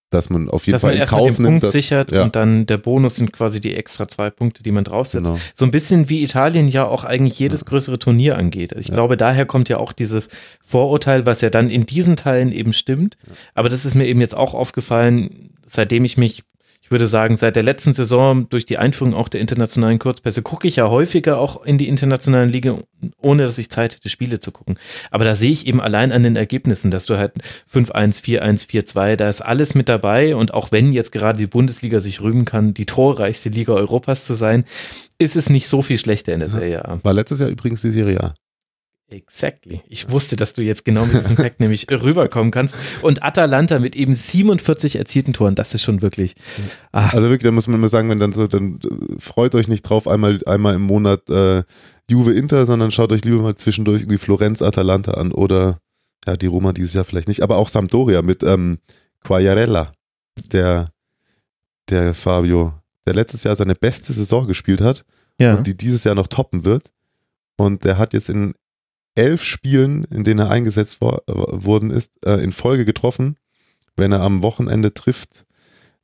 dass 0.09 0.29
man 0.29 0.47
auf 0.49 0.67
jeden 0.67 0.73
Dass 0.75 0.81
Fall 0.81 0.95
in 0.95 1.05
Kauf 1.05 1.21
den 1.37 1.41
nimmt. 1.43 1.45
Punkt 1.45 1.63
dass- 1.63 1.71
sichert 1.71 2.11
ja. 2.11 2.23
und 2.23 2.35
dann 2.35 2.67
der 2.67 2.77
Bonus 2.77 3.15
sind 3.15 3.33
quasi 3.33 3.61
die 3.61 3.75
extra 3.75 4.07
zwei 4.07 4.29
Punkte, 4.29 4.61
die 4.61 4.71
man 4.71 4.83
draufsetzt. 4.83 5.25
Genau. 5.25 5.39
So 5.55 5.65
ein 5.65 5.71
bisschen 5.71 6.07
wie 6.07 6.21
Italien 6.23 6.67
ja 6.67 6.85
auch 6.85 7.03
eigentlich 7.03 7.39
jedes 7.39 7.65
größere 7.65 7.97
Turnier 7.97 8.37
angeht. 8.37 8.73
Also 8.73 8.81
Ich 8.81 8.89
Ja. 8.89 8.93
glaube, 8.93 9.17
daher 9.17 9.45
kommt 9.47 9.69
ja 9.69 9.77
auch 9.77 9.91
dieses 9.91 10.29
Vorurteil, 10.63 11.25
was 11.25 11.41
ja 11.41 11.49
dann 11.49 11.69
in 11.71 11.87
diesen 11.87 12.15
Teilen 12.15 12.51
eben 12.51 12.73
stimmt. 12.73 13.17
Aber 13.55 13.69
das 13.69 13.85
ist 13.85 13.95
mir 13.95 14.05
eben 14.05 14.21
jetzt 14.21 14.35
auch 14.37 14.53
aufgefallen, 14.53 15.49
seitdem 15.65 16.05
ich 16.05 16.17
mich, 16.17 16.39
ich 16.39 16.43
würde 16.93 17.07
sagen, 17.07 17.35
seit 17.35 17.57
der 17.57 17.63
letzten 17.63 17.91
Saison 17.91 18.47
durch 18.47 18.63
die 18.63 18.77
Einführung 18.77 19.13
auch 19.13 19.27
der 19.27 19.41
internationalen 19.41 19.99
Kurzpässe 19.99 20.41
gucke 20.41 20.67
ich 20.69 20.77
ja 20.77 20.89
häufiger 20.89 21.37
auch 21.37 21.65
in 21.65 21.77
die 21.77 21.89
internationalen 21.89 22.49
Liga, 22.49 22.77
ohne 23.21 23.43
dass 23.43 23.57
ich 23.57 23.69
Zeit 23.69 23.95
hätte, 23.95 24.07
Spiele 24.07 24.39
zu 24.39 24.53
gucken. 24.53 24.79
Aber 25.11 25.25
da 25.25 25.35
sehe 25.35 25.51
ich 25.51 25.67
eben 25.67 25.81
allein 25.81 26.13
an 26.13 26.23
den 26.23 26.37
Ergebnissen, 26.37 26.89
dass 26.89 27.05
du 27.05 27.17
halt 27.17 27.33
5-1, 27.69 28.23
4-1, 28.23 28.69
4-2, 28.69 29.17
da 29.17 29.27
ist 29.27 29.41
alles 29.41 29.75
mit 29.75 29.89
dabei. 29.89 30.37
Und 30.37 30.53
auch 30.53 30.71
wenn 30.71 30.93
jetzt 30.93 31.11
gerade 31.11 31.37
die 31.37 31.47
Bundesliga 31.47 31.99
sich 31.99 32.21
rühmen 32.21 32.45
kann, 32.45 32.73
die 32.73 32.85
torreichste 32.85 33.49
Liga 33.49 33.73
Europas 33.73 34.23
zu 34.23 34.33
sein, 34.33 34.63
ist 35.19 35.35
es 35.35 35.49
nicht 35.49 35.67
so 35.67 35.81
viel 35.81 35.97
schlechter 35.97 36.33
in 36.33 36.39
der 36.39 36.49
Serie 36.49 36.85
A. 36.85 36.99
War 37.03 37.13
letztes 37.13 37.39
Jahr 37.39 37.49
übrigens 37.49 37.81
die 37.81 37.91
Serie 37.91 38.23
A. 38.23 38.33
Exactly. 39.13 39.81
Ich 39.87 40.09
wusste, 40.09 40.35
dass 40.35 40.53
du 40.53 40.63
jetzt 40.63 40.85
genau 40.85 41.05
mit 41.05 41.13
diesem 41.13 41.35
Fact 41.35 41.59
nämlich 41.59 41.85
rüberkommen 41.91 42.49
kannst. 42.49 42.73
Und 43.03 43.23
Atalanta 43.23 43.77
mit 43.77 43.95
eben 43.95 44.11
47 44.11 44.95
erzielten 44.95 45.33
Toren, 45.33 45.53
das 45.53 45.75
ist 45.75 45.83
schon 45.83 46.01
wirklich. 46.01 46.33
Ah, 46.91 47.09
Also 47.09 47.29
wirklich, 47.29 47.43
da 47.43 47.51
muss 47.51 47.67
man 47.67 47.75
immer 47.75 47.89
sagen, 47.89 48.09
wenn 48.09 48.19
dann 48.19 48.31
so, 48.31 48.47
dann 48.47 48.79
äh, 48.83 49.19
freut 49.19 49.53
euch 49.53 49.67
nicht 49.67 49.83
drauf, 49.83 50.07
einmal, 50.07 50.39
einmal 50.47 50.73
im 50.73 50.81
Monat 50.81 51.29
äh, 51.29 51.61
Juve 52.09 52.33
Inter, 52.33 52.65
sondern 52.65 52.89
schaut 52.89 53.11
euch 53.11 53.23
lieber 53.23 53.43
mal 53.43 53.55
zwischendurch 53.55 54.01
irgendwie 54.01 54.17
Florenz 54.17 54.63
Atalanta 54.63 55.11
an 55.13 55.31
oder 55.31 55.77
ja, 56.25 56.35
die 56.35 56.47
Roma 56.47 56.73
dieses 56.73 56.93
Jahr 56.93 57.05
vielleicht 57.05 57.27
nicht, 57.27 57.43
aber 57.43 57.57
auch 57.57 57.69
Sampdoria 57.69 58.23
mit 58.23 58.41
ähm, 58.41 58.79
Quagliarella, 59.23 59.91
der, 60.51 60.87
der 61.89 62.15
Fabio, 62.15 62.73
der 63.05 63.13
letztes 63.13 63.43
Jahr 63.43 63.55
seine 63.55 63.75
beste 63.75 64.11
Saison 64.11 64.47
gespielt 64.47 64.81
hat 64.81 65.05
ja. 65.39 65.55
und 65.55 65.67
die 65.67 65.77
dieses 65.77 66.03
Jahr 66.03 66.15
noch 66.15 66.27
toppen 66.27 66.65
wird. 66.65 66.91
Und 67.55 67.85
der 67.85 67.99
hat 67.99 68.13
jetzt 68.13 68.29
in 68.29 68.55
elf 69.15 69.43
Spielen, 69.43 70.03
in 70.05 70.23
denen 70.23 70.39
er 70.39 70.49
eingesetzt 70.51 70.97
wo- 71.01 71.19
worden 71.27 71.91
ist, 71.91 72.23
äh, 72.25 72.35
in 72.43 72.51
Folge 72.51 72.85
getroffen. 72.85 73.37
Wenn 73.95 74.11
er 74.11 74.21
am 74.21 74.41
Wochenende 74.43 74.93
trifft, 74.93 75.45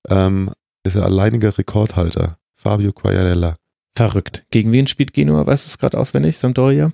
ähm, 0.10 0.52
ist 0.84 0.96
er 0.96 1.06
alleiniger 1.06 1.58
Rekordhalter. 1.58 2.38
Fabio 2.56 2.92
Quagliarella. 2.94 3.56
Verrückt. 3.96 4.46
Gegen 4.52 4.72
wen 4.72 4.88
spielt 4.88 5.14
Genua? 5.14 5.46
Weißt 5.46 5.66
du 5.66 5.70
es 5.70 5.78
gerade 5.78 5.98
auswendig? 5.98 6.38
Sampdoria? 6.38 6.92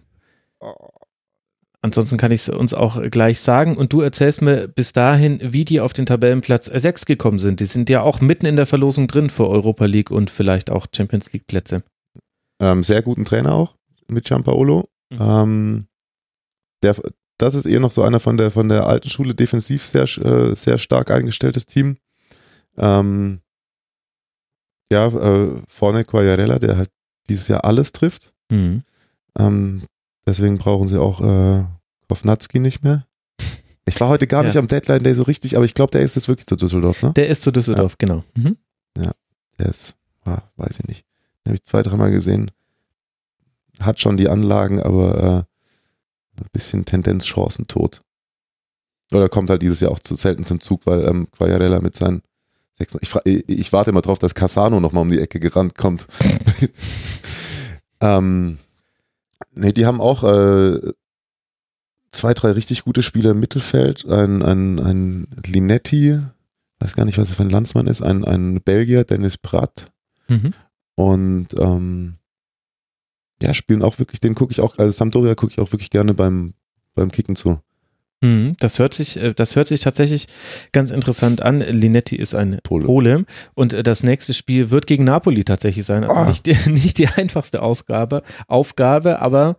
Ansonsten 1.81 2.17
kann 2.17 2.31
ich 2.31 2.41
es 2.41 2.49
uns 2.49 2.73
auch 2.73 2.99
gleich 3.11 3.39
sagen. 3.41 3.77
Und 3.77 3.93
du 3.93 4.01
erzählst 4.01 4.41
mir 4.41 4.67
bis 4.67 4.91
dahin, 4.93 5.39
wie 5.43 5.65
die 5.65 5.81
auf 5.81 5.93
den 5.93 6.07
Tabellenplatz 6.07 6.65
6 6.65 7.05
gekommen 7.05 7.37
sind. 7.37 7.59
Die 7.59 7.65
sind 7.65 7.89
ja 7.91 8.01
auch 8.01 8.21
mitten 8.21 8.47
in 8.47 8.55
der 8.55 8.65
Verlosung 8.65 9.07
drin 9.07 9.29
für 9.29 9.47
Europa 9.47 9.85
League 9.85 10.09
und 10.09 10.31
vielleicht 10.31 10.71
auch 10.71 10.87
Champions 10.95 11.31
League 11.31 11.45
Plätze. 11.45 11.83
Ähm, 12.59 12.81
sehr 12.81 13.03
guten 13.03 13.23
Trainer 13.25 13.53
auch 13.53 13.75
mit 14.07 14.25
Giampaolo. 14.25 14.89
Mhm. 15.11 15.17
Ähm, 15.21 15.87
der, 16.85 16.95
das 17.37 17.53
ist 17.55 17.65
eher 17.65 17.79
noch 17.79 17.91
so 17.91 18.03
einer 18.03 18.19
von 18.19 18.37
der, 18.37 18.51
von 18.51 18.69
der 18.69 18.85
alten 18.87 19.09
Schule, 19.09 19.35
defensiv 19.35 19.83
sehr, 19.83 20.03
äh, 20.03 20.55
sehr 20.55 20.77
stark 20.77 21.11
eingestelltes 21.11 21.65
Team. 21.65 21.97
Ähm, 22.77 23.41
ja, 24.91 25.07
äh, 25.07 25.61
vorne 25.67 26.05
Quagliarella, 26.05 26.59
der 26.59 26.77
halt 26.77 26.91
dieses 27.29 27.47
Jahr 27.47 27.65
alles 27.65 27.91
trifft. 27.91 28.33
Mhm. 28.51 28.83
Ähm, 29.37 29.83
deswegen 30.27 30.57
brauchen 30.57 30.87
sie 30.87 30.99
auch 31.01 31.19
äh, 31.21 31.65
Kovnatski 32.07 32.59
nicht 32.59 32.83
mehr. 32.83 33.05
Ich 33.87 33.99
war 34.01 34.09
heute 34.09 34.25
gar 34.25 34.41
Ja. 34.41 34.47
nicht 34.47 34.57
am 34.57 34.67
Deadline 34.67 35.03
Day 35.03 35.13
so 35.13 35.21
richtig, 35.21 35.55
aber 35.57 35.65
ich 35.65 35.75
glaube, 35.75 35.91
der 35.91 36.01
ist 36.01 36.15
jetzt 36.15 36.27
wirklich 36.27 36.47
zu 36.47 36.55
Düsseldorf, 36.55 37.03
ne? 37.03 37.13
Der 37.13 37.27
ist 37.29 37.43
zu 37.43 37.51
Düsseldorf, 37.51 37.99
genau. 37.99 38.23
Mhm. 38.35 38.57
Der 39.59 39.67
ist, 39.69 39.95
ah, 40.23 40.41
weiß 40.55 40.79
ich 40.79 40.87
nicht. 40.87 41.05
Den 41.45 41.51
habe 41.51 41.55
ich 41.55 41.63
zwei, 41.63 41.83
dreimal 41.83 42.09
gesehen. 42.11 42.49
Hat 43.79 43.99
schon 43.99 44.17
die 44.17 44.27
Anlagen, 44.27 44.81
aber 44.81 45.45
äh, 45.47 45.54
ein 46.39 46.47
bisschen 46.53 46.85
Tendenz 46.85 47.25
chancentot. 47.25 48.01
Oder 49.11 49.29
kommt 49.29 49.49
halt 49.49 49.61
dieses 49.61 49.79
Jahr 49.79 49.91
auch 49.91 49.99
zu 49.99 50.15
selten 50.15 50.43
zum 50.43 50.59
Zug, 50.59 50.85
weil 50.85 51.05
ähm, 51.05 51.27
Quagliarella 51.31 51.79
mit 51.79 51.95
seinen 51.95 52.21
sechs, 52.77 52.97
ich, 53.01 53.15
ich, 53.47 53.73
warte 53.73 53.91
immer 53.91 54.01
drauf, 54.01 54.19
dass 54.19 54.35
Casano 54.35 54.79
nochmal 54.79 55.03
um 55.03 55.11
die 55.11 55.19
Ecke 55.19 55.39
gerannt 55.39 55.77
kommt. 55.77 56.07
ähm, 58.01 58.57
nee, 59.53 59.71
die 59.71 59.85
haben 59.85 60.01
auch 60.01 60.23
äh, 60.23 60.79
zwei, 62.11 62.33
drei 62.33 62.51
richtig 62.51 62.83
gute 62.83 63.01
Spieler 63.01 63.31
im 63.31 63.39
Mittelfeld. 63.39 64.05
Ein, 64.05 64.41
ein, 64.41 64.79
ein 64.79 65.27
Linetti, 65.45 66.19
weiß 66.79 66.95
gar 66.95 67.05
nicht, 67.05 67.17
was 67.17 67.27
das 67.27 67.37
für 67.37 67.43
ein 67.43 67.49
Landsmann 67.49 67.87
ist, 67.87 68.01
ein, 68.01 68.25
ein 68.25 68.61
Belgier, 68.61 69.03
Dennis 69.03 69.37
Pratt. 69.37 69.91
Mhm. 70.27 70.53
Und 70.95 71.47
ähm, 71.59 72.15
ja, 73.41 73.53
spielen 73.53 73.81
auch 73.83 73.99
wirklich, 73.99 74.19
den 74.19 74.35
gucke 74.35 74.51
ich 74.51 74.61
auch, 74.61 74.77
also 74.77 74.91
Sampdoria 74.91 75.35
gucke 75.35 75.51
ich 75.51 75.59
auch 75.59 75.71
wirklich 75.71 75.89
gerne 75.89 76.13
beim, 76.13 76.53
beim 76.93 77.11
Kicken 77.11 77.35
zu. 77.35 77.59
Mhm. 78.21 78.55
Das 78.59 78.79
hört 78.79 78.93
sich, 78.93 79.21
äh, 79.21 79.33
das 79.33 79.55
hört 79.55 79.67
sich 79.67 79.81
tatsächlich 79.81 80.27
ganz 80.71 80.91
interessant 80.91 81.41
an. 81.41 81.59
Linetti 81.59 82.15
ist 82.15 82.33
ein 82.33 82.59
Pole. 82.63 82.85
Pole 82.85 83.25
und 83.55 83.73
äh, 83.73 83.83
das 83.83 84.03
nächste 84.03 84.33
Spiel 84.33 84.71
wird 84.71 84.87
gegen 84.87 85.03
Napoli 85.03 85.43
tatsächlich 85.43 85.85
sein. 85.85 86.03
Also 86.05 86.15
Ah. 86.15 86.25
nicht, 86.25 86.45
die, 86.45 86.55
nicht 86.71 86.97
die 86.97 87.07
einfachste 87.09 87.61
Ausgabe, 87.61 88.23
Aufgabe, 88.47 89.21
aber 89.21 89.57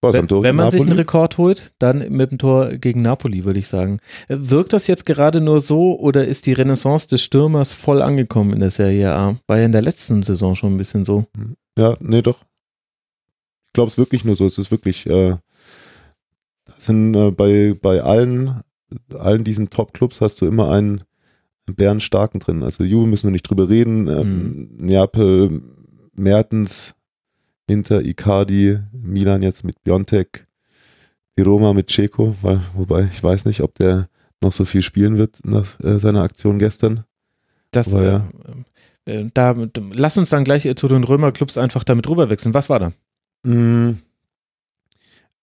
Boah, 0.00 0.12
wenn, 0.12 0.28
wenn 0.28 0.56
man 0.56 0.72
sich 0.72 0.80
einen. 0.82 0.90
Rekord 0.92 1.38
holt, 1.38 1.74
dann 1.78 2.08
mit 2.10 2.32
dem 2.32 2.38
Tor 2.38 2.70
gegen 2.72 3.02
Napoli, 3.02 3.44
würde 3.44 3.60
ich 3.60 3.68
sagen. 3.68 4.00
Äh, 4.26 4.34
Wirkt 4.40 4.72
das 4.72 4.88
jetzt 4.88 5.06
gerade 5.06 5.40
nur 5.40 5.60
so 5.60 5.96
oder 6.00 6.26
ist 6.26 6.46
die 6.46 6.52
Renaissance 6.54 7.06
des 7.06 7.22
Stürmers 7.22 7.72
voll 7.72 8.02
angekommen 8.02 8.52
in 8.52 8.58
der 8.58 8.72
Serie 8.72 9.12
A? 9.14 9.36
War 9.46 9.58
ja 9.58 9.64
in 9.66 9.70
der 9.72 9.82
letzten 9.82 10.24
Saison 10.24 10.56
schon 10.56 10.74
ein 10.74 10.78
bisschen 10.78 11.04
so. 11.04 11.26
Ja, 11.78 11.96
nee, 12.00 12.20
doch. 12.20 12.40
Ich 13.72 13.74
glaube 13.74 13.90
es 13.90 13.96
wirklich 13.96 14.26
nur 14.26 14.36
so. 14.36 14.44
Es 14.44 14.58
ist 14.58 14.70
wirklich, 14.70 15.06
äh, 15.06 15.36
sind 16.76 17.14
äh, 17.14 17.30
bei, 17.30 17.74
bei 17.80 18.02
allen, 18.02 18.60
allen 19.14 19.44
diesen 19.44 19.70
Top-Clubs 19.70 20.20
hast 20.20 20.42
du 20.42 20.46
immer 20.46 20.70
einen 20.70 21.04
Bärenstarken 21.64 22.38
drin. 22.38 22.62
Also 22.62 22.84
Juve 22.84 23.06
müssen 23.06 23.28
wir 23.28 23.30
nicht 23.30 23.48
drüber 23.48 23.70
reden. 23.70 24.08
Ähm, 24.08 24.68
Neapel, 24.76 25.62
Mertens, 26.12 26.94
Inter, 27.66 28.02
Icardi, 28.02 28.78
Milan 28.92 29.42
jetzt 29.42 29.64
mit 29.64 29.82
Biontek, 29.84 30.46
die 31.38 31.42
Roma 31.42 31.72
mit 31.72 31.90
Ceco, 31.90 32.36
weil, 32.42 32.60
wobei 32.74 33.08
ich 33.10 33.24
weiß 33.24 33.46
nicht, 33.46 33.62
ob 33.62 33.74
der 33.76 34.10
noch 34.42 34.52
so 34.52 34.66
viel 34.66 34.82
spielen 34.82 35.16
wird 35.16 35.38
nach 35.44 35.80
äh, 35.80 35.98
seiner 35.98 36.24
Aktion 36.24 36.58
gestern. 36.58 37.04
Das, 37.70 37.94
Aber 37.94 38.04
ja. 38.04 38.28
äh, 39.06 39.20
äh, 39.20 39.30
da, 39.32 39.56
lass 39.92 40.18
uns 40.18 40.28
dann 40.28 40.44
gleich 40.44 40.66
äh, 40.66 40.74
zu 40.74 40.88
den 40.88 41.04
Römerclubs 41.04 41.56
einfach 41.56 41.84
damit 41.84 42.06
rüberwechseln. 42.06 42.52
Was 42.52 42.68
war 42.68 42.80
da? 42.80 42.92
Mm. 43.42 43.92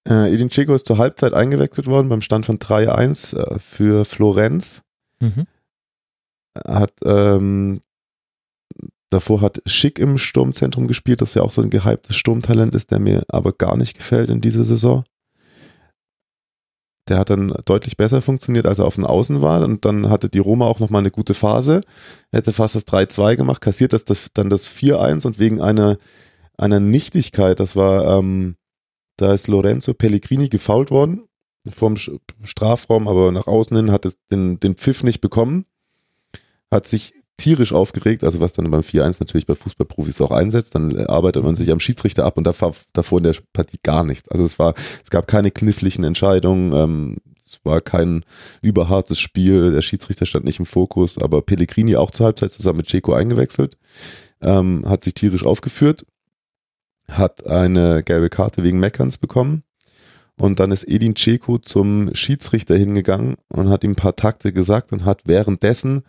Äh, 0.08 0.34
Edin 0.34 0.50
Dzeko 0.50 0.74
ist 0.74 0.88
zur 0.88 0.98
Halbzeit 0.98 1.34
eingewechselt 1.34 1.88
worden 1.88 2.10
beim 2.10 2.22
Stand 2.22 2.46
von 2.46 2.58
3-1 2.58 3.38
äh, 3.38 3.60
für 3.60 4.06
Florenz. 4.06 4.84
Mhm. 5.20 5.46
Hat 6.66 6.94
ähm, 7.04 7.82
davor 9.10 9.42
hat 9.42 9.62
Schick 9.66 10.00
im 10.00 10.18
Sturmzentrum 10.18 10.88
gespielt, 10.88 11.22
das 11.22 11.34
ja 11.34 11.42
auch 11.42 11.52
so 11.52 11.62
ein 11.62 11.70
gehyptes 11.70 12.16
Sturmtalent 12.16 12.76
ist, 12.76 12.92
der 12.92 13.00
mir 13.00 13.24
aber 13.28 13.52
gar 13.54 13.76
nicht 13.78 13.98
gefällt 13.98 14.30
in 14.30 14.42
dieser 14.42 14.66
Saison. 14.66 15.04
Der 17.08 17.18
hat 17.18 17.32
dann 17.32 17.56
deutlich 17.66 17.98
besser 17.98 18.22
funktioniert, 18.22 18.68
als 18.68 18.78
er 18.78 18.86
auf 18.86 18.96
den 18.96 19.06
Außen 19.06 19.42
war. 19.42 19.64
Und 19.64 19.84
dann 19.84 20.10
hatte 20.10 20.30
die 20.30 20.40
Roma 20.40 20.66
auch 20.66 20.80
nochmal 20.80 21.02
eine 21.02 21.10
gute 21.10 21.34
Phase. 21.34 21.82
Er 22.32 22.38
hätte 22.38 22.54
fast 22.54 22.76
das 22.76 22.86
3-2 22.86 23.36
gemacht, 23.36 23.62
kassiert 23.62 23.94
das, 23.94 24.06
das 24.06 24.28
dann 24.34 24.52
das 24.52 24.68
4-1 24.68 25.26
und 25.26 25.40
wegen 25.40 25.60
einer, 25.60 25.98
einer 26.60 26.80
Nichtigkeit, 26.80 27.60
das 27.60 27.76
war, 27.76 28.20
ähm, 28.20 28.56
da 29.18 29.34
ist 29.34 29.48
Lorenzo 29.48 29.94
Pellegrini 29.94 30.50
gefault 30.50 30.92
worden 30.92 31.26
vom 31.68 31.96
Strafraum, 32.44 33.08
aber 33.08 33.32
nach 33.32 33.48
außen 33.48 33.76
hin 33.76 33.92
hat 33.92 34.06
es 34.06 34.18
den, 34.32 34.60
den 34.60 34.76
Pfiff 34.76 35.04
nicht 35.04 35.22
bekommen, 35.22 35.66
hat 36.72 36.88
sich 36.88 37.14
tierisch 37.38 37.74
aufgeregt, 37.74 38.24
also 38.24 38.42
was 38.42 38.54
dann 38.54 38.70
beim 38.70 38.82
4-1 38.82 39.18
natürlich 39.20 39.46
bei 39.46 39.56
Fußballprofis 39.56 40.22
auch 40.22 40.32
einsetzt, 40.32 40.76
dann 40.76 41.06
arbeitet 41.08 41.44
man 41.44 41.56
sich 41.56 41.72
am 41.72 41.80
Schiedsrichter 41.80 42.26
ab 42.26 42.38
und 42.38 42.46
da 42.46 42.60
war 42.62 42.74
davor 42.94 43.20
in 43.20 43.24
der 43.24 43.36
Partie 43.54 43.80
gar 43.82 44.04
nichts. 44.04 44.30
Also 44.30 44.44
es 44.44 44.60
war, 44.60 44.74
es 45.04 45.10
gab 45.10 45.28
keine 45.28 45.52
kniffligen 45.52 46.04
Entscheidungen, 46.04 46.74
ähm, 46.74 47.18
es 47.38 47.60
war 47.64 47.82
kein 47.82 48.26
überhartes 48.62 49.20
Spiel, 49.20 49.72
der 49.72 49.82
Schiedsrichter 49.82 50.26
stand 50.26 50.46
nicht 50.46 50.60
im 50.60 50.66
Fokus, 50.66 51.18
aber 51.18 51.42
Pellegrini 51.42 51.96
auch 51.96 52.12
zur 52.12 52.28
Halbzeit 52.28 52.52
zusammen 52.52 52.78
mit 52.78 52.90
Ceco 52.90 53.14
eingewechselt, 53.14 53.78
ähm, 54.42 54.84
hat 54.88 55.04
sich 55.04 55.14
tierisch 55.14 55.46
aufgeführt, 55.46 56.06
hat 57.10 57.46
eine 57.46 58.04
gelbe 58.04 58.30
Karte 58.30 58.64
wegen 58.64 58.80
Meckerns 58.80 59.18
bekommen 59.18 59.64
und 60.38 60.60
dann 60.60 60.72
ist 60.72 60.88
Edin 60.88 61.16
Ceco 61.16 61.58
zum 61.58 62.14
Schiedsrichter 62.14 62.76
hingegangen 62.76 63.36
und 63.50 63.70
hat 63.70 63.84
ihm 63.84 63.92
ein 63.92 63.96
paar 63.96 64.16
Takte 64.16 64.54
gesagt 64.54 64.92
und 64.92 65.06
hat 65.06 65.24
währenddessen 65.26 66.04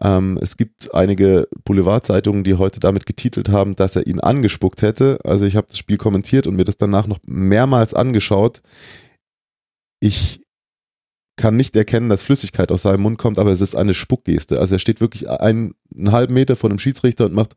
ähm, 0.00 0.38
es 0.42 0.56
gibt 0.56 0.94
einige 0.94 1.48
Boulevardzeitungen, 1.64 2.44
die 2.44 2.54
heute 2.54 2.80
damit 2.80 3.06
getitelt 3.06 3.48
haben, 3.48 3.76
dass 3.76 3.96
er 3.96 4.06
ihn 4.06 4.20
angespuckt 4.20 4.82
hätte. 4.82 5.18
Also 5.24 5.44
ich 5.46 5.56
habe 5.56 5.68
das 5.68 5.78
Spiel 5.78 5.96
kommentiert 5.96 6.46
und 6.46 6.56
mir 6.56 6.64
das 6.64 6.76
danach 6.76 7.06
noch 7.06 7.18
mehrmals 7.24 7.94
angeschaut. 7.94 8.60
Ich 10.00 10.42
kann 11.36 11.56
nicht 11.56 11.76
erkennen, 11.76 12.08
dass 12.08 12.22
Flüssigkeit 12.22 12.70
aus 12.72 12.82
seinem 12.82 13.02
Mund 13.02 13.18
kommt, 13.18 13.38
aber 13.38 13.50
es 13.50 13.60
ist 13.60 13.74
eine 13.74 13.94
Spuckgeste. 13.94 14.58
Also 14.58 14.74
er 14.74 14.78
steht 14.78 15.00
wirklich 15.00 15.28
einen, 15.28 15.74
einen 15.94 16.12
halben 16.12 16.34
Meter 16.34 16.56
vor 16.56 16.70
dem 16.70 16.78
Schiedsrichter 16.78 17.26
und 17.26 17.34
macht 17.34 17.56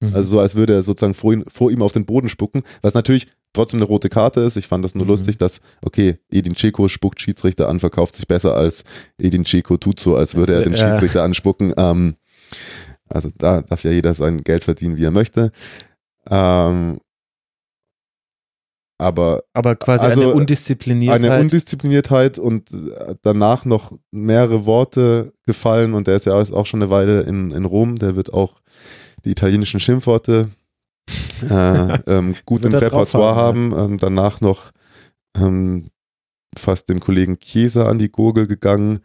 Mhm. 0.00 0.14
also 0.14 0.30
so, 0.30 0.40
als 0.40 0.54
würde 0.54 0.74
er 0.74 0.82
sozusagen 0.82 1.14
vor, 1.14 1.32
ihn, 1.32 1.44
vor 1.48 1.70
ihm 1.70 1.82
auf 1.82 1.92
den 1.92 2.06
Boden 2.06 2.28
spucken, 2.28 2.62
was 2.82 2.94
natürlich 2.94 3.26
trotzdem 3.52 3.78
eine 3.80 3.86
rote 3.86 4.08
Karte 4.08 4.40
ist. 4.40 4.56
Ich 4.56 4.68
fand 4.68 4.84
das 4.84 4.94
nur 4.94 5.04
Mhm. 5.04 5.10
lustig, 5.10 5.38
dass, 5.38 5.60
okay, 5.82 6.18
Edin 6.30 6.54
Dzeko 6.54 6.86
spuckt 6.88 7.20
Schiedsrichter 7.20 7.68
an, 7.68 7.80
verkauft 7.80 8.14
sich 8.14 8.28
besser 8.28 8.54
als 8.54 8.84
Edin 9.18 9.42
Dzeko 9.44 9.76
tut 9.76 9.98
so, 9.98 10.16
als 10.16 10.34
würde 10.36 10.54
er 10.54 10.62
den 10.62 10.74
Ja. 10.74 10.88
Schiedsrichter 10.88 11.22
anspucken. 11.24 11.72
Ähm, 11.76 12.14
also 13.08 13.30
da 13.36 13.62
darf 13.62 13.82
ja 13.84 13.90
jeder 13.90 14.14
sein 14.14 14.44
Geld 14.44 14.64
verdienen, 14.64 14.98
wie 14.98 15.04
er 15.04 15.10
möchte. 15.10 15.50
Ähm, 16.30 16.98
aber 19.00 19.42
Aber 19.54 19.76
quasi 19.76 20.04
Also, 20.04 20.22
eine 20.22 20.32
Undiszipliniertheit. 20.34 21.24
eine 21.30 21.40
Undiszipliniertheit 21.40 22.38
und 22.38 22.72
äh, 22.72 23.14
danach 23.22 23.64
noch 23.64 23.92
mehrere 24.10 24.66
Worte 24.66 25.32
gefallen 25.46 25.94
und 25.94 26.06
der 26.08 26.16
ist 26.16 26.26
ja 26.26 26.34
auch 26.34 26.66
schon 26.66 26.82
eine 26.82 26.90
Weile 26.90 27.20
in, 27.22 27.50
in 27.52 27.64
Rom, 27.64 27.96
der 27.98 28.16
wird 28.16 28.32
auch 28.34 28.60
die 29.24 29.30
italienischen 29.30 29.80
Schimpfworte 29.80 30.48
äh, 31.42 31.98
ähm, 32.06 32.34
gut 32.44 32.64
im 32.64 32.74
er 32.74 32.82
Repertoire 32.82 33.36
haben, 33.36 33.74
haben. 33.74 33.92
Ähm, 33.92 33.98
danach 33.98 34.40
noch 34.40 34.70
ähm, 35.36 35.88
fast 36.56 36.88
dem 36.88 37.00
Kollegen 37.00 37.38
Chiesa 37.38 37.88
an 37.88 37.98
die 37.98 38.10
Gurgel 38.10 38.46
gegangen. 38.46 39.00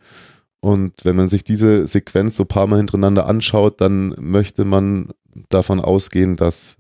Und 0.61 1.03
wenn 1.03 1.18
man 1.18 1.28
sich 1.28 1.43
diese 1.43 1.88
Sequenz 1.88 2.38
so 2.38 2.43
ein 2.43 2.47
paar 2.47 2.68
Mal 2.68 2.78
hintereinander 2.78 3.28
anschaut, 3.28 3.82
dann 3.82 4.16
möchte 4.18 4.64
man 4.64 5.09
davon 5.49 5.82
ausgehen, 5.82 6.38
dass 6.38 6.78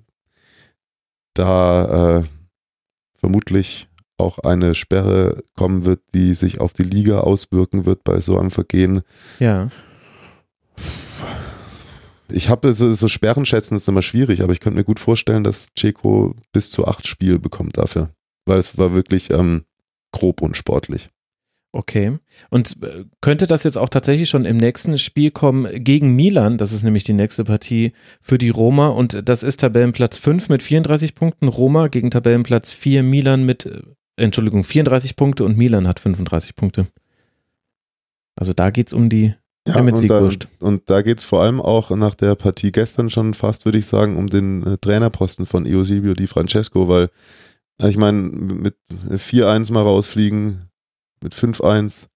da 1.33 2.19
äh, 2.19 2.23
vermutlich 3.15 3.89
auch 4.17 4.39
eine 4.39 4.75
Sperre 4.75 5.43
kommen 5.55 5.85
wird, 5.85 6.01
die 6.13 6.33
sich 6.33 6.61
auf 6.61 6.71
die 6.71 6.83
Liga 6.83 7.21
auswirken 7.21 7.85
wird 7.85 8.03
bei 8.03 8.21
so 8.21 8.37
einem 8.37 8.51
Vergehen. 8.51 9.01
ja. 9.39 9.69
Ich 12.33 12.49
habe 12.49 12.73
so, 12.73 12.93
so 12.93 13.07
Sperren 13.07 13.45
schätzen 13.45 13.75
ist 13.75 13.87
immer 13.87 14.01
schwierig, 14.01 14.41
aber 14.41 14.53
ich 14.53 14.59
könnte 14.59 14.77
mir 14.77 14.83
gut 14.83 14.99
vorstellen, 14.99 15.43
dass 15.43 15.69
Ceco 15.77 16.35
bis 16.51 16.71
zu 16.71 16.87
acht 16.87 17.07
Spiele 17.07 17.37
bekommt 17.37 17.77
dafür. 17.77 18.09
Weil 18.45 18.57
es 18.57 18.77
war 18.77 18.93
wirklich 18.93 19.29
ähm, 19.29 19.65
grob 20.11 20.41
unsportlich. 20.41 21.09
Okay. 21.71 22.17
Und 22.49 22.81
äh, 22.83 23.05
könnte 23.21 23.45
das 23.45 23.63
jetzt 23.63 23.77
auch 23.77 23.89
tatsächlich 23.89 24.29
schon 24.29 24.45
im 24.45 24.57
nächsten 24.57 24.97
Spiel 24.97 25.29
kommen 25.29 25.67
gegen 25.83 26.15
Milan? 26.15 26.57
Das 26.57 26.71
ist 26.71 26.83
nämlich 26.83 27.03
die 27.03 27.13
nächste 27.13 27.43
Partie 27.43 27.93
für 28.19 28.39
die 28.39 28.49
Roma 28.49 28.87
und 28.87 29.27
das 29.29 29.43
ist 29.43 29.59
Tabellenplatz 29.59 30.17
5 30.17 30.49
mit 30.49 30.63
34 30.63 31.13
Punkten. 31.13 31.47
Roma 31.47 31.87
gegen 31.87 32.09
Tabellenplatz 32.09 32.71
4 32.71 33.03
Milan 33.03 33.45
mit, 33.45 33.67
äh, 33.67 33.81
Entschuldigung, 34.15 34.63
34 34.63 35.15
Punkte 35.15 35.45
und 35.45 35.55
Milan 35.55 35.87
hat 35.87 35.99
35 35.99 36.55
Punkte. 36.55 36.87
Also 38.35 38.53
da 38.53 38.71
geht's 38.71 38.93
um 38.93 39.09
die 39.09 39.35
Champions 39.67 40.01
und, 40.01 40.01
League 40.01 40.09
da, 40.09 40.21
wurscht. 40.21 40.47
und 40.59 40.89
da 40.89 41.01
geht 41.01 41.19
es 41.19 41.23
vor 41.23 41.41
allem 41.41 41.61
auch 41.61 41.89
nach 41.91 42.15
der 42.15 42.35
Partie 42.35 42.71
gestern 42.71 43.09
schon 43.09 43.33
fast, 43.33 43.65
würde 43.65 43.77
ich 43.77 43.85
sagen, 43.85 44.17
um 44.17 44.27
den 44.27 44.63
äh, 44.63 44.77
Trainerposten 44.77 45.45
von 45.45 45.65
Eusebio 45.65 46.13
Di 46.13 46.27
Francesco, 46.27 46.87
weil 46.87 47.09
Ich 47.81 47.97
meine, 47.97 48.17
mit 48.19 48.75
4-1 49.09 49.71
mal 49.71 49.83
rausfliegen, 49.83 50.69
mit 51.21 51.33
5-1. 51.33 52.07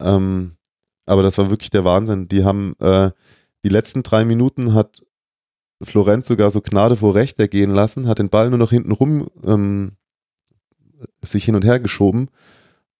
Ähm, 0.00 0.56
aber 1.04 1.22
das 1.22 1.38
war 1.38 1.50
wirklich 1.50 1.70
der 1.70 1.84
Wahnsinn. 1.84 2.28
Die 2.28 2.44
haben 2.44 2.74
äh, 2.80 3.10
die 3.64 3.68
letzten 3.68 4.02
drei 4.02 4.24
Minuten 4.24 4.74
hat 4.74 5.02
Florenz 5.82 6.28
sogar 6.28 6.50
so 6.50 6.62
Gnade 6.62 6.96
vor 6.96 7.14
Recht 7.14 7.38
ergehen 7.38 7.70
lassen, 7.70 8.08
hat 8.08 8.18
den 8.18 8.30
Ball 8.30 8.48
nur 8.48 8.58
noch 8.58 8.70
hinten 8.70 8.92
rum 8.92 9.28
ähm, 9.44 9.92
sich 11.20 11.44
hin 11.44 11.54
und 11.54 11.64
her 11.64 11.80
geschoben 11.80 12.30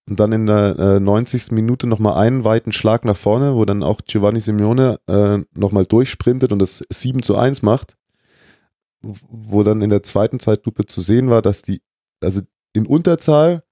und 0.09 0.21
dann 0.21 0.33
in 0.33 0.47
der 0.47 0.79
äh, 0.79 1.01
90. 1.01 1.51
Minute 1.53 1.87
nochmal 1.87 2.19
einen 2.19 2.45
weiten 2.45 2.73
Schlag 2.73 3.05
nach 3.05 3.17
vorne, 3.17 3.55
wo 3.55 3.65
dann 3.65 3.83
auch 3.83 4.01
Giovanni 4.07 4.41
Simeone 4.41 5.01
äh, 5.09 5.39
nochmal 5.53 5.85
durchsprintet 5.85 6.53
und 6.53 6.61
das 6.61 6.83
7 6.91 7.23
zu 7.23 7.37
1 7.37 7.63
macht, 7.63 7.97
wo 9.03 9.63
dann 9.63 9.83
in 9.83 9.91
der 9.91 10.03
zweiten 10.03 10.39
Zeitlupe 10.39 10.87
zu 10.87 11.01
sehen 11.01 11.29
war, 11.29 11.43
dass 11.43 11.63
die, 11.63 11.83
also 12.23 12.41
in 12.73 12.87
Unterzahl 12.87 13.63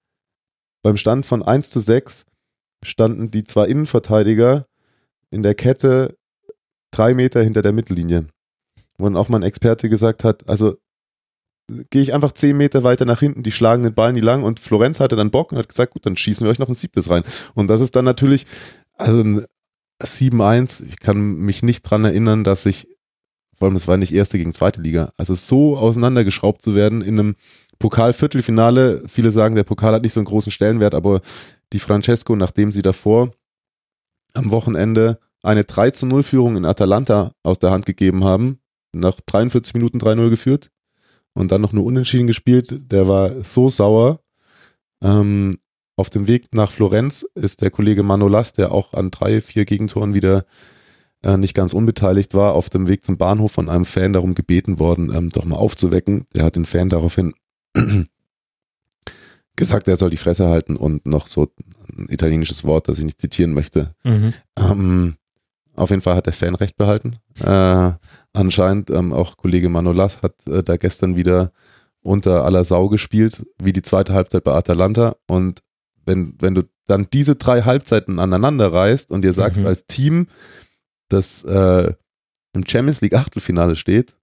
beim 0.82 0.96
Stand 0.96 1.24
von 1.24 1.42
1 1.42 1.70
zu 1.70 1.80
6 1.80 2.26
standen 2.82 3.30
die 3.30 3.44
zwei 3.44 3.66
Innenverteidiger 3.66 4.66
in 5.30 5.42
der 5.42 5.54
Kette 5.54 6.16
drei 6.90 7.14
Meter 7.14 7.42
hinter 7.42 7.62
der 7.62 7.72
Mittellinie. 7.72 8.26
Wo 8.98 9.04
dann 9.04 9.16
auch 9.16 9.28
mal 9.28 9.38
ein 9.38 9.44
Experte 9.44 9.88
gesagt 9.88 10.24
hat, 10.24 10.48
also 10.48 10.76
gehe 11.68 12.02
ich 12.02 12.12
einfach 12.12 12.32
zehn 12.32 12.56
Meter 12.56 12.84
weiter 12.84 13.04
nach 13.04 13.20
hinten, 13.20 13.42
die 13.42 13.52
schlagen 13.52 13.82
den 13.82 13.94
Ball 13.94 14.12
nie 14.12 14.20
lang 14.20 14.42
und 14.42 14.60
Florenz 14.60 15.00
hatte 15.00 15.16
dann 15.16 15.30
Bock 15.30 15.52
und 15.52 15.58
hat 15.58 15.68
gesagt, 15.68 15.92
gut, 15.92 16.04
dann 16.06 16.16
schießen 16.16 16.44
wir 16.44 16.50
euch 16.50 16.58
noch 16.58 16.68
ein 16.68 16.74
siebtes 16.74 17.08
rein. 17.08 17.22
Und 17.54 17.68
das 17.68 17.80
ist 17.80 17.96
dann 17.96 18.04
natürlich, 18.04 18.46
also 18.94 19.20
ein 19.20 19.44
7-1, 20.02 20.84
ich 20.86 21.00
kann 21.00 21.36
mich 21.36 21.62
nicht 21.62 21.82
dran 21.82 22.04
erinnern, 22.04 22.44
dass 22.44 22.66
ich, 22.66 22.88
vor 23.56 23.68
allem 23.68 23.76
es 23.76 23.88
war 23.88 23.96
nicht 23.96 24.12
erste 24.12 24.38
gegen 24.38 24.52
zweite 24.52 24.80
Liga, 24.80 25.12
also 25.16 25.34
so 25.34 25.78
auseinandergeschraubt 25.78 26.60
zu 26.60 26.74
werden 26.74 27.00
in 27.00 27.18
einem 27.18 27.36
Pokal-Viertelfinale, 27.78 29.02
viele 29.08 29.30
sagen, 29.30 29.54
der 29.54 29.64
Pokal 29.64 29.94
hat 29.94 30.02
nicht 30.02 30.12
so 30.12 30.20
einen 30.20 30.26
großen 30.26 30.52
Stellenwert, 30.52 30.94
aber 30.94 31.20
die 31.72 31.78
Francesco, 31.78 32.36
nachdem 32.36 32.72
sie 32.72 32.82
davor 32.82 33.30
am 34.34 34.50
Wochenende 34.50 35.18
eine 35.42 35.64
3 35.64 35.90
zu 35.90 36.06
0 36.06 36.22
Führung 36.22 36.56
in 36.56 36.64
Atalanta 36.64 37.32
aus 37.42 37.58
der 37.58 37.70
Hand 37.70 37.86
gegeben 37.86 38.24
haben, 38.24 38.58
nach 38.92 39.20
43 39.26 39.74
Minuten 39.74 39.98
3-0 39.98 40.30
geführt 40.30 40.70
und 41.34 41.52
dann 41.52 41.60
noch 41.60 41.72
nur 41.72 41.84
unentschieden 41.84 42.26
gespielt, 42.26 42.90
der 42.90 43.08
war 43.08 43.44
so 43.44 43.68
sauer. 43.68 44.20
Ähm, 45.02 45.58
auf 45.96 46.10
dem 46.10 46.26
Weg 46.26 46.46
nach 46.52 46.72
Florenz 46.72 47.26
ist 47.34 47.62
der 47.62 47.70
Kollege 47.70 48.02
Manolas, 48.02 48.52
der 48.52 48.72
auch 48.72 48.94
an 48.94 49.10
drei, 49.10 49.40
vier 49.40 49.64
Gegentoren 49.64 50.14
wieder 50.14 50.44
äh, 51.22 51.36
nicht 51.36 51.54
ganz 51.54 51.72
unbeteiligt 51.72 52.34
war, 52.34 52.54
auf 52.54 52.70
dem 52.70 52.88
Weg 52.88 53.04
zum 53.04 53.16
Bahnhof 53.16 53.52
von 53.52 53.68
einem 53.68 53.84
Fan 53.84 54.12
darum 54.12 54.34
gebeten 54.34 54.78
worden, 54.78 55.12
ähm, 55.14 55.30
doch 55.30 55.44
mal 55.44 55.56
aufzuwecken. 55.56 56.26
Der 56.34 56.44
hat 56.44 56.56
den 56.56 56.66
Fan 56.66 56.88
daraufhin 56.88 57.32
gesagt, 59.56 59.88
er 59.88 59.96
soll 59.96 60.10
die 60.10 60.16
Fresse 60.16 60.48
halten 60.48 60.76
und 60.76 61.06
noch 61.06 61.26
so 61.26 61.48
ein 61.96 62.08
italienisches 62.08 62.64
Wort, 62.64 62.88
das 62.88 62.98
ich 62.98 63.04
nicht 63.04 63.20
zitieren 63.20 63.54
möchte. 63.54 63.94
Mhm. 64.04 64.34
Ähm, 64.58 65.14
auf 65.76 65.90
jeden 65.90 66.02
Fall 66.02 66.16
hat 66.16 66.26
der 66.26 66.32
Fan 66.32 66.54
recht 66.54 66.76
behalten. 66.76 67.18
Äh, 67.40 67.92
anscheinend 68.34 68.90
ähm, 68.90 69.12
auch 69.12 69.36
Kollege 69.36 69.68
Manolas 69.68 70.22
hat 70.22 70.46
äh, 70.46 70.62
da 70.62 70.76
gestern 70.76 71.16
wieder 71.16 71.52
unter 72.02 72.44
aller 72.44 72.64
Sau 72.64 72.88
gespielt, 72.88 73.46
wie 73.62 73.72
die 73.72 73.82
zweite 73.82 74.12
Halbzeit 74.12 74.44
bei 74.44 74.52
Atalanta. 74.52 75.16
Und 75.26 75.60
wenn, 76.04 76.34
wenn 76.38 76.54
du 76.54 76.64
dann 76.86 77.06
diese 77.12 77.36
drei 77.36 77.62
Halbzeiten 77.62 78.18
aneinander 78.18 78.72
reißt 78.72 79.10
und 79.10 79.22
dir 79.22 79.32
sagst 79.32 79.60
mhm. 79.60 79.66
als 79.66 79.86
Team, 79.86 80.26
das 81.08 81.44
äh, 81.44 81.94
im 82.52 82.66
Champions 82.66 83.00
League 83.00 83.14
Achtelfinale 83.14 83.74
steht, 83.74 84.16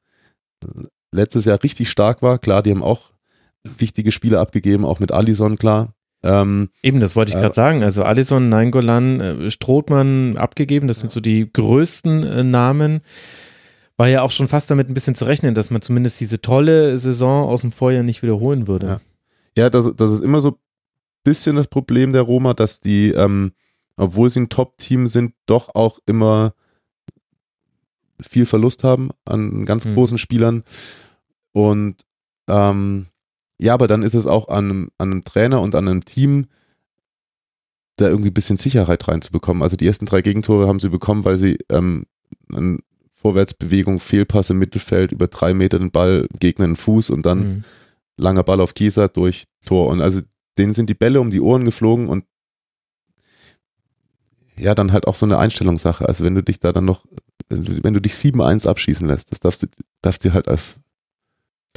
letztes 1.11 1.45
Jahr 1.45 1.61
richtig 1.63 1.89
stark 1.89 2.21
war, 2.21 2.37
klar, 2.37 2.61
die 2.61 2.71
haben 2.71 2.83
auch 2.83 3.11
wichtige 3.63 4.11
Spiele 4.11 4.39
abgegeben, 4.39 4.85
auch 4.85 4.99
mit 4.99 5.11
Alison, 5.11 5.57
klar. 5.57 5.93
Ähm, 6.23 6.69
Eben, 6.83 6.99
das 6.99 7.15
wollte 7.15 7.29
ich 7.29 7.35
gerade 7.35 7.51
äh, 7.51 7.55
sagen. 7.55 7.83
Also 7.83 8.03
Alison, 8.03 8.47
Nainggolan, 8.49 9.19
äh, 9.19 9.51
Strothmann 9.51 10.37
abgegeben, 10.37 10.87
das 10.87 10.99
sind 10.99 11.09
so 11.11 11.19
die 11.19 11.51
größten 11.51 12.23
äh, 12.23 12.43
Namen. 12.43 13.01
War 14.01 14.07
ja 14.07 14.23
auch 14.23 14.31
schon 14.31 14.47
fast 14.47 14.67
damit 14.71 14.89
ein 14.89 14.95
bisschen 14.95 15.13
zu 15.13 15.25
rechnen, 15.25 15.53
dass 15.53 15.69
man 15.69 15.83
zumindest 15.83 16.19
diese 16.19 16.41
tolle 16.41 16.97
Saison 16.97 17.47
aus 17.47 17.61
dem 17.61 17.71
Vorjahr 17.71 18.01
nicht 18.01 18.23
wiederholen 18.23 18.65
würde. 18.67 18.87
Ja, 19.55 19.65
ja 19.65 19.69
das, 19.69 19.95
das 19.95 20.11
ist 20.11 20.21
immer 20.21 20.41
so 20.41 20.49
ein 20.53 20.57
bisschen 21.23 21.55
das 21.55 21.67
Problem 21.67 22.11
der 22.11 22.23
Roma, 22.23 22.55
dass 22.55 22.79
die, 22.79 23.11
ähm, 23.11 23.51
obwohl 23.97 24.27
sie 24.27 24.39
ein 24.39 24.49
Top-Team 24.49 25.05
sind, 25.05 25.35
doch 25.45 25.75
auch 25.75 25.99
immer 26.07 26.55
viel 28.19 28.47
Verlust 28.47 28.83
haben 28.83 29.11
an 29.23 29.67
ganz 29.67 29.85
mhm. 29.85 29.93
großen 29.93 30.17
Spielern. 30.17 30.63
Und 31.51 32.03
ähm, 32.47 33.05
ja, 33.59 33.75
aber 33.75 33.85
dann 33.85 34.01
ist 34.01 34.15
es 34.15 34.25
auch 34.25 34.47
an 34.47 34.65
einem, 34.65 34.91
an 34.97 35.11
einem 35.11 35.23
Trainer 35.23 35.61
und 35.61 35.75
an 35.75 35.87
einem 35.87 36.05
Team, 36.05 36.47
da 37.97 38.07
irgendwie 38.07 38.31
ein 38.31 38.33
bisschen 38.33 38.57
Sicherheit 38.57 39.07
reinzubekommen. 39.07 39.61
Also 39.61 39.75
die 39.75 39.85
ersten 39.85 40.07
drei 40.07 40.23
Gegentore 40.23 40.67
haben 40.67 40.79
sie 40.79 40.89
bekommen, 40.89 41.23
weil 41.23 41.37
sie 41.37 41.59
ähm, 41.69 42.07
eine 42.51 42.79
Vorwärtsbewegung, 43.21 43.99
Fehlpass 43.99 44.49
im 44.49 44.57
Mittelfeld, 44.57 45.11
über 45.11 45.27
drei 45.27 45.53
Meter 45.53 45.77
den 45.77 45.91
Ball, 45.91 46.27
Gegner 46.39 46.65
in 46.65 46.71
den 46.71 46.75
Fuß 46.75 47.11
und 47.11 47.25
dann 47.25 47.39
mhm. 47.39 47.63
langer 48.17 48.43
Ball 48.43 48.59
auf 48.59 48.73
Kieser 48.73 49.07
durch 49.09 49.45
Tor. 49.63 49.87
Und 49.87 50.01
also 50.01 50.21
denen 50.57 50.73
sind 50.73 50.89
die 50.89 50.95
Bälle 50.95 51.21
um 51.21 51.29
die 51.29 51.41
Ohren 51.41 51.63
geflogen 51.63 52.09
und 52.09 52.25
ja, 54.57 54.75
dann 54.75 54.91
halt 54.91 55.07
auch 55.07 55.15
so 55.15 55.25
eine 55.25 55.37
Einstellungssache. 55.37 56.07
Also 56.07 56.23
wenn 56.23 56.35
du 56.35 56.43
dich 56.43 56.59
da 56.59 56.71
dann 56.71 56.85
noch, 56.85 57.05
wenn 57.49 57.63
du, 57.63 57.83
wenn 57.83 57.93
du 57.93 58.01
dich 58.01 58.13
7-1 58.13 58.67
abschießen 58.67 59.07
lässt, 59.07 59.31
das 59.31 59.39
darfst 59.39 59.63
du, 59.63 59.67
darfst 60.01 60.23
dir 60.23 60.33
halt 60.33 60.47
als 60.47 60.79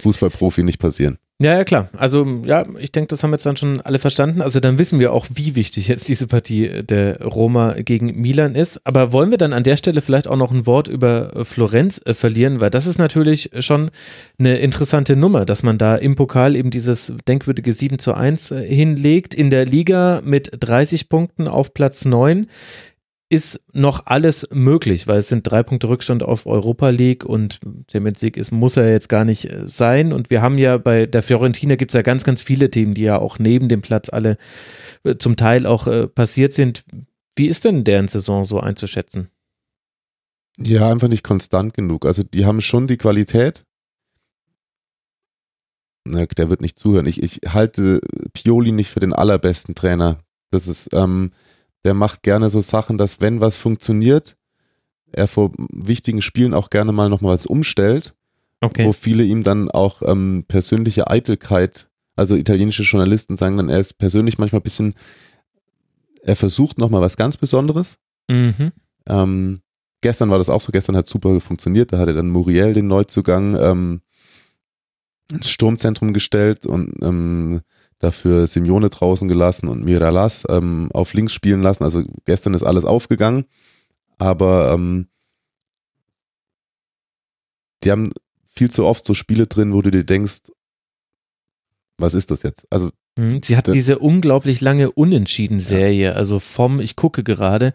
Fußballprofi 0.00 0.62
nicht 0.62 0.78
passieren. 0.78 1.18
Ja, 1.42 1.56
ja, 1.56 1.64
klar. 1.64 1.88
Also, 1.96 2.24
ja, 2.44 2.64
ich 2.78 2.92
denke, 2.92 3.08
das 3.08 3.24
haben 3.24 3.32
jetzt 3.32 3.44
dann 3.44 3.56
schon 3.56 3.80
alle 3.80 3.98
verstanden. 3.98 4.40
Also, 4.40 4.60
dann 4.60 4.78
wissen 4.78 5.00
wir 5.00 5.12
auch, 5.12 5.26
wie 5.34 5.56
wichtig 5.56 5.88
jetzt 5.88 6.08
diese 6.08 6.28
Partie 6.28 6.84
der 6.84 7.20
Roma 7.22 7.74
gegen 7.74 8.20
Milan 8.20 8.54
ist. 8.54 8.86
Aber 8.86 9.12
wollen 9.12 9.32
wir 9.32 9.38
dann 9.38 9.52
an 9.52 9.64
der 9.64 9.76
Stelle 9.76 10.00
vielleicht 10.00 10.28
auch 10.28 10.36
noch 10.36 10.52
ein 10.52 10.64
Wort 10.64 10.86
über 10.86 11.44
Florenz 11.44 12.00
äh, 12.04 12.14
verlieren? 12.14 12.60
Weil 12.60 12.70
das 12.70 12.86
ist 12.86 12.98
natürlich 12.98 13.50
schon 13.58 13.90
eine 14.38 14.58
interessante 14.58 15.16
Nummer, 15.16 15.44
dass 15.44 15.64
man 15.64 15.76
da 15.76 15.96
im 15.96 16.14
Pokal 16.14 16.54
eben 16.54 16.70
dieses 16.70 17.12
denkwürdige 17.26 17.72
7 17.72 17.98
zu 17.98 18.14
1 18.14 18.52
äh, 18.52 18.64
hinlegt. 18.64 19.34
In 19.34 19.50
der 19.50 19.66
Liga 19.66 20.22
mit 20.24 20.52
30 20.60 21.08
Punkten 21.08 21.48
auf 21.48 21.74
Platz 21.74 22.04
9 22.04 22.46
ist 23.34 23.64
noch 23.72 24.06
alles 24.06 24.48
möglich, 24.52 25.08
weil 25.08 25.18
es 25.18 25.28
sind 25.28 25.42
drei 25.42 25.64
Punkte 25.64 25.88
Rückstand 25.88 26.22
auf 26.22 26.46
Europa 26.46 26.90
League 26.90 27.24
und 27.24 27.58
Champions 27.90 28.22
League 28.22 28.36
ist, 28.36 28.52
muss 28.52 28.76
er 28.76 28.90
jetzt 28.90 29.08
gar 29.08 29.24
nicht 29.24 29.50
äh, 29.50 29.64
sein. 29.66 30.12
Und 30.12 30.30
wir 30.30 30.40
haben 30.40 30.56
ja 30.56 30.78
bei 30.78 31.06
der 31.06 31.22
Fiorentina 31.22 31.74
gibt 31.74 31.90
es 31.90 31.94
ja 31.94 32.02
ganz, 32.02 32.22
ganz 32.22 32.40
viele 32.40 32.70
Themen, 32.70 32.94
die 32.94 33.02
ja 33.02 33.18
auch 33.18 33.40
neben 33.40 33.68
dem 33.68 33.82
Platz 33.82 34.08
alle 34.08 34.38
äh, 35.02 35.16
zum 35.16 35.36
Teil 35.36 35.66
auch 35.66 35.88
äh, 35.88 36.06
passiert 36.06 36.54
sind. 36.54 36.84
Wie 37.34 37.46
ist 37.46 37.64
denn 37.64 37.82
deren 37.82 38.06
Saison 38.06 38.44
so 38.44 38.60
einzuschätzen? 38.60 39.28
Ja, 40.56 40.88
einfach 40.88 41.08
nicht 41.08 41.24
konstant 41.24 41.74
genug. 41.74 42.06
Also 42.06 42.22
die 42.22 42.46
haben 42.46 42.60
schon 42.60 42.86
die 42.86 42.96
Qualität. 42.96 43.64
Na, 46.04 46.24
der 46.26 46.50
wird 46.50 46.60
nicht 46.60 46.78
zuhören. 46.78 47.06
Ich, 47.06 47.20
ich 47.20 47.40
halte 47.48 48.00
Pioli 48.32 48.70
nicht 48.70 48.90
für 48.90 49.00
den 49.00 49.12
allerbesten 49.12 49.74
Trainer. 49.74 50.20
Das 50.52 50.68
ist, 50.68 50.90
ähm, 50.92 51.32
der 51.84 51.94
macht 51.94 52.22
gerne 52.22 52.50
so 52.50 52.60
Sachen, 52.60 52.98
dass 52.98 53.20
wenn 53.20 53.40
was 53.40 53.56
funktioniert, 53.56 54.36
er 55.12 55.26
vor 55.26 55.52
wichtigen 55.70 56.22
Spielen 56.22 56.54
auch 56.54 56.70
gerne 56.70 56.92
mal 56.92 57.08
nochmal 57.08 57.34
was 57.34 57.46
umstellt, 57.46 58.14
okay. 58.60 58.84
wo 58.84 58.92
viele 58.92 59.24
ihm 59.24 59.42
dann 59.42 59.70
auch 59.70 60.02
ähm, 60.02 60.44
persönliche 60.48 61.08
Eitelkeit, 61.08 61.88
also 62.16 62.34
italienische 62.36 62.82
Journalisten 62.82 63.36
sagen 63.36 63.56
dann, 63.56 63.68
er 63.68 63.80
ist 63.80 63.94
persönlich 63.94 64.38
manchmal 64.38 64.60
ein 64.60 64.64
bisschen, 64.64 64.94
er 66.22 66.36
versucht 66.36 66.78
nochmal 66.78 67.00
was 67.00 67.16
ganz 67.16 67.36
Besonderes. 67.36 67.98
Mhm. 68.28 68.72
Ähm, 69.06 69.60
gestern 70.00 70.30
war 70.30 70.38
das 70.38 70.50
auch 70.50 70.60
so, 70.60 70.72
gestern 70.72 70.96
hat 70.96 71.06
super 71.06 71.40
funktioniert, 71.40 71.92
da 71.92 71.98
hat 71.98 72.08
er 72.08 72.14
dann 72.14 72.30
Muriel 72.30 72.72
den 72.72 72.86
Neuzugang 72.86 73.56
ähm, 73.56 74.00
ins 75.32 75.48
Sturmzentrum 75.48 76.12
gestellt 76.12 76.66
und 76.66 76.94
ähm, 77.02 77.60
dafür 77.98 78.46
Simeone 78.46 78.90
draußen 78.90 79.28
gelassen 79.28 79.68
und 79.68 79.84
Miralas 79.84 80.44
ähm, 80.48 80.90
auf 80.92 81.14
links 81.14 81.32
spielen 81.32 81.62
lassen. 81.62 81.84
Also 81.84 82.04
gestern 82.24 82.54
ist 82.54 82.62
alles 82.62 82.84
aufgegangen, 82.84 83.46
aber 84.18 84.72
ähm, 84.72 85.08
die 87.82 87.90
haben 87.90 88.10
viel 88.54 88.70
zu 88.70 88.84
oft 88.84 89.04
so 89.04 89.14
Spiele 89.14 89.46
drin, 89.46 89.72
wo 89.72 89.82
du 89.82 89.90
dir 89.90 90.04
denkst, 90.04 90.52
was 91.98 92.14
ist 92.14 92.30
das 92.30 92.42
jetzt? 92.42 92.66
Also 92.70 92.90
hm, 93.16 93.40
Sie 93.42 93.56
hat 93.56 93.72
diese 93.72 93.98
unglaublich 93.98 94.60
lange 94.60 94.90
Unentschieden-Serie, 94.90 96.10
ja. 96.10 96.12
also 96.12 96.40
vom, 96.40 96.80
ich 96.80 96.96
gucke 96.96 97.22
gerade, 97.22 97.72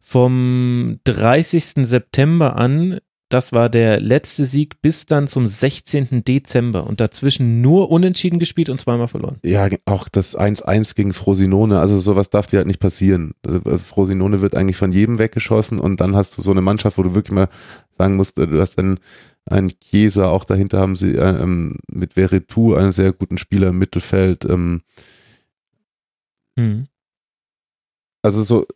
vom 0.00 1.00
30. 1.04 1.86
September 1.86 2.56
an 2.56 3.00
das 3.28 3.52
war 3.52 3.68
der 3.68 4.00
letzte 4.00 4.44
Sieg 4.44 4.80
bis 4.82 5.06
dann 5.06 5.26
zum 5.26 5.46
16. 5.46 6.22
Dezember 6.24 6.86
und 6.86 7.00
dazwischen 7.00 7.60
nur 7.60 7.90
unentschieden 7.90 8.38
gespielt 8.38 8.68
und 8.68 8.80
zweimal 8.80 9.08
verloren. 9.08 9.36
Ja, 9.42 9.68
auch 9.84 10.08
das 10.08 10.38
1-1 10.38 10.94
gegen 10.94 11.12
Frosinone, 11.12 11.80
also 11.80 11.98
sowas 11.98 12.30
darf 12.30 12.46
dir 12.46 12.58
halt 12.58 12.66
nicht 12.68 12.80
passieren. 12.80 13.32
Also, 13.44 13.78
Frosinone 13.78 14.40
wird 14.42 14.54
eigentlich 14.54 14.76
von 14.76 14.92
jedem 14.92 15.18
weggeschossen 15.18 15.80
und 15.80 16.00
dann 16.00 16.14
hast 16.14 16.38
du 16.38 16.42
so 16.42 16.52
eine 16.52 16.60
Mannschaft, 16.62 16.98
wo 16.98 17.02
du 17.02 17.14
wirklich 17.14 17.34
mal 17.34 17.48
sagen 17.98 18.16
musst, 18.16 18.38
du 18.38 18.60
hast 18.60 18.76
dann 18.76 19.00
ein 19.48 19.72
Chiesa, 19.80 20.28
auch 20.28 20.44
dahinter 20.44 20.78
haben 20.78 20.96
sie 20.96 21.12
äh, 21.14 21.42
ähm, 21.42 21.76
mit 21.88 22.14
Veretout 22.14 22.74
einen 22.74 22.92
sehr 22.92 23.12
guten 23.12 23.38
Spieler 23.38 23.68
im 23.68 23.78
Mittelfeld. 23.78 24.44
Ähm, 24.44 24.82
Mhm. 26.58 26.88
also 28.22 28.42
so, 28.42 28.66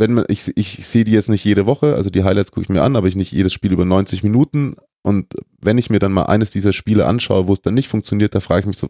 wenn 0.00 0.14
man, 0.14 0.24
ich, 0.28 0.50
ich 0.56 0.86
sehe 0.86 1.04
die 1.04 1.12
jetzt 1.12 1.28
nicht 1.28 1.44
jede 1.44 1.66
Woche, 1.66 1.94
also 1.94 2.08
die 2.08 2.24
Highlights 2.24 2.52
gucke 2.52 2.62
ich 2.62 2.70
mir 2.70 2.82
an, 2.82 2.96
aber 2.96 3.06
ich 3.06 3.16
nicht 3.16 3.32
jedes 3.32 3.52
Spiel 3.52 3.70
über 3.70 3.84
90 3.84 4.22
Minuten. 4.22 4.74
Und 5.02 5.34
wenn 5.60 5.76
ich 5.76 5.90
mir 5.90 5.98
dann 5.98 6.12
mal 6.12 6.24
eines 6.24 6.50
dieser 6.50 6.72
Spiele 6.72 7.06
anschaue, 7.06 7.46
wo 7.46 7.52
es 7.52 7.60
dann 7.60 7.74
nicht 7.74 7.88
funktioniert, 7.88 8.34
da 8.34 8.40
frage 8.40 8.60
ich 8.60 8.66
mich 8.66 8.78
so, 8.78 8.88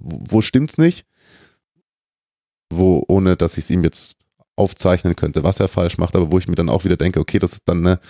wo, 0.00 0.40
stimmt's 0.40 0.78
nicht? 0.78 1.04
Wo, 2.70 3.04
ohne 3.08 3.36
dass 3.36 3.58
ich 3.58 3.64
es 3.64 3.70
ihm 3.70 3.84
jetzt 3.84 4.16
aufzeichnen 4.56 5.16
könnte, 5.16 5.44
was 5.44 5.60
er 5.60 5.68
falsch 5.68 5.98
macht, 5.98 6.16
aber 6.16 6.32
wo 6.32 6.38
ich 6.38 6.48
mir 6.48 6.54
dann 6.54 6.70
auch 6.70 6.84
wieder 6.84 6.96
denke, 6.96 7.20
okay, 7.20 7.38
das 7.38 7.52
ist 7.52 7.68
dann 7.68 7.86
eine, 7.86 8.00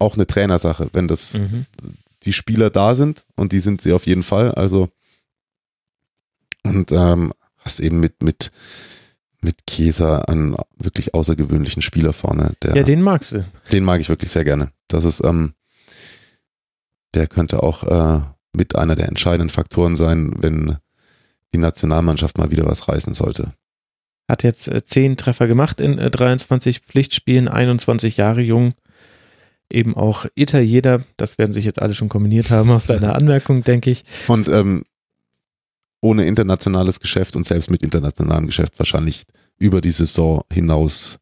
auch 0.00 0.16
eine 0.16 0.26
Trainersache, 0.26 0.88
wenn 0.92 1.06
das 1.06 1.34
Mhm. 1.34 1.66
die 2.24 2.32
Spieler 2.32 2.70
da 2.70 2.96
sind 2.96 3.24
und 3.36 3.52
die 3.52 3.60
sind 3.60 3.80
sie 3.80 3.92
auf 3.92 4.06
jeden 4.06 4.24
Fall. 4.24 4.50
Also 4.52 4.88
und 6.64 6.90
ähm, 6.90 7.32
hast 7.58 7.78
eben 7.78 8.00
mit 8.00 8.20
mit 8.22 8.50
mit 9.40 9.66
Chiesa 9.68 10.20
einen 10.22 10.56
wirklich 10.76 11.14
außergewöhnlichen 11.14 11.82
Spieler 11.82 12.12
vorne. 12.12 12.54
Der, 12.62 12.76
Ja, 12.76 12.82
den 12.82 13.02
magst 13.02 13.32
du. 13.32 13.44
den 13.72 13.84
mag 13.84 14.00
ich 14.00 14.08
wirklich 14.08 14.30
sehr 14.30 14.44
gerne. 14.44 14.70
Das 14.88 15.04
ist 15.04 15.22
ähm, 15.24 15.52
der 17.14 17.26
könnte 17.26 17.62
auch 17.62 17.84
äh, 17.84 18.20
mit 18.52 18.76
einer 18.76 18.94
der 18.94 19.08
entscheidenden 19.08 19.50
Faktoren 19.50 19.96
sein, 19.96 20.32
wenn 20.38 20.76
die 21.54 21.58
Nationalmannschaft 21.58 22.38
mal 22.38 22.50
wieder 22.50 22.66
was 22.66 22.88
reißen 22.88 23.14
sollte. 23.14 23.52
Hat 24.28 24.42
jetzt 24.42 24.68
äh, 24.68 24.82
10 24.84 25.16
Treffer 25.16 25.46
gemacht 25.46 25.80
in 25.80 25.98
äh, 25.98 26.10
23 26.10 26.80
Pflichtspielen, 26.80 27.48
21 27.48 28.16
Jahre 28.18 28.42
jung. 28.42 28.74
Eben 29.70 29.96
auch 29.96 30.26
Italiener, 30.34 31.02
das 31.16 31.38
werden 31.38 31.52
sich 31.52 31.64
jetzt 31.64 31.80
alle 31.80 31.94
schon 31.94 32.08
kombiniert 32.08 32.50
haben 32.50 32.70
aus 32.70 32.86
deiner 32.86 33.14
Anmerkung, 33.16 33.64
denke 33.64 33.90
ich. 33.90 34.04
Und 34.26 34.48
ähm, 34.48 34.84
ohne 36.00 36.26
internationales 36.26 37.00
Geschäft 37.00 37.36
und 37.36 37.44
selbst 37.46 37.70
mit 37.70 37.82
internationalem 37.82 38.46
Geschäft 38.46 38.78
wahrscheinlich 38.78 39.24
über 39.58 39.80
die 39.80 39.90
Saison 39.90 40.42
hinaus 40.52 41.18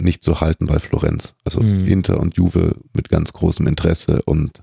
nicht 0.00 0.22
zu 0.22 0.40
halten 0.40 0.66
bei 0.66 0.78
Florenz. 0.78 1.34
Also 1.44 1.62
Mhm. 1.62 1.86
Inter 1.86 2.20
und 2.20 2.36
Juve 2.36 2.74
mit 2.94 3.08
ganz 3.08 3.32
großem 3.32 3.66
Interesse 3.66 4.22
und 4.22 4.62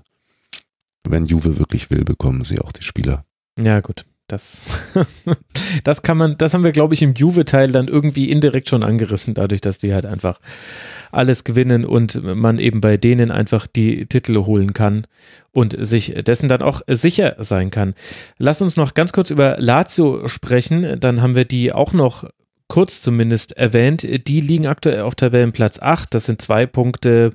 wenn 1.04 1.26
Juve 1.26 1.58
wirklich 1.58 1.90
will, 1.90 2.04
bekommen 2.04 2.44
sie 2.44 2.60
auch 2.60 2.72
die 2.72 2.82
Spieler. 2.82 3.24
Ja, 3.58 3.80
gut. 3.80 4.04
Das, 4.26 4.66
das 5.84 6.02
kann 6.02 6.18
man, 6.18 6.36
das 6.36 6.52
haben 6.52 6.64
wir, 6.64 6.72
glaube 6.72 6.92
ich, 6.92 7.02
im 7.02 7.14
Juve-Teil 7.14 7.72
dann 7.72 7.88
irgendwie 7.88 8.30
indirekt 8.30 8.68
schon 8.68 8.82
angerissen, 8.82 9.32
dadurch, 9.32 9.62
dass 9.62 9.78
die 9.78 9.94
halt 9.94 10.04
einfach 10.04 10.38
alles 11.12 11.44
gewinnen 11.44 11.84
und 11.84 12.22
man 12.22 12.58
eben 12.58 12.80
bei 12.80 12.96
denen 12.96 13.30
einfach 13.30 13.66
die 13.66 14.06
Titel 14.06 14.36
holen 14.44 14.72
kann 14.72 15.06
und 15.52 15.76
sich 15.78 16.14
dessen 16.24 16.48
dann 16.48 16.62
auch 16.62 16.82
sicher 16.86 17.36
sein 17.38 17.70
kann. 17.70 17.94
Lass 18.38 18.62
uns 18.62 18.76
noch 18.76 18.94
ganz 18.94 19.12
kurz 19.12 19.30
über 19.30 19.56
Lazio 19.58 20.28
sprechen, 20.28 21.00
dann 21.00 21.22
haben 21.22 21.34
wir 21.34 21.44
die 21.44 21.72
auch 21.72 21.92
noch 21.92 22.24
kurz 22.68 23.00
zumindest 23.00 23.56
erwähnt. 23.56 24.06
Die 24.28 24.40
liegen 24.40 24.66
aktuell 24.66 25.00
auf 25.00 25.14
Tabellenplatz 25.14 25.80
8, 25.80 26.14
das 26.14 26.26
sind 26.26 26.40
zwei 26.42 26.66
Punkte, 26.66 27.32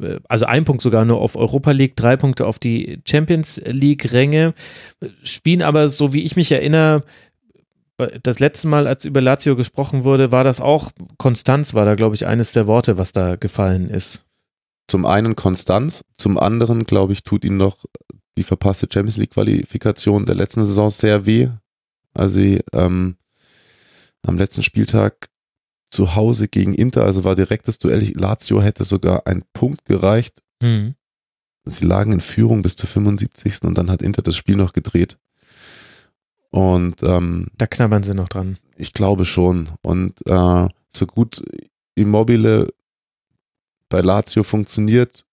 äh, 0.00 0.16
also 0.28 0.46
ein 0.46 0.64
Punkt 0.64 0.82
sogar 0.82 1.04
nur 1.04 1.20
auf 1.20 1.36
Europa 1.36 1.72
League, 1.72 1.96
drei 1.96 2.16
Punkte 2.16 2.46
auf 2.46 2.58
die 2.58 3.00
Champions 3.06 3.60
League 3.66 4.12
Ränge, 4.12 4.54
spielen 5.22 5.62
aber, 5.62 5.88
so 5.88 6.12
wie 6.12 6.22
ich 6.22 6.36
mich 6.36 6.52
erinnere, 6.52 7.02
das 8.22 8.40
letzte 8.40 8.68
Mal, 8.68 8.86
als 8.86 9.04
über 9.04 9.20
Lazio 9.20 9.56
gesprochen 9.56 10.04
wurde, 10.04 10.30
war 10.30 10.44
das 10.44 10.60
auch 10.60 10.90
Konstanz, 11.16 11.74
war 11.74 11.84
da, 11.84 11.94
glaube 11.94 12.14
ich, 12.14 12.26
eines 12.26 12.52
der 12.52 12.66
Worte, 12.66 12.98
was 12.98 13.12
da 13.12 13.36
gefallen 13.36 13.88
ist. 13.88 14.24
Zum 14.88 15.06
einen 15.06 15.34
Konstanz, 15.34 16.04
zum 16.14 16.38
anderen, 16.38 16.84
glaube 16.84 17.12
ich, 17.12 17.22
tut 17.22 17.44
ihnen 17.44 17.56
noch 17.56 17.84
die 18.38 18.42
verpasste 18.42 18.86
Champions 18.92 19.16
League 19.16 19.30
Qualifikation 19.30 20.26
der 20.26 20.34
letzten 20.34 20.66
Saison 20.66 20.90
sehr 20.90 21.26
weh. 21.26 21.48
Also 22.12 22.38
sie 22.38 22.60
ähm, 22.72 23.16
am 24.22 24.38
letzten 24.38 24.62
Spieltag 24.62 25.28
zu 25.90 26.14
Hause 26.14 26.48
gegen 26.48 26.74
Inter, 26.74 27.04
also 27.04 27.24
war 27.24 27.34
direktes 27.34 27.78
Duell. 27.78 28.12
Lazio 28.14 28.60
hätte 28.60 28.84
sogar 28.84 29.26
einen 29.26 29.44
Punkt 29.52 29.84
gereicht. 29.84 30.42
Hm. 30.62 30.94
Sie 31.64 31.84
lagen 31.84 32.12
in 32.12 32.20
Führung 32.20 32.62
bis 32.62 32.76
zur 32.76 32.88
75. 32.88 33.62
und 33.62 33.76
dann 33.76 33.90
hat 33.90 34.02
Inter 34.02 34.22
das 34.22 34.36
Spiel 34.36 34.56
noch 34.56 34.72
gedreht. 34.72 35.18
Und 36.50 37.02
ähm, 37.02 37.48
Da 37.58 37.66
knabbern 37.66 38.02
sie 38.02 38.14
noch 38.14 38.28
dran. 38.28 38.58
ich 38.76 38.92
glaube 38.92 39.24
schon. 39.24 39.68
Und 39.82 40.14
äh, 40.26 40.68
so 40.88 41.06
gut 41.06 41.42
Immobile 41.94 42.68
bei 43.88 44.00
Lazio 44.00 44.42
funktioniert, 44.42 45.24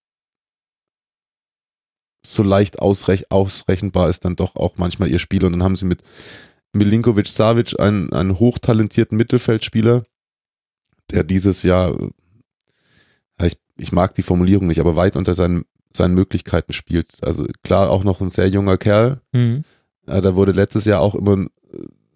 so 2.25 2.43
leicht 2.43 2.79
ausrech 2.79 3.31
ausrechenbar 3.31 4.09
ist 4.09 4.23
dann 4.25 4.35
doch 4.35 4.55
auch 4.55 4.77
manchmal 4.77 5.09
ihr 5.09 5.19
Spiel. 5.19 5.43
Und 5.43 5.53
dann 5.53 5.63
haben 5.63 5.75
sie 5.75 5.85
mit 5.85 6.01
Milinkovic 6.73 7.27
Savic 7.27 7.79
einen, 7.79 8.11
einen 8.13 8.39
hochtalentierten 8.39 9.17
Mittelfeldspieler, 9.17 10.03
der 11.11 11.23
dieses 11.23 11.63
Jahr, 11.63 11.99
ja, 13.39 13.45
ich, 13.45 13.57
ich 13.77 13.91
mag 13.91 14.13
die 14.15 14.23
Formulierung 14.23 14.67
nicht, 14.67 14.79
aber 14.79 14.95
weit 14.95 15.15
unter 15.15 15.35
seinen, 15.35 15.65
seinen 15.91 16.13
Möglichkeiten 16.13 16.73
spielt. 16.73 17.17
Also 17.23 17.45
klar, 17.61 17.89
auch 17.89 18.03
noch 18.03 18.21
ein 18.21 18.29
sehr 18.29 18.47
junger 18.47 18.77
Kerl, 18.77 19.21
Hm. 19.33 19.63
Ja, 20.07 20.21
da 20.21 20.35
wurde 20.35 20.51
letztes 20.51 20.85
Jahr 20.85 21.01
auch 21.01 21.15
immer 21.15 21.37
äh, 21.37 21.47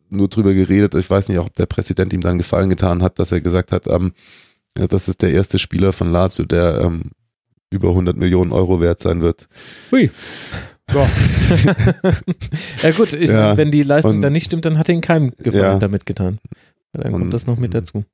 nur 0.09 0.27
drüber 0.27 0.53
geredet. 0.53 0.95
Ich 0.95 1.09
weiß 1.09 1.29
nicht, 1.29 1.39
ob 1.39 1.53
der 1.55 1.65
Präsident 1.65 2.13
ihm 2.13 2.21
dann 2.21 2.37
Gefallen 2.37 2.69
getan 2.69 3.01
hat, 3.01 3.19
dass 3.19 3.31
er 3.31 3.41
gesagt 3.41 3.71
hat, 3.71 3.87
ähm, 3.87 4.13
ja, 4.77 4.87
das 4.87 5.07
ist 5.07 5.21
der 5.21 5.31
erste 5.31 5.59
Spieler 5.59 5.91
von 5.93 6.11
Lazio, 6.11 6.45
der 6.45 6.81
ähm, 6.81 7.11
über 7.69 7.89
100 7.89 8.15
Millionen 8.15 8.51
Euro 8.51 8.79
wert 8.79 8.99
sein 8.99 9.21
wird. 9.21 9.47
Hui. 9.91 10.09
Ja. 10.93 11.05
ja 12.83 12.91
gut, 12.91 13.11
ich, 13.13 13.29
Ja, 13.29 13.57
wenn 13.57 13.71
die 13.71 13.83
Leistung 13.83 14.15
und- 14.17 14.21
dann 14.21 14.31
nicht 14.33 14.45
stimmt, 14.45 14.63
dann 14.65 14.77
hat 14.77 14.87
ihn 14.87 15.01
keinem 15.01 15.31
Gefallen 15.31 15.63
Ja. 15.73 15.79
damit 15.79 16.05
getan. 16.05 16.39
Dann 16.93 17.11
kommt 17.11 17.25
Und- 17.25 17.31
das 17.31 17.45
noch 17.47 17.57
mit 17.57 17.73
dazu. 17.73 18.05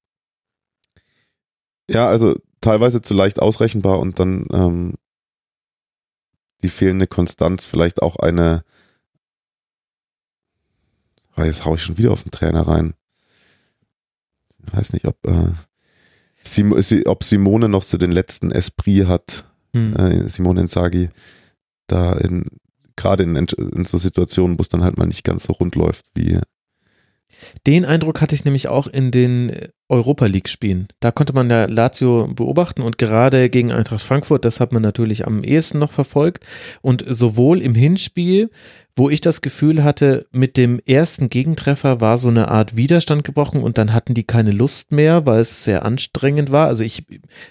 Ja, 1.89 2.07
also 2.07 2.35
teilweise 2.61 3.01
zu 3.01 3.13
leicht 3.13 3.39
ausrechenbar 3.39 3.99
und 3.99 4.19
dann 4.19 4.47
ähm, 4.53 4.93
die 6.63 6.69
fehlende 6.69 7.07
Konstanz, 7.07 7.65
vielleicht 7.65 8.01
auch 8.01 8.15
eine, 8.15 8.63
jetzt 11.37 11.65
hau 11.65 11.75
ich 11.75 11.81
schon 11.83 11.97
wieder 11.97 12.11
auf 12.11 12.23
den 12.23 12.31
Trainer 12.31 12.67
rein. 12.67 12.93
Ich 14.65 14.73
weiß 14.73 14.93
nicht, 14.93 15.05
ob, 15.07 15.17
äh, 15.27 15.49
Sim 16.43 16.79
si- 16.81 17.05
ob 17.07 17.23
Simone 17.23 17.69
noch 17.69 17.83
so 17.83 17.97
den 17.97 18.11
letzten 18.11 18.51
Esprit 18.51 19.07
hat, 19.07 19.45
Hm. 19.73 19.95
äh, 19.95 20.29
Simone 20.29 20.61
Inzaghi, 20.61 21.09
da 21.87 22.13
in, 22.13 22.45
gerade 22.95 23.23
in, 23.23 23.35
in 23.35 23.85
so 23.85 23.97
Situationen, 23.97 24.57
wo 24.59 24.61
es 24.61 24.69
dann 24.69 24.83
halt 24.83 24.97
mal 24.97 25.05
nicht 25.07 25.23
ganz 25.23 25.45
so 25.45 25.53
rund 25.53 25.75
läuft, 25.75 26.05
wie, 26.15 26.39
Den 27.67 27.85
Eindruck 27.85 28.21
hatte 28.21 28.35
ich 28.35 28.45
nämlich 28.45 28.67
auch 28.67 28.87
in 28.87 29.11
den 29.11 29.51
Europa 29.89 30.25
League 30.25 30.49
Spielen. 30.49 30.87
Da 30.99 31.11
konnte 31.11 31.33
man 31.33 31.49
ja 31.49 31.65
Lazio 31.65 32.27
beobachten 32.27 32.81
und 32.81 32.97
gerade 32.97 33.49
gegen 33.49 33.71
Eintracht 33.71 34.01
Frankfurt, 34.01 34.43
das 34.43 34.59
hat 34.59 34.71
man 34.71 34.81
natürlich 34.81 35.27
am 35.27 35.43
ehesten 35.43 35.79
noch 35.79 35.91
verfolgt 35.91 36.45
und 36.81 37.05
sowohl 37.07 37.61
im 37.61 37.75
Hinspiel, 37.75 38.49
wo 38.95 39.09
ich 39.09 39.21
das 39.21 39.41
Gefühl 39.41 39.83
hatte, 39.83 40.25
mit 40.31 40.55
dem 40.55 40.79
ersten 40.85 41.29
Gegentreffer 41.29 41.99
war 41.99 42.17
so 42.17 42.27
eine 42.29 42.49
Art 42.49 42.75
Widerstand 42.75 43.23
gebrochen 43.23 43.61
und 43.61 43.77
dann 43.77 43.93
hatten 43.93 44.13
die 44.13 44.23
keine 44.23 44.51
Lust 44.51 44.91
mehr, 44.91 45.25
weil 45.25 45.41
es 45.41 45.63
sehr 45.63 45.83
anstrengend 45.83 46.51
war. 46.51 46.67
Also 46.67 46.83
ich, 46.83 47.05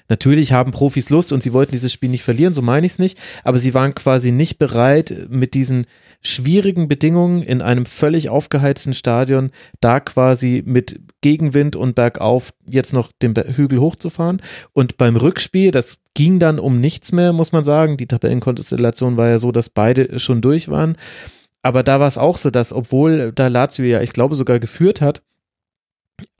natürlich 0.08 0.52
haben 0.52 0.72
Profis 0.72 1.10
Lust 1.10 1.32
und 1.32 1.42
sie 1.42 1.52
wollten 1.52 1.72
dieses 1.72 1.92
Spiel 1.92 2.10
nicht 2.10 2.24
verlieren, 2.24 2.54
so 2.54 2.62
meine 2.62 2.86
ich 2.86 2.92
es 2.92 2.98
nicht, 2.98 3.18
aber 3.44 3.58
sie 3.58 3.74
waren 3.74 3.94
quasi 3.94 4.32
nicht 4.32 4.58
bereit, 4.58 5.28
mit 5.28 5.54
diesen 5.54 5.86
schwierigen 6.22 6.88
Bedingungen 6.88 7.42
in 7.42 7.60
einem 7.60 7.84
völlig 7.84 8.30
aufgeheizten 8.30 8.94
Stadion 8.94 9.50
da 9.80 10.00
quasi 10.00 10.62
mit 10.64 11.00
Gegenwind 11.20 11.74
und 11.76 11.94
bergauf 11.94 12.54
jetzt 12.66 12.92
noch 12.92 13.10
den 13.20 13.34
Hügel 13.34 13.80
hochzufahren. 13.80 14.40
Und 14.72 14.96
beim 14.96 15.16
Rückspiel, 15.16 15.72
das 15.72 15.98
ging 16.14 16.38
dann 16.38 16.58
um 16.58 16.80
nichts 16.80 17.12
mehr, 17.12 17.32
muss 17.32 17.52
man 17.52 17.64
sagen. 17.64 17.96
Die 17.96 18.06
Tabellenkonstellation 18.06 19.16
war 19.16 19.28
ja 19.28 19.38
so, 19.38 19.50
dass 19.50 19.68
beide 19.68 20.18
schon 20.20 20.40
durch 20.40 20.68
waren. 20.68 20.96
Aber 21.62 21.82
da 21.82 22.00
war 22.00 22.08
es 22.08 22.18
auch 22.18 22.38
so, 22.38 22.50
dass 22.50 22.72
obwohl 22.72 23.32
da 23.32 23.48
Lazio 23.48 23.84
ja, 23.84 24.00
ich 24.00 24.12
glaube, 24.12 24.34
sogar 24.34 24.58
geführt 24.58 25.00
hat, 25.00 25.22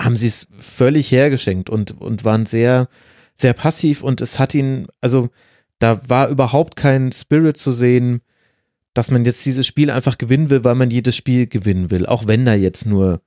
haben 0.00 0.16
sie 0.16 0.28
es 0.28 0.48
völlig 0.58 1.10
hergeschenkt 1.10 1.70
und, 1.70 2.00
und 2.00 2.24
waren 2.24 2.46
sehr, 2.46 2.88
sehr 3.34 3.52
passiv 3.52 4.02
und 4.02 4.20
es 4.20 4.38
hat 4.38 4.54
ihn, 4.54 4.86
also 5.00 5.28
da 5.78 6.08
war 6.08 6.28
überhaupt 6.28 6.76
kein 6.76 7.10
Spirit 7.10 7.56
zu 7.56 7.72
sehen, 7.72 8.20
dass 8.94 9.10
man 9.10 9.24
jetzt 9.24 9.44
dieses 9.46 9.66
Spiel 9.66 9.90
einfach 9.90 10.18
gewinnen 10.18 10.50
will, 10.50 10.64
weil 10.64 10.74
man 10.74 10.90
jedes 10.90 11.16
Spiel 11.16 11.46
gewinnen 11.46 11.90
will, 11.90 12.06
auch 12.06 12.26
wenn 12.26 12.44
da 12.44 12.54
jetzt 12.54 12.86
nur 12.86 13.20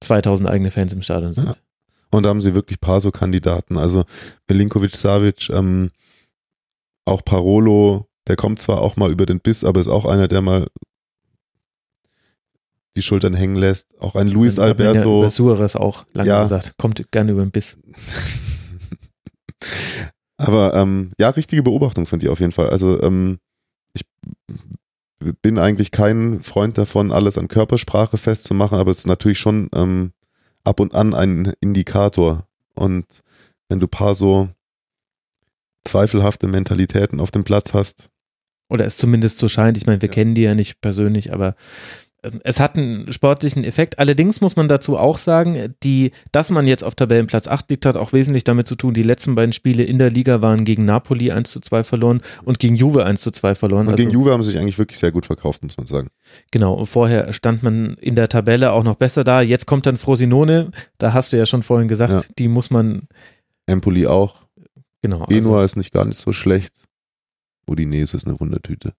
2000 0.00 0.48
eigene 0.48 0.70
Fans 0.70 0.92
im 0.92 1.02
Stadion 1.02 1.32
sind. 1.32 1.46
Ja. 1.48 1.56
Und 2.10 2.22
da 2.22 2.28
haben 2.30 2.40
sie 2.40 2.54
wirklich 2.54 2.80
paar 2.80 3.00
so 3.00 3.10
Kandidaten. 3.10 3.76
Also 3.76 4.04
Milinkovic 4.48 4.94
Savic, 4.96 5.50
ähm, 5.50 5.90
auch 7.04 7.24
Parolo, 7.24 8.06
der 8.28 8.36
kommt 8.36 8.60
zwar 8.60 8.80
auch 8.80 8.96
mal 8.96 9.10
über 9.10 9.26
den 9.26 9.40
Biss, 9.40 9.64
aber 9.64 9.80
ist 9.80 9.88
auch 9.88 10.04
einer, 10.04 10.28
der 10.28 10.40
mal 10.40 10.64
die 12.96 13.02
Schultern 13.02 13.34
hängen 13.34 13.56
lässt. 13.56 13.98
Auch 14.00 14.14
ein 14.14 14.28
Luis 14.28 14.56
Ja 14.56 14.64
Alberto. 14.64 15.20
über 15.20 15.30
Suarez 15.30 15.76
auch 15.76 16.04
lange 16.14 16.28
Ja. 16.30 16.42
gesagt, 16.42 16.74
kommt 16.78 17.10
gerne 17.10 17.32
über 17.32 17.42
den 17.42 17.50
Biss. 17.50 17.76
Aber 20.36 20.74
ähm, 20.74 21.10
ja, 21.18 21.30
richtige 21.30 21.62
Beobachtung 21.62 22.06
von 22.06 22.20
dir 22.20 22.32
auf 22.32 22.40
jeden 22.40 22.52
Fall. 22.52 22.70
Also 22.70 23.02
ähm, 23.02 23.38
ich 23.92 24.02
bin 25.18 25.58
eigentlich 25.58 25.90
kein 25.90 26.42
Freund 26.42 26.78
davon, 26.78 27.12
alles 27.12 27.38
an 27.38 27.48
Körpersprache 27.48 28.18
festzumachen, 28.18 28.78
aber 28.78 28.90
es 28.90 28.98
ist 28.98 29.08
natürlich 29.08 29.38
schon 29.38 29.68
ähm, 29.74 30.12
ab 30.64 30.80
und 30.80 30.94
an 30.94 31.14
ein 31.14 31.52
Indikator. 31.60 32.46
Und 32.74 33.22
wenn 33.68 33.80
du 33.80 33.88
paar 33.88 34.14
so 34.14 34.48
zweifelhafte 35.84 36.46
Mentalitäten 36.46 37.20
auf 37.20 37.30
dem 37.30 37.44
Platz 37.44 37.74
hast. 37.74 38.10
Oder 38.68 38.84
es 38.84 38.98
zumindest 38.98 39.38
so 39.38 39.48
scheint, 39.48 39.76
ich 39.76 39.86
meine, 39.86 40.02
wir 40.02 40.08
ja. 40.08 40.14
kennen 40.14 40.34
die 40.34 40.42
ja 40.42 40.54
nicht 40.54 40.80
persönlich, 40.80 41.32
aber 41.32 41.54
es 42.42 42.58
hat 42.58 42.76
einen 42.76 43.12
sportlichen 43.12 43.62
Effekt. 43.62 43.98
Allerdings 43.98 44.40
muss 44.40 44.56
man 44.56 44.66
dazu 44.66 44.98
auch 44.98 45.18
sagen, 45.18 45.74
die, 45.84 46.10
dass 46.32 46.50
man 46.50 46.66
jetzt 46.66 46.82
auf 46.82 46.96
Tabellenplatz 46.96 47.46
8 47.46 47.70
liegt, 47.70 47.86
hat 47.86 47.96
auch 47.96 48.12
wesentlich 48.12 48.42
damit 48.42 48.66
zu 48.66 48.74
tun, 48.74 48.92
die 48.92 49.04
letzten 49.04 49.36
beiden 49.36 49.52
Spiele 49.52 49.84
in 49.84 49.98
der 49.98 50.10
Liga 50.10 50.42
waren 50.42 50.64
gegen 50.64 50.84
Napoli 50.84 51.30
1 51.30 51.50
zu 51.50 51.60
2 51.60 51.84
verloren 51.84 52.20
und 52.44 52.58
gegen 52.58 52.74
Juve 52.74 53.04
1 53.04 53.20
zu 53.20 53.30
2 53.30 53.54
verloren. 53.54 53.86
Und 53.86 53.96
gegen 53.96 54.08
also, 54.08 54.20
Juve 54.20 54.32
haben 54.32 54.42
sie 54.42 54.50
sich 54.50 54.60
eigentlich 54.60 54.78
wirklich 54.78 54.98
sehr 54.98 55.12
gut 55.12 55.26
verkauft, 55.26 55.62
muss 55.62 55.76
man 55.76 55.86
sagen. 55.86 56.08
Genau, 56.50 56.84
vorher 56.84 57.32
stand 57.32 57.62
man 57.62 57.94
in 58.00 58.16
der 58.16 58.28
Tabelle 58.28 58.72
auch 58.72 58.82
noch 58.82 58.96
besser 58.96 59.22
da. 59.22 59.40
Jetzt 59.40 59.66
kommt 59.66 59.86
dann 59.86 59.96
Frosinone, 59.96 60.70
da 60.98 61.12
hast 61.12 61.32
du 61.32 61.36
ja 61.36 61.46
schon 61.46 61.62
vorhin 61.62 61.86
gesagt, 61.86 62.12
ja. 62.12 62.22
die 62.38 62.48
muss 62.48 62.70
man. 62.70 63.06
Empoli 63.66 64.06
auch. 64.06 64.46
Genau. 65.02 65.24
Genua 65.26 65.60
also, 65.60 65.64
ist 65.64 65.76
nicht 65.76 65.92
gar 65.92 66.04
nicht 66.04 66.18
so 66.18 66.32
schlecht. 66.32 66.84
Udinese 67.68 68.16
ist 68.16 68.26
eine 68.26 68.40
Wundertüte. 68.40 68.92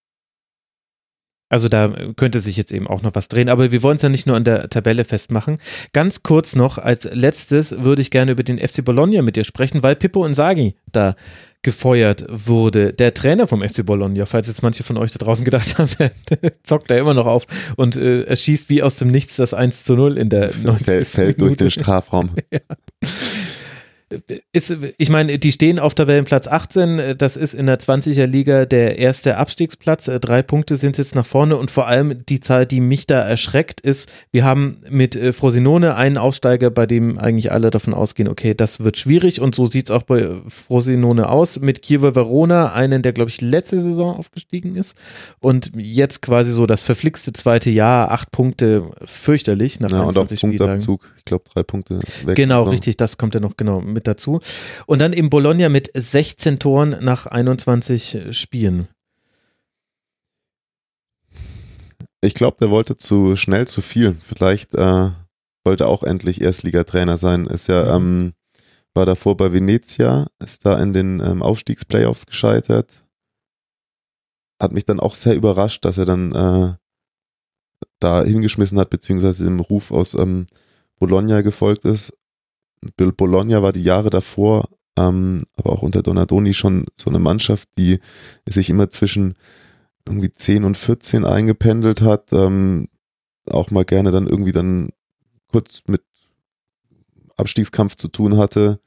Also 1.50 1.68
da 1.68 1.94
könnte 2.16 2.40
sich 2.40 2.58
jetzt 2.58 2.72
eben 2.72 2.88
auch 2.88 3.02
noch 3.02 3.16
was 3.16 3.28
drehen, 3.28 3.50
aber 3.50 3.72
wir 3.72 3.84
wollen 3.84 3.96
es 3.96 4.04
ja 4.04 4.10
nicht 4.10 4.28
nur 4.28 4.36
an 4.36 4.44
der 4.44 4.70
Tabelle 4.70 5.04
festmachen. 5.04 5.58
Ganz 5.94 6.24
kurz 6.24 6.56
noch, 6.56 6.78
als 6.78 7.10
letztes 7.12 7.84
würde 7.84 8.02
ich 8.02 8.12
gerne 8.12 8.32
über 8.32 8.44
den 8.44 8.60
FC 8.60 8.86
Bologna 8.86 9.24
mit 9.24 9.36
dir 9.36 9.44
sprechen, 9.44 9.82
weil 9.82 9.96
Pippo 9.96 10.26
Inzaghi 10.26 10.76
da 10.92 11.16
gefeuert 11.62 12.26
wurde. 12.30 12.94
Der 12.94 13.14
Trainer 13.14 13.48
vom 13.48 13.62
FC 13.62 13.86
Bologna, 13.86 14.26
falls 14.26 14.48
jetzt 14.48 14.64
manche 14.64 14.84
von 14.84 14.98
euch 14.98 15.12
da 15.12 15.18
draußen 15.18 15.44
gedacht 15.44 15.78
haben, 15.78 15.90
zockt 16.64 16.90
er 16.90 17.00
immer 17.00 17.14
noch 17.14 17.26
auf 17.26 17.48
und 17.76 17.98
äh, 17.98 18.24
er 18.24 18.36
schießt 18.36 18.70
wie 18.70 18.82
aus 18.82 18.96
dem 18.96 19.10
Nichts 19.10 19.36
das 19.36 19.54
1 19.54 19.84
zu 19.84 19.96
0 19.96 20.18
in 20.18 20.30
der 20.30 20.52
90. 20.64 20.86
Fällt, 20.86 21.08
fällt 21.08 21.42
durch 21.42 21.58
den 21.58 21.72
Strafraum. 21.72 22.30
ja 22.54 22.60
ist, 24.52 24.76
ich 24.98 25.10
meine, 25.10 25.38
die 25.38 25.52
stehen 25.52 25.80
auf 25.80 25.94
Tabellenplatz 25.94 26.48
18. 26.48 27.16
Das 27.18 27.38
ist 27.38 27.54
in 27.54 27.68
der 27.68 27.80
20er 27.80 28.26
Liga 28.26 28.66
der 28.66 28.98
erste 28.98 29.38
Abstiegsplatz. 29.38 30.10
Drei 30.22 30.42
Punkte 30.42 30.76
sind 30.76 30.98
jetzt 30.98 31.16
nach 31.16 31.26
vorne 31.26 31.58
und 31.58 31.72
vor 31.72 31.88
allem 31.88 32.26
die 32.26 32.40
Zahl, 32.40 32.66
die 32.66 32.82
mich 32.82 33.08
da 33.08 33.22
erschreckt, 33.22 33.82
ist, 33.82 34.12
wir 34.32 34.44
haben 34.44 34.82
mit 34.90 35.16
äh, 35.16 35.34
Frosinone 35.34 35.96
einen 35.96 36.18
Aufsteiger, 36.18 36.72
bei 36.72 36.86
dem 36.86 37.18
eigentlich 37.18 37.52
alle 37.52 37.70
davon 37.70 37.94
ausgehen, 37.94 38.28
okay, 38.28 38.54
das 38.54 38.80
wird 38.80 38.98
schwierig 38.98 39.42
und 39.42 39.56
so 39.56 39.66
sieht 39.66 39.90
es 39.90 39.92
auch 39.92 40.04
bei 40.04 40.28
Frosinone 40.48 41.30
aus. 41.30 41.60
Mit 41.60 41.82
Kiewer 41.82 42.16
Verona, 42.16 42.74
einen, 42.74 43.02
der, 43.02 43.14
glaube 43.14 43.30
ich, 43.30 43.42
letzte 43.42 43.80
Saison 43.80 44.16
aufgestiegen 44.18 44.76
ist 44.76 44.96
und 45.40 45.72
jetzt 45.76 46.22
quasi 46.22 46.52
so 46.52 46.66
das 46.66 46.82
verflixte 46.82 47.34
zweite 47.34 47.70
Jahr, 47.70 48.12
acht 48.12 48.32
Punkte, 48.32 48.90
fürchterlich 49.06 49.80
nach 49.80 49.92
ja, 49.92 50.02
21 50.02 50.44
und 50.44 50.54
auch 50.54 50.58
Punktabzug, 50.58 51.14
ich 51.18 51.26
glaube 51.26 51.44
drei 51.54 51.64
Punkte 51.64 52.00
weg. 52.26 52.36
Genau, 52.36 52.64
richtig, 52.64 52.98
das 52.98 53.18
kommt 53.18 53.36
ja 53.36 53.40
noch 53.40 53.58
genau 53.58 53.82
mit 53.82 53.99
mit 54.00 54.08
dazu. 54.08 54.40
Und 54.86 55.00
dann 55.00 55.14
eben 55.14 55.30
Bologna 55.30 55.70
mit 55.70 55.92
16 55.94 56.60
Toren 56.60 56.96
nach 57.02 57.28
21 57.28 58.28
Spielen. 58.32 58.88
Ich 62.22 62.34
glaube, 62.34 62.58
der 62.60 62.70
wollte 62.70 62.98
zu 62.98 63.36
schnell 63.36 63.68
zu 63.68 63.82
viel. 63.82 64.16
Vielleicht 64.20 64.74
äh, 64.76 65.10
wollte 65.64 65.88
auch 65.88 66.04
endlich 66.04 66.42
Erstligatrainer 66.42 67.18
sein. 67.18 67.46
Ist 67.46 67.68
ja, 67.68 67.84
mhm. 68.00 68.06
ähm, 68.06 68.34
war 68.94 69.06
davor 69.06 69.38
bei 69.38 69.54
Venezia, 69.54 70.28
ist 70.44 70.66
da 70.66 70.82
in 70.82 70.94
den 70.94 71.20
ähm, 71.22 71.42
Aufstiegsplayoffs 71.42 72.26
gescheitert. 72.26 73.06
Hat 74.62 74.74
mich 74.74 74.84
dann 74.84 75.00
auch 75.00 75.16
sehr 75.16 75.36
überrascht, 75.36 75.86
dass 75.86 75.98
er 75.98 76.06
dann 76.06 76.34
äh, 76.34 76.74
da 78.00 78.24
hingeschmissen 78.24 78.80
hat, 78.80 78.90
beziehungsweise 78.90 79.46
dem 79.46 79.62
Ruf 79.62 79.92
aus 79.92 80.14
ähm, 80.16 80.48
Bologna 81.00 81.42
gefolgt 81.42 81.86
ist. 81.86 82.14
Bologna 82.96 83.62
war 83.62 83.74
die 83.74 83.84
Jahre 83.84 84.10
davor, 84.10 84.70
ähm, 84.98 85.44
aber 85.56 85.72
auch 85.72 85.82
unter 85.82 86.02
Donadoni 86.02 86.54
schon 86.54 86.86
so 86.96 87.10
eine 87.10 87.20
Mannschaft, 87.20 87.70
die 87.78 88.00
sich 88.48 88.70
immer 88.70 88.90
zwischen 88.90 89.36
irgendwie 90.08 90.32
10 90.32 90.64
und 90.64 90.78
14 90.78 91.26
eingependelt 91.26 92.02
hat, 92.02 92.34
ähm, 92.34 92.88
auch 93.50 93.72
mal 93.72 93.86
gerne 93.86 94.12
dann 94.12 94.28
irgendwie 94.28 94.52
dann 94.52 94.90
kurz 95.48 95.84
mit 95.88 96.02
Abstiegskampf 97.38 97.96
zu 97.96 98.08
tun 98.08 98.38
hatte. 98.38 98.80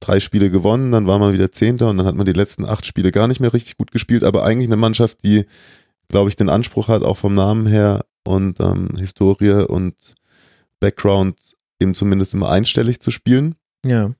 Drei 0.00 0.18
Spiele 0.20 0.50
gewonnen, 0.50 0.90
dann 0.90 1.06
war 1.06 1.18
man 1.18 1.32
wieder 1.32 1.52
Zehnter 1.52 1.90
und 1.90 1.98
dann 1.98 2.06
hat 2.06 2.16
man 2.16 2.26
die 2.26 2.32
letzten 2.32 2.64
acht 2.64 2.86
Spiele 2.86 3.12
gar 3.12 3.28
nicht 3.28 3.40
mehr 3.40 3.52
richtig 3.52 3.76
gut 3.76 3.92
gespielt, 3.92 4.24
aber 4.24 4.44
eigentlich 4.44 4.68
eine 4.68 4.76
Mannschaft, 4.76 5.22
die, 5.22 5.44
glaube 6.08 6.28
ich, 6.28 6.36
den 6.36 6.48
Anspruch 6.48 6.88
hat, 6.88 7.02
auch 7.02 7.16
vom 7.16 7.34
Namen 7.34 7.66
her 7.66 8.04
und 8.24 8.58
ähm, 8.60 8.96
Historie 8.96 9.64
und 9.66 10.14
Background 10.80 11.56
eben 11.82 11.94
zumindest 11.94 12.32
immer 12.32 12.50
einstellig 12.50 13.00
zu 13.00 13.10
spielen. 13.10 13.56
Ja. 13.84 14.14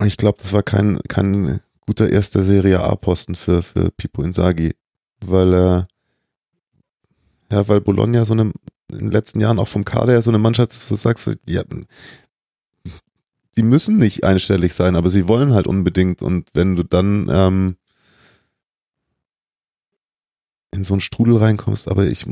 Und 0.00 0.06
ich 0.06 0.16
glaube, 0.16 0.38
das 0.40 0.52
war 0.52 0.62
kein, 0.62 1.00
kein 1.08 1.60
guter 1.86 2.10
erster 2.10 2.44
Serie 2.44 2.80
A-Posten 2.80 3.34
für, 3.34 3.62
für 3.62 3.90
Pipo 3.90 4.22
Inzaghi, 4.22 4.74
weil 5.20 5.54
er, 5.54 5.88
äh, 7.50 7.54
ja, 7.54 7.68
weil 7.68 7.80
Bologna 7.80 8.24
so 8.24 8.34
eine, 8.34 8.52
in 8.90 8.98
den 8.98 9.10
letzten 9.10 9.40
Jahren 9.40 9.58
auch 9.58 9.68
vom 9.68 9.84
Kader 9.84 10.12
her 10.12 10.22
so 10.22 10.30
eine 10.30 10.38
Mannschaft 10.38 10.72
ist, 10.72 10.90
du 10.90 10.96
sagst, 10.96 11.30
ja, 11.46 11.62
die 13.56 13.62
müssen 13.62 13.98
nicht 13.98 14.22
einstellig 14.22 14.72
sein, 14.74 14.94
aber 14.94 15.10
sie 15.10 15.26
wollen 15.26 15.52
halt 15.52 15.66
unbedingt. 15.66 16.22
Und 16.22 16.48
wenn 16.54 16.76
du 16.76 16.84
dann 16.84 17.28
ähm, 17.30 17.76
in 20.70 20.84
so 20.84 20.94
einen 20.94 21.00
Strudel 21.00 21.36
reinkommst, 21.38 21.88
aber 21.88 22.06
ich, 22.06 22.24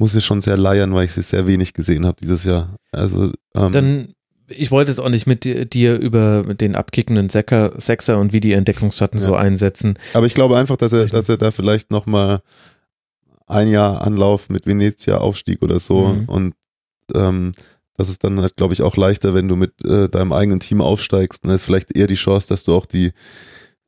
muss 0.00 0.14
ich 0.14 0.24
schon 0.24 0.40
sehr 0.40 0.56
leiern, 0.56 0.94
weil 0.94 1.04
ich 1.04 1.12
sie 1.12 1.22
sehr 1.22 1.46
wenig 1.46 1.74
gesehen 1.74 2.06
habe 2.06 2.16
dieses 2.20 2.44
Jahr. 2.44 2.74
Also 2.90 3.32
ähm, 3.54 3.72
dann 3.72 4.14
ich 4.48 4.72
wollte 4.72 4.90
jetzt 4.90 4.98
auch 4.98 5.10
nicht 5.10 5.28
mit 5.28 5.44
dir 5.44 5.96
über 5.98 6.42
den 6.54 6.74
abkickenden 6.74 7.28
Secker, 7.28 7.72
Sechser 7.76 8.18
und 8.18 8.32
wie 8.32 8.40
die 8.40 8.52
Entdeckungsschatten 8.52 9.20
ja. 9.20 9.26
so 9.26 9.36
einsetzen. 9.36 9.96
Aber 10.12 10.26
ich 10.26 10.34
glaube 10.34 10.56
einfach, 10.56 10.76
dass 10.76 10.92
er, 10.92 11.06
dass 11.06 11.28
er 11.28 11.36
da 11.36 11.52
vielleicht 11.52 11.92
nochmal 11.92 12.40
ein 13.46 13.70
Jahr 13.70 14.00
Anlauf 14.00 14.48
mit 14.48 14.66
Venezia 14.66 15.18
aufstieg 15.18 15.62
oder 15.62 15.78
so 15.78 16.08
mhm. 16.08 16.24
und 16.24 16.54
ähm, 17.14 17.52
das 17.96 18.08
ist 18.08 18.24
dann 18.24 18.40
halt, 18.40 18.56
glaube 18.56 18.72
ich, 18.72 18.82
auch 18.82 18.96
leichter, 18.96 19.34
wenn 19.34 19.46
du 19.46 19.54
mit 19.54 19.84
äh, 19.84 20.08
deinem 20.08 20.32
eigenen 20.32 20.58
Team 20.58 20.80
aufsteigst. 20.80 21.44
Da 21.44 21.54
ist 21.54 21.66
vielleicht 21.66 21.94
eher 21.94 22.06
die 22.06 22.14
Chance, 22.14 22.48
dass 22.48 22.64
du 22.64 22.74
auch 22.74 22.86
die, 22.86 23.12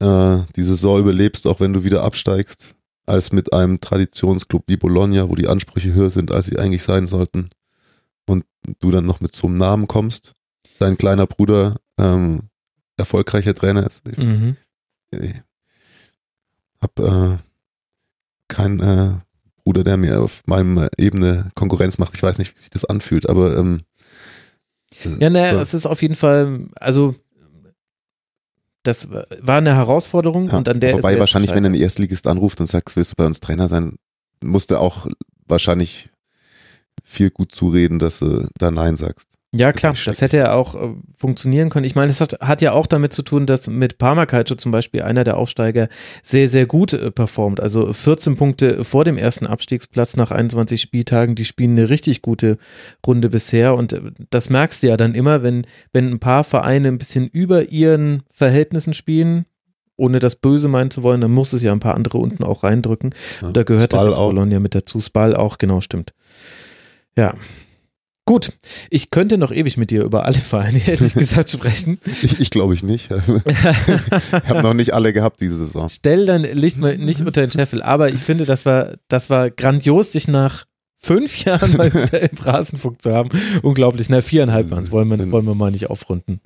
äh, 0.00 0.38
die 0.54 0.62
Saison 0.62 1.00
überlebst, 1.00 1.46
auch 1.46 1.60
wenn 1.60 1.72
du 1.72 1.82
wieder 1.82 2.02
absteigst 2.02 2.74
als 3.12 3.30
mit 3.30 3.52
einem 3.52 3.78
Traditionsclub 3.78 4.64
wie 4.68 4.78
Bologna, 4.78 5.28
wo 5.28 5.34
die 5.34 5.46
Ansprüche 5.46 5.92
höher 5.92 6.08
sind, 6.08 6.32
als 6.32 6.46
sie 6.46 6.58
eigentlich 6.58 6.82
sein 6.82 7.08
sollten. 7.08 7.50
Und 8.26 8.44
du 8.80 8.90
dann 8.90 9.04
noch 9.04 9.20
mit 9.20 9.34
so 9.34 9.48
einem 9.48 9.58
Namen 9.58 9.86
kommst, 9.86 10.32
dein 10.78 10.96
kleiner 10.96 11.26
Bruder 11.26 11.76
ähm, 11.98 12.44
erfolgreicher 12.96 13.52
Trainer 13.52 13.86
ist. 13.86 14.06
Mhm. 14.16 14.56
Ich 15.10 15.34
hab 16.80 16.98
äh, 16.98 17.36
keinen 18.48 18.80
äh, 18.80 19.18
Bruder, 19.62 19.84
der 19.84 19.98
mir 19.98 20.22
auf 20.22 20.42
meinem 20.46 20.88
Ebene 20.96 21.50
Konkurrenz 21.54 21.98
macht. 21.98 22.14
Ich 22.14 22.22
weiß 22.22 22.38
nicht, 22.38 22.54
wie 22.54 22.58
sich 22.58 22.70
das 22.70 22.86
anfühlt, 22.86 23.28
aber 23.28 23.58
ähm, 23.58 23.82
ja, 25.18 25.28
ne, 25.28 25.52
so. 25.52 25.60
es 25.60 25.74
ist 25.74 25.86
auf 25.86 26.00
jeden 26.00 26.14
Fall, 26.14 26.68
also 26.76 27.14
das 28.82 29.10
war 29.10 29.56
eine 29.56 29.74
Herausforderung 29.74 30.48
ja, 30.48 30.58
und 30.58 30.68
an 30.68 30.80
der 30.80 30.94
Wobei 30.94 31.18
wahrscheinlich, 31.18 31.54
wenn 31.54 31.64
ein 31.64 31.74
Erstligist 31.74 32.26
anruft 32.26 32.60
und 32.60 32.66
sagt, 32.66 32.94
willst 32.96 33.12
du 33.12 33.16
bei 33.16 33.26
uns 33.26 33.40
Trainer 33.40 33.68
sein, 33.68 33.96
musste 34.42 34.80
auch 34.80 35.06
wahrscheinlich 35.46 36.10
viel 37.02 37.30
gut 37.30 37.54
zureden, 37.54 37.98
dass 37.98 38.18
du 38.18 38.48
da 38.58 38.70
Nein 38.70 38.96
sagst. 38.96 39.38
Ja, 39.54 39.70
klar, 39.72 39.94
das 40.06 40.22
hätte 40.22 40.38
ja 40.38 40.54
auch 40.54 40.74
äh, 40.74 40.94
funktionieren 41.14 41.68
können. 41.68 41.84
Ich 41.84 41.94
meine, 41.94 42.10
es 42.10 42.22
hat, 42.22 42.40
hat, 42.40 42.62
ja 42.62 42.72
auch 42.72 42.86
damit 42.86 43.12
zu 43.12 43.22
tun, 43.22 43.44
dass 43.44 43.68
mit 43.68 43.98
Parma 43.98 44.24
Calcio 44.24 44.56
zum 44.56 44.72
Beispiel 44.72 45.02
einer 45.02 45.24
der 45.24 45.36
Aufsteiger 45.36 45.88
sehr, 46.22 46.48
sehr 46.48 46.64
gut 46.64 46.94
äh, 46.94 47.10
performt. 47.10 47.60
Also 47.60 47.92
14 47.92 48.36
Punkte 48.36 48.82
vor 48.82 49.04
dem 49.04 49.18
ersten 49.18 49.46
Abstiegsplatz 49.46 50.16
nach 50.16 50.30
21 50.30 50.80
Spieltagen. 50.80 51.34
Die 51.34 51.44
spielen 51.44 51.72
eine 51.72 51.90
richtig 51.90 52.22
gute 52.22 52.56
Runde 53.06 53.28
bisher. 53.28 53.74
Und 53.74 53.92
äh, 53.92 54.00
das 54.30 54.48
merkst 54.48 54.82
du 54.82 54.86
ja 54.86 54.96
dann 54.96 55.14
immer, 55.14 55.42
wenn, 55.42 55.66
wenn 55.92 56.08
ein 56.08 56.18
paar 56.18 56.44
Vereine 56.44 56.88
ein 56.88 56.98
bisschen 56.98 57.28
über 57.28 57.68
ihren 57.68 58.22
Verhältnissen 58.32 58.94
spielen, 58.94 59.44
ohne 59.96 60.18
das 60.18 60.36
Böse 60.36 60.68
meinen 60.68 60.90
zu 60.90 61.02
wollen, 61.02 61.20
dann 61.20 61.30
muss 61.30 61.52
es 61.52 61.60
ja 61.60 61.72
ein 61.72 61.80
paar 61.80 61.94
andere 61.94 62.16
unten 62.16 62.42
auch 62.42 62.64
reindrücken. 62.64 63.10
Ja, 63.42 63.48
und 63.48 63.56
da 63.56 63.64
gehört 63.64 63.92
Spal 63.92 64.08
der 64.08 64.14
Bologna 64.14 64.60
mit 64.60 64.74
dazu. 64.74 64.98
Spal 64.98 65.36
auch, 65.36 65.58
genau, 65.58 65.82
stimmt. 65.82 66.14
Ja, 67.18 67.34
Gut, 68.24 68.52
ich 68.88 69.10
könnte 69.10 69.36
noch 69.36 69.50
ewig 69.50 69.76
mit 69.76 69.90
dir 69.90 70.04
über 70.04 70.24
alle 70.24 70.38
Vereine, 70.38 70.80
ehrlich 70.86 71.14
gesagt, 71.14 71.50
sprechen. 71.50 71.98
Ich, 72.22 72.38
ich 72.38 72.50
glaube 72.50 72.74
ich 72.74 72.82
nicht. 72.84 73.10
ich 73.44 73.64
habe 73.64 74.62
noch 74.62 74.74
nicht 74.74 74.94
alle 74.94 75.12
gehabt 75.12 75.40
diese 75.40 75.56
Saison. 75.56 75.88
Stell 75.88 76.26
dein 76.26 76.42
Licht 76.42 76.78
mal 76.78 76.96
nicht 76.96 77.20
unter 77.20 77.40
den 77.40 77.50
Scheffel, 77.50 77.82
aber 77.82 78.10
ich 78.10 78.20
finde, 78.20 78.44
das 78.44 78.64
war, 78.64 78.92
das 79.08 79.28
war 79.28 79.50
grandios, 79.50 80.10
dich 80.10 80.28
nach 80.28 80.66
fünf 81.00 81.44
Jahren 81.44 81.76
mal 81.76 81.88
im 82.12 82.38
Rasenfunk 82.38 83.02
zu 83.02 83.12
haben. 83.12 83.30
Unglaublich, 83.62 84.08
na, 84.08 84.22
viereinhalb 84.22 84.70
waren 84.70 84.84
es, 84.84 84.92
wollen 84.92 85.08
wir, 85.08 85.32
wollen 85.32 85.46
wir 85.46 85.56
mal 85.56 85.72
nicht 85.72 85.90
aufrunden. 85.90 86.40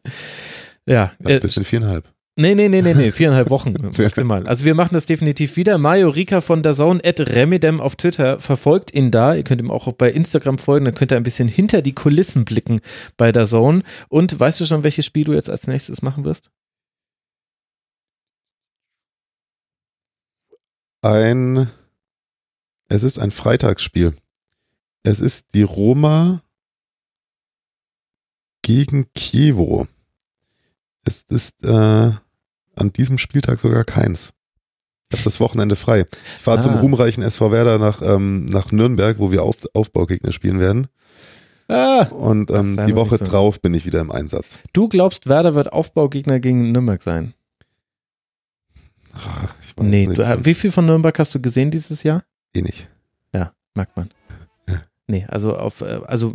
Ja. 0.86 1.12
Ein 1.24 1.40
bisschen 1.40 1.64
viereinhalb. 1.64 2.08
Nee, 2.38 2.54
nee, 2.54 2.68
nee, 2.68 2.82
nee, 2.82 2.92
nee, 2.92 3.10
viereinhalb 3.12 3.48
Wochen 3.48 3.74
maximal. 3.96 4.46
Also 4.46 4.66
wir 4.66 4.74
machen 4.74 4.92
das 4.92 5.06
definitiv 5.06 5.56
wieder. 5.56 5.78
Mario 5.78 6.10
Rika 6.10 6.42
von 6.42 6.62
der 6.62 6.74
Zone 6.74 7.00
at 7.02 7.18
Remedem 7.18 7.80
auf 7.80 7.96
Twitter 7.96 8.38
verfolgt 8.40 8.92
ihn 8.92 9.10
da. 9.10 9.34
Ihr 9.34 9.42
könnt 9.42 9.62
ihm 9.62 9.70
auch 9.70 9.90
bei 9.92 10.12
Instagram 10.12 10.58
folgen, 10.58 10.84
dann 10.84 10.94
könnt 10.94 11.12
ihr 11.12 11.16
ein 11.16 11.22
bisschen 11.22 11.48
hinter 11.48 11.80
die 11.80 11.94
Kulissen 11.94 12.44
blicken 12.44 12.80
bei 13.16 13.32
der 13.32 13.46
Zone. 13.46 13.82
Und 14.08 14.38
weißt 14.38 14.60
du 14.60 14.66
schon, 14.66 14.84
welches 14.84 15.06
Spiel 15.06 15.24
du 15.24 15.32
jetzt 15.32 15.48
als 15.48 15.66
nächstes 15.66 16.02
machen 16.02 16.24
wirst? 16.24 16.50
Ein, 21.00 21.70
es 22.90 23.02
ist 23.02 23.18
ein 23.18 23.30
Freitagsspiel. 23.30 24.14
Es 25.04 25.20
ist 25.20 25.54
die 25.54 25.62
Roma 25.62 26.42
gegen 28.60 29.10
Kiewo. 29.14 29.86
Es 31.04 31.22
ist 31.22 31.62
äh, 31.62 32.10
an 32.76 32.92
diesem 32.92 33.18
Spieltag 33.18 33.60
sogar 33.60 33.84
keins. 33.84 34.30
Ich 35.10 35.18
habe 35.18 35.24
das 35.24 35.40
Wochenende 35.40 35.76
frei. 35.76 36.04
Ich 36.36 36.42
fahre 36.42 36.58
ah. 36.58 36.60
zum 36.60 36.74
ruhmreichen 36.74 37.22
SV 37.22 37.52
Werder 37.52 37.78
nach, 37.78 38.02
ähm, 38.02 38.46
nach 38.46 38.72
Nürnberg, 38.72 39.18
wo 39.18 39.30
wir 39.30 39.42
Auf, 39.42 39.66
Aufbaugegner 39.72 40.32
spielen 40.32 40.58
werden. 40.58 40.88
Ah, 41.68 42.06
und 42.10 42.50
ähm, 42.50 42.78
die 42.86 42.94
Woche 42.94 43.18
so. 43.18 43.24
drauf 43.24 43.60
bin 43.60 43.74
ich 43.74 43.86
wieder 43.86 44.00
im 44.00 44.12
Einsatz. 44.12 44.60
Du 44.72 44.88
glaubst, 44.88 45.28
Werder 45.28 45.54
wird 45.54 45.72
Aufbaugegner 45.72 46.38
gegen 46.38 46.70
Nürnberg 46.70 47.02
sein? 47.02 47.34
Ach, 49.12 49.54
ich 49.60 49.76
weiß 49.76 49.84
nee, 49.84 50.06
nicht. 50.06 50.18
Du, 50.18 50.44
wie 50.44 50.54
viel 50.54 50.70
von 50.70 50.86
Nürnberg 50.86 51.18
hast 51.18 51.34
du 51.34 51.40
gesehen 51.40 51.70
dieses 51.70 52.02
Jahr? 52.02 52.22
Eh 52.54 52.62
nicht. 52.62 52.88
Ja, 53.32 53.52
merkt 53.74 53.96
man. 53.96 54.10
Ja. 54.68 54.82
Nee, 55.08 55.26
also 55.28 55.56
auf, 55.56 55.80
äh, 55.80 56.00
also 56.06 56.34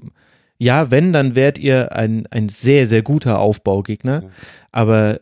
ja, 0.58 0.92
wenn, 0.92 1.14
dann 1.14 1.36
wärt 1.36 1.58
ihr 1.58 1.94
ein, 1.94 2.28
ein 2.28 2.50
sehr, 2.50 2.86
sehr 2.86 3.02
guter 3.02 3.40
Aufbaugegner. 3.40 4.24
Ja. 4.24 4.30
Aber 4.72 5.22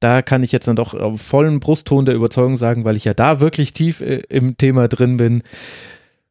da 0.00 0.22
kann 0.22 0.42
ich 0.42 0.52
jetzt 0.52 0.66
dann 0.66 0.76
doch 0.76 0.94
auf 0.94 1.20
vollen 1.20 1.60
Brustton 1.60 2.06
der 2.06 2.14
Überzeugung 2.14 2.56
sagen, 2.56 2.84
weil 2.84 2.96
ich 2.96 3.04
ja 3.04 3.14
da 3.14 3.40
wirklich 3.40 3.72
tief 3.72 4.00
äh, 4.00 4.22
im 4.28 4.56
Thema 4.56 4.88
drin 4.88 5.16
bin. 5.16 5.42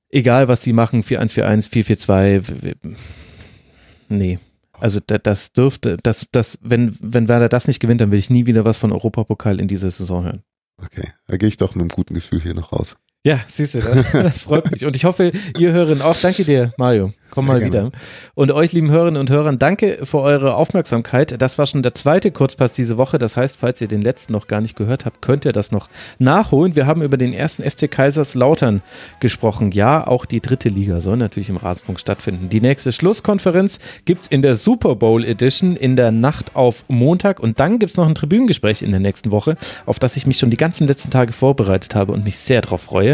Egal, 0.09 0.47
was 0.47 0.61
die 0.61 0.74
machen, 0.74 1.03
4141, 1.03 1.86
442, 1.86 2.76
nee. 4.09 4.39
Also 4.74 4.99
das 5.01 5.51
dürfte, 5.51 5.97
das, 6.01 6.28
das, 6.32 6.57
wenn, 6.61 6.95
wenn 7.01 7.28
Werder 7.28 7.49
das 7.49 7.67
nicht 7.67 7.80
gewinnt, 7.80 8.01
dann 8.01 8.11
will 8.11 8.20
ich 8.20 8.30
nie 8.30 8.45
wieder 8.45 8.65
was 8.65 8.78
von 8.78 8.91
Europapokal 8.91 9.59
in 9.59 9.67
dieser 9.67 9.91
Saison 9.91 10.24
hören. 10.24 10.43
Okay, 10.78 11.09
da 11.28 11.38
gehe 11.38 11.49
ich 11.49 11.57
doch 11.57 11.76
mit 11.76 11.82
einem 11.82 11.89
guten 11.89 12.13
Gefühl 12.13 12.41
hier 12.41 12.53
noch 12.53 12.72
raus. 12.72 12.95
Ja, 13.26 13.38
siehst 13.47 13.76
du, 13.76 13.82
das, 13.82 14.11
das 14.13 14.39
freut 14.39 14.72
mich. 14.72 14.86
Und 14.86 14.95
ich 14.95 15.03
hoffe, 15.03 15.34
ihr 15.57 15.74
Hören 15.74 16.01
auch. 16.01 16.15
Danke 16.15 16.45
dir, 16.45 16.72
Mario. 16.78 17.11
Komm 17.32 17.45
Sehr 17.45 17.53
mal 17.53 17.59
gerne. 17.59 17.88
wieder. 17.88 17.91
Und 18.34 18.51
euch, 18.51 18.72
lieben 18.72 18.89
Hörerinnen 18.89 19.20
und 19.20 19.30
Hörern, 19.30 19.59
danke 19.59 19.99
für 20.03 20.20
eure 20.20 20.55
Aufmerksamkeit. 20.55 21.39
Das 21.41 21.57
war 21.57 21.65
schon 21.65 21.84
der 21.84 21.93
zweite 21.93 22.32
Kurzpass 22.32 22.74
diese 22.74 22.97
Woche. 22.97 23.17
Das 23.20 23.38
heißt, 23.38 23.57
falls 23.57 23.82
ihr 23.82 23.88
den 23.88 24.01
letzten 24.01 24.34
noch 24.34 24.47
gar 24.47 24.61
nicht 24.61 24.76
gehört 24.76 25.05
habt, 25.05 25.22
könnt 25.22 25.45
ihr 25.45 25.51
das 25.51 25.72
noch 25.72 25.89
nachholen. 26.17 26.76
Wir 26.76 26.88
haben 26.88 27.01
über 27.01 27.17
den 27.17 27.34
ersten 27.34 27.70
FC 27.70 27.91
Kaiserslautern 27.91 28.82
gesprochen. 29.20 29.72
Ja, 29.72 30.07
auch 30.07 30.26
die 30.26 30.41
dritte 30.41 30.70
Liga 30.70 31.01
soll 31.01 31.17
natürlich 31.17 31.49
im 31.49 31.57
Rasenfunk 31.57 31.99
stattfinden. 31.99 32.49
Die 32.49 32.61
nächste 32.61 32.91
Schlusskonferenz 32.91 33.80
gibt 34.05 34.24
es 34.24 34.28
in 34.30 34.41
der 34.41 34.55
Super 34.55 34.95
Bowl 34.95 35.26
Edition 35.26 35.76
in 35.76 35.95
der 35.97 36.11
Nacht 36.11 36.55
auf 36.55 36.86
Montag. 36.88 37.39
Und 37.39 37.59
dann 37.59 37.80
gibt 37.80 37.91
es 37.91 37.97
noch 37.97 38.07
ein 38.07 38.15
Tribünengespräch 38.15 38.82
in 38.82 38.91
der 38.91 39.01
nächsten 39.01 39.32
Woche, 39.32 39.57
auf 39.86 39.99
das 39.99 40.15
ich 40.15 40.26
mich 40.26 40.39
schon 40.39 40.49
die 40.49 40.57
ganzen 40.57 40.88
letzten 40.88 41.11
Tage 41.11 41.34
vorbereitet 41.34 41.95
habe 41.95 42.13
und 42.13 42.24
mich 42.24 42.38
sehr 42.38 42.61
darauf 42.61 42.82
freue. 42.82 43.09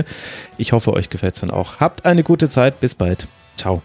Ich 0.58 0.74
hoffe, 0.74 0.92
euch 0.94 1.10
gefällt 1.10 1.36
es 1.36 1.42
dann 1.42 1.52
auch. 1.52 1.80
Habt 1.80 2.06
eine 2.06 2.24
gute 2.24 2.50
Zeit. 2.50 2.80
Bis 2.80 2.96
bald. 2.96 3.28
Ciao. 3.56 3.82